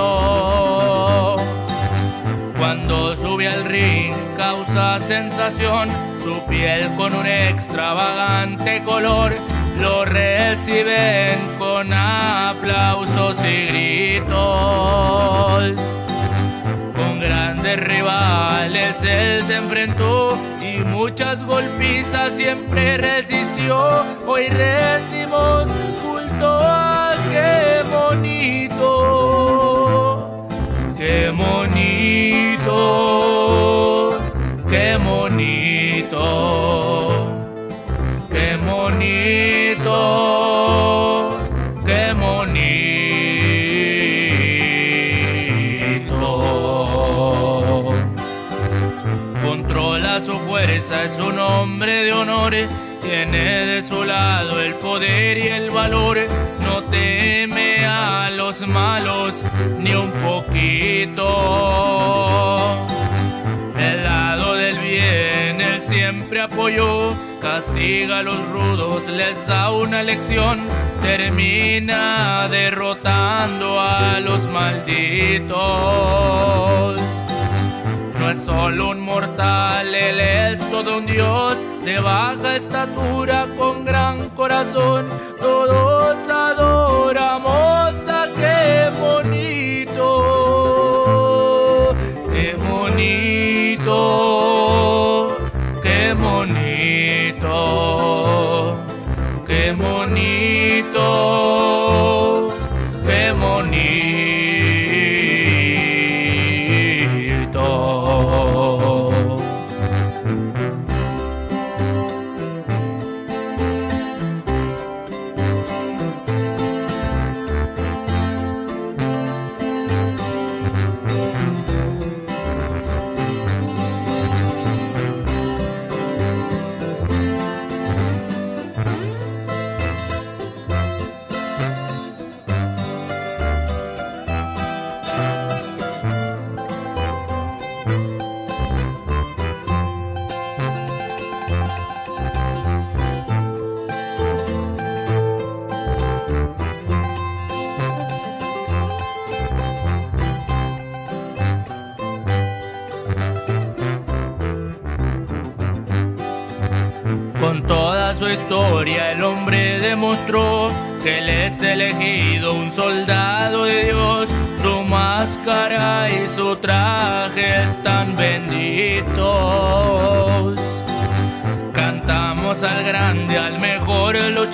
Cuando 2.56 3.16
sube 3.16 3.48
al 3.48 3.64
ring 3.64 4.14
causa 4.36 5.00
sensación, 5.00 5.88
su 6.22 6.40
piel 6.48 6.88
con 6.94 7.12
un 7.12 7.26
extravagante 7.26 8.80
color 8.84 9.34
lo 9.80 10.04
reciben 10.04 11.56
con 11.58 11.92
aplausos 11.92 13.38
y 13.44 13.66
gritos. 13.66 14.34
Con 16.94 17.18
grandes 17.20 17.80
rivales 17.80 19.02
él 19.02 19.42
se 19.42 19.56
enfrentó 19.56 20.38
y 20.60 20.78
muchas 20.84 21.42
golpizas 21.44 22.34
siempre 22.34 22.96
resistió. 22.96 24.04
Hoy 24.26 24.48
rendimos 24.48 25.68
culto 26.02 26.46
a 26.46 27.14
qué 27.30 27.82
bonito, 27.90 28.80
qué 30.96 31.30
bonito, 31.30 32.74
hombre 51.64 52.04
de 52.04 52.12
honor, 52.12 52.54
tiene 53.00 53.64
de 53.64 53.82
su 53.82 54.04
lado 54.04 54.60
el 54.60 54.74
poder 54.74 55.38
y 55.38 55.48
el 55.48 55.70
valor, 55.70 56.18
no 56.60 56.82
teme 56.90 57.86
a 57.86 58.28
los 58.30 58.68
malos 58.68 59.42
ni 59.78 59.94
un 59.94 60.10
poquito. 60.10 61.24
El 63.78 64.04
lado 64.04 64.56
del 64.56 64.78
bien 64.78 65.62
él 65.62 65.80
siempre 65.80 66.42
apoyó, 66.42 67.14
castiga 67.40 68.18
a 68.18 68.22
los 68.22 68.46
rudos, 68.50 69.08
les 69.08 69.46
da 69.46 69.72
una 69.72 70.02
lección, 70.02 70.60
termina 71.00 72.46
derrotando 72.50 73.80
a 73.80 74.20
los 74.20 74.46
malditos. 74.48 75.54
No 78.24 78.30
es 78.30 78.38
solo 78.38 78.88
un 78.88 79.00
mortal, 79.00 79.94
él 79.94 80.18
es 80.18 80.70
todo 80.70 80.96
un 80.96 81.04
dios 81.04 81.62
de 81.84 82.00
baja 82.00 82.56
estatura 82.56 83.46
con 83.58 83.84
gran 83.84 84.30
corazón. 84.30 85.04
Todos 85.38 86.26
adoramos 86.26 87.83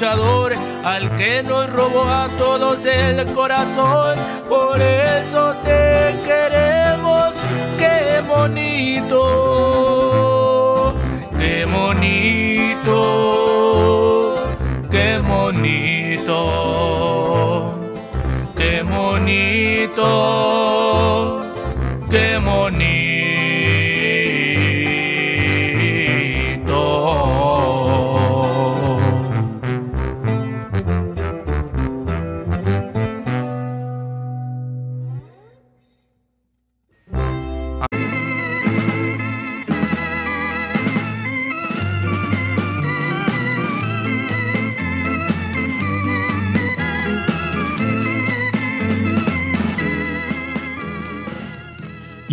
al 0.03 1.15
que 1.19 1.43
nos 1.43 1.71
robó 1.71 2.05
a 2.05 2.29
todos 2.39 2.87
el 2.87 3.27
corazón. 3.35 4.17
Por 4.49 4.81
eso 4.81 5.55
te 5.63 6.17
queremos, 6.25 7.37
qué 7.79 8.23
bonito, 8.27 9.19
qué 11.39 11.67
bonito, 11.67 12.97
qué 14.91 15.19
bonito, 15.19 16.35
qué 18.57 18.83
bonito, 18.83 20.80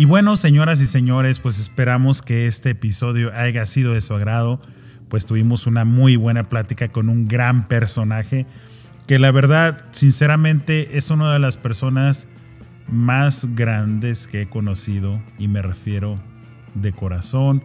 bueno, 0.08 0.36
señoras 0.36 0.80
y 0.80 0.86
señores, 0.86 1.38
pues 1.38 1.58
esperamos 1.58 2.22
que 2.22 2.46
este 2.46 2.70
episodio 2.70 3.30
haya 3.34 3.66
sido 3.66 3.92
de 3.92 4.00
su 4.00 4.14
agrado. 4.14 4.58
Pues 5.10 5.26
tuvimos 5.26 5.66
una 5.66 5.84
muy 5.84 6.16
buena 6.16 6.48
plática 6.48 6.88
con 6.88 7.10
un 7.10 7.28
gran 7.28 7.68
personaje 7.68 8.46
que 9.06 9.18
la 9.18 9.30
verdad, 9.30 9.84
sinceramente, 9.90 10.96
es 10.96 11.10
una 11.10 11.30
de 11.30 11.38
las 11.38 11.58
personas 11.58 12.26
más 12.90 13.54
grandes 13.54 14.26
que 14.26 14.42
he 14.42 14.48
conocido 14.48 15.22
y 15.38 15.46
me 15.46 15.60
refiero 15.60 16.18
de 16.74 16.92
corazón, 16.92 17.62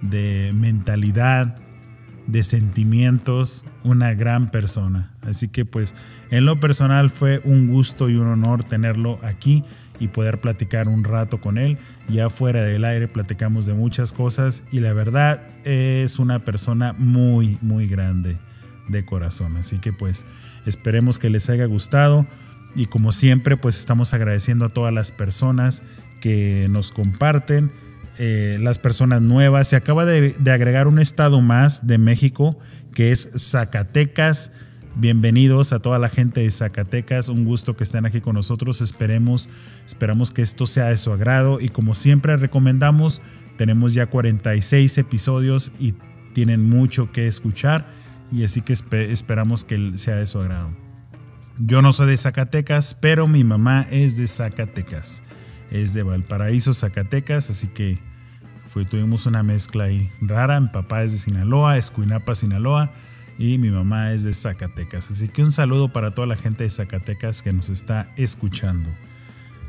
de 0.00 0.52
mentalidad, 0.54 1.58
de 2.26 2.42
sentimientos, 2.44 3.66
una 3.84 4.14
gran 4.14 4.50
persona. 4.50 5.12
Así 5.20 5.48
que 5.48 5.66
pues 5.66 5.94
en 6.30 6.46
lo 6.46 6.60
personal 6.60 7.10
fue 7.10 7.40
un 7.44 7.68
gusto 7.68 8.08
y 8.08 8.16
un 8.16 8.26
honor 8.26 8.64
tenerlo 8.64 9.18
aquí 9.22 9.64
y 10.00 10.08
poder 10.08 10.40
platicar 10.40 10.88
un 10.88 11.04
rato 11.04 11.40
con 11.40 11.58
él. 11.58 11.78
Ya 12.08 12.30
fuera 12.30 12.62
del 12.62 12.84
aire 12.84 13.08
platicamos 13.08 13.66
de 13.66 13.74
muchas 13.74 14.12
cosas 14.12 14.64
y 14.70 14.80
la 14.80 14.92
verdad 14.92 15.42
es 15.64 16.18
una 16.18 16.44
persona 16.44 16.94
muy, 16.96 17.58
muy 17.60 17.88
grande 17.88 18.36
de 18.88 19.04
corazón. 19.04 19.56
Así 19.56 19.78
que 19.78 19.92
pues 19.92 20.26
esperemos 20.66 21.18
que 21.18 21.30
les 21.30 21.48
haya 21.50 21.66
gustado 21.66 22.26
y 22.74 22.86
como 22.86 23.12
siempre 23.12 23.56
pues 23.56 23.78
estamos 23.78 24.14
agradeciendo 24.14 24.66
a 24.66 24.68
todas 24.70 24.92
las 24.92 25.12
personas 25.12 25.82
que 26.20 26.66
nos 26.70 26.92
comparten 26.92 27.70
eh, 28.18 28.58
las 28.60 28.78
personas 28.78 29.22
nuevas. 29.22 29.68
Se 29.68 29.76
acaba 29.76 30.04
de, 30.04 30.34
agregar 30.50 30.88
un 30.88 30.98
estado 30.98 31.40
más 31.40 31.86
de 31.86 31.98
México 31.98 32.58
que 32.94 33.12
es 33.12 33.30
Zacatecas. 33.36 34.52
Bienvenidos 35.00 35.72
a 35.72 35.78
toda 35.78 36.00
la 36.00 36.08
gente 36.08 36.40
de 36.40 36.50
Zacatecas, 36.50 37.28
un 37.28 37.44
gusto 37.44 37.76
que 37.76 37.84
estén 37.84 38.04
aquí 38.04 38.20
con 38.20 38.34
nosotros. 38.34 38.80
Esperemos, 38.80 39.48
esperamos 39.86 40.32
que 40.32 40.42
esto 40.42 40.66
sea 40.66 40.86
de 40.86 40.98
su 40.98 41.12
agrado 41.12 41.60
y 41.60 41.68
como 41.68 41.94
siempre 41.94 42.36
recomendamos, 42.36 43.22
tenemos 43.56 43.94
ya 43.94 44.06
46 44.06 44.98
episodios 44.98 45.70
y 45.78 45.94
tienen 46.32 46.68
mucho 46.68 47.12
que 47.12 47.28
escuchar 47.28 47.86
y 48.32 48.42
así 48.42 48.60
que 48.60 48.72
esperamos 48.72 49.64
que 49.64 49.92
sea 49.98 50.16
de 50.16 50.26
su 50.26 50.40
agrado. 50.40 50.70
Yo 51.60 51.80
no 51.80 51.92
soy 51.92 52.08
de 52.08 52.16
Zacatecas, 52.16 52.98
pero 53.00 53.28
mi 53.28 53.44
mamá 53.44 53.86
es 53.92 54.16
de 54.16 54.26
Zacatecas. 54.26 55.22
Es 55.70 55.94
de 55.94 56.02
Valparaíso, 56.02 56.74
Zacatecas, 56.74 57.50
así 57.50 57.68
que 57.68 58.00
tuvimos 58.90 59.26
una 59.26 59.44
mezcla 59.44 59.84
ahí 59.84 60.10
rara. 60.20 60.58
Mi 60.58 60.70
papá 60.70 61.04
es 61.04 61.12
de 61.12 61.18
Sinaloa, 61.18 61.78
Escuinapa, 61.78 62.34
Sinaloa, 62.34 62.90
y 63.38 63.56
mi 63.58 63.70
mamá 63.70 64.12
es 64.12 64.24
de 64.24 64.34
Zacatecas. 64.34 65.10
Así 65.10 65.28
que 65.28 65.42
un 65.42 65.52
saludo 65.52 65.92
para 65.92 66.12
toda 66.14 66.26
la 66.26 66.36
gente 66.36 66.64
de 66.64 66.70
Zacatecas 66.70 67.42
que 67.42 67.52
nos 67.52 67.70
está 67.70 68.12
escuchando. 68.16 68.90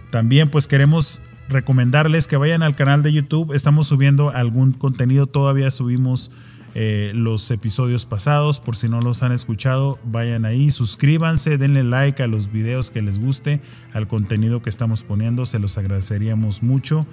También 0.09 0.49
pues 0.49 0.67
queremos 0.67 1.21
recomendarles 1.49 2.27
que 2.27 2.35
vayan 2.35 2.63
al 2.63 2.75
canal 2.75 3.03
de 3.03 3.13
YouTube. 3.13 3.53
Estamos 3.53 3.87
subiendo 3.87 4.31
algún 4.31 4.71
contenido, 4.71 5.27
todavía 5.27 5.69
subimos 5.69 6.31
eh, 6.75 7.11
los 7.13 7.49
episodios 7.51 8.05
pasados. 8.05 8.59
Por 8.59 8.75
si 8.75 8.89
no 8.89 8.99
los 9.01 9.21
han 9.21 9.31
escuchado, 9.31 9.99
vayan 10.03 10.45
ahí, 10.45 10.71
suscríbanse, 10.71 11.57
denle 11.57 11.83
like 11.83 12.23
a 12.23 12.27
los 12.27 12.51
videos 12.51 12.89
que 12.89 13.01
les 13.01 13.19
guste, 13.19 13.61
al 13.93 14.07
contenido 14.07 14.61
que 14.61 14.69
estamos 14.69 15.03
poniendo, 15.03 15.45
se 15.45 15.59
los 15.59 15.77
agradeceríamos 15.77 16.63
mucho. 16.63 17.05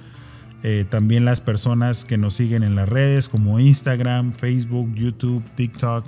Eh, 0.62 0.86
también 0.88 1.24
las 1.24 1.42
personas 1.42 2.04
que 2.04 2.16
nos 2.16 2.34
siguen 2.34 2.62
en 2.62 2.76
las 2.76 2.88
redes 2.88 3.28
como 3.28 3.60
Instagram, 3.60 4.32
Facebook, 4.32 4.94
YouTube, 4.94 5.44
TikTok. 5.54 6.06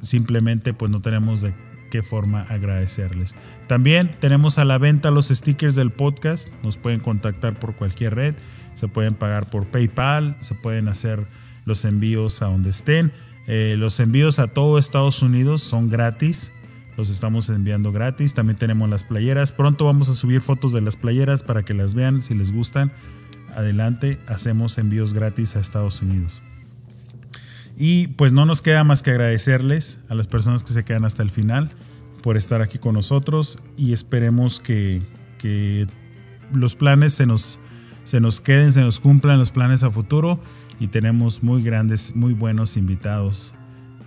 Simplemente 0.00 0.74
pues 0.74 0.90
no 0.90 1.00
tenemos 1.00 1.40
de 1.40 1.54
qué 1.90 2.02
forma 2.02 2.42
agradecerles. 2.42 3.34
También 3.66 4.10
tenemos 4.20 4.58
a 4.58 4.64
la 4.64 4.78
venta 4.78 5.10
los 5.10 5.28
stickers 5.28 5.74
del 5.74 5.90
podcast. 5.90 6.48
Nos 6.62 6.76
pueden 6.76 7.00
contactar 7.00 7.58
por 7.58 7.74
cualquier 7.74 8.14
red. 8.14 8.34
Se 8.74 8.88
pueden 8.88 9.14
pagar 9.14 9.50
por 9.50 9.66
PayPal. 9.66 10.36
Se 10.40 10.54
pueden 10.54 10.88
hacer 10.88 11.26
los 11.64 11.84
envíos 11.84 12.42
a 12.42 12.46
donde 12.46 12.70
estén. 12.70 13.12
Eh, 13.46 13.74
los 13.78 13.98
envíos 14.00 14.38
a 14.38 14.48
todo 14.48 14.78
Estados 14.78 15.22
Unidos 15.22 15.62
son 15.62 15.90
gratis. 15.90 16.52
Los 16.96 17.10
estamos 17.10 17.48
enviando 17.48 17.92
gratis. 17.92 18.34
También 18.34 18.58
tenemos 18.58 18.88
las 18.88 19.04
playeras. 19.04 19.52
Pronto 19.52 19.84
vamos 19.84 20.08
a 20.08 20.14
subir 20.14 20.40
fotos 20.40 20.72
de 20.72 20.80
las 20.80 20.96
playeras 20.96 21.42
para 21.42 21.64
que 21.64 21.74
las 21.74 21.94
vean 21.94 22.22
si 22.22 22.34
les 22.34 22.52
gustan 22.52 22.92
adelante 23.54 24.18
hacemos 24.26 24.78
envíos 24.78 25.12
gratis 25.12 25.56
a 25.56 25.60
Estados 25.60 26.02
Unidos. 26.02 26.42
Y 27.82 28.08
pues 28.08 28.34
no 28.34 28.44
nos 28.44 28.60
queda 28.60 28.84
más 28.84 29.02
que 29.02 29.10
agradecerles 29.10 30.00
a 30.10 30.14
las 30.14 30.26
personas 30.26 30.62
que 30.62 30.74
se 30.74 30.84
quedan 30.84 31.06
hasta 31.06 31.22
el 31.22 31.30
final 31.30 31.70
por 32.22 32.36
estar 32.36 32.60
aquí 32.60 32.78
con 32.78 32.92
nosotros 32.92 33.58
y 33.78 33.94
esperemos 33.94 34.60
que, 34.60 35.00
los 36.52 36.74
planes 36.76 37.14
se 37.14 37.24
nos, 37.24 37.58
se 38.04 38.20
nos 38.20 38.42
queden, 38.42 38.74
se 38.74 38.82
nos 38.82 39.00
cumplan 39.00 39.38
los 39.38 39.50
planes 39.50 39.82
a 39.82 39.90
futuro 39.90 40.38
y 40.78 40.88
tenemos 40.88 41.42
muy 41.42 41.62
grandes, 41.62 42.14
muy 42.14 42.34
buenos 42.34 42.76
invitados 42.76 43.54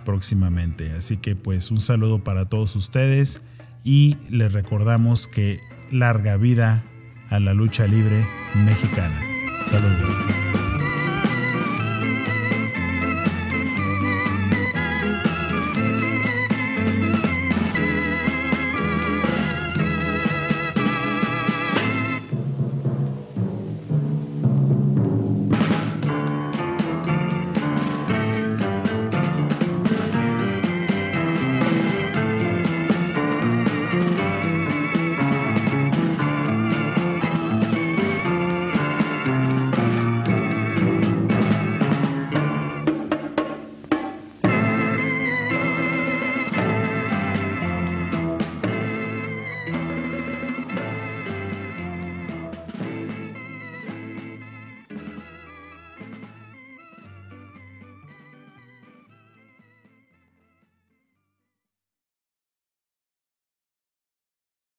próximamente. 0.04 0.92
Así 0.92 1.16
que 1.16 1.34
pues 1.34 1.72
un 1.72 1.80
saludo 1.80 2.22
para 2.22 2.48
todos 2.48 2.76
ustedes 2.76 3.42
y 3.82 4.18
les 4.30 4.52
recordamos 4.52 5.26
que 5.26 5.58
larga 5.90 6.36
vida 6.36 6.84
a 7.28 7.40
la 7.40 7.54
lucha 7.54 7.88
libre 7.88 8.24
mexicana. 8.54 9.20
Saludos. 9.66 10.10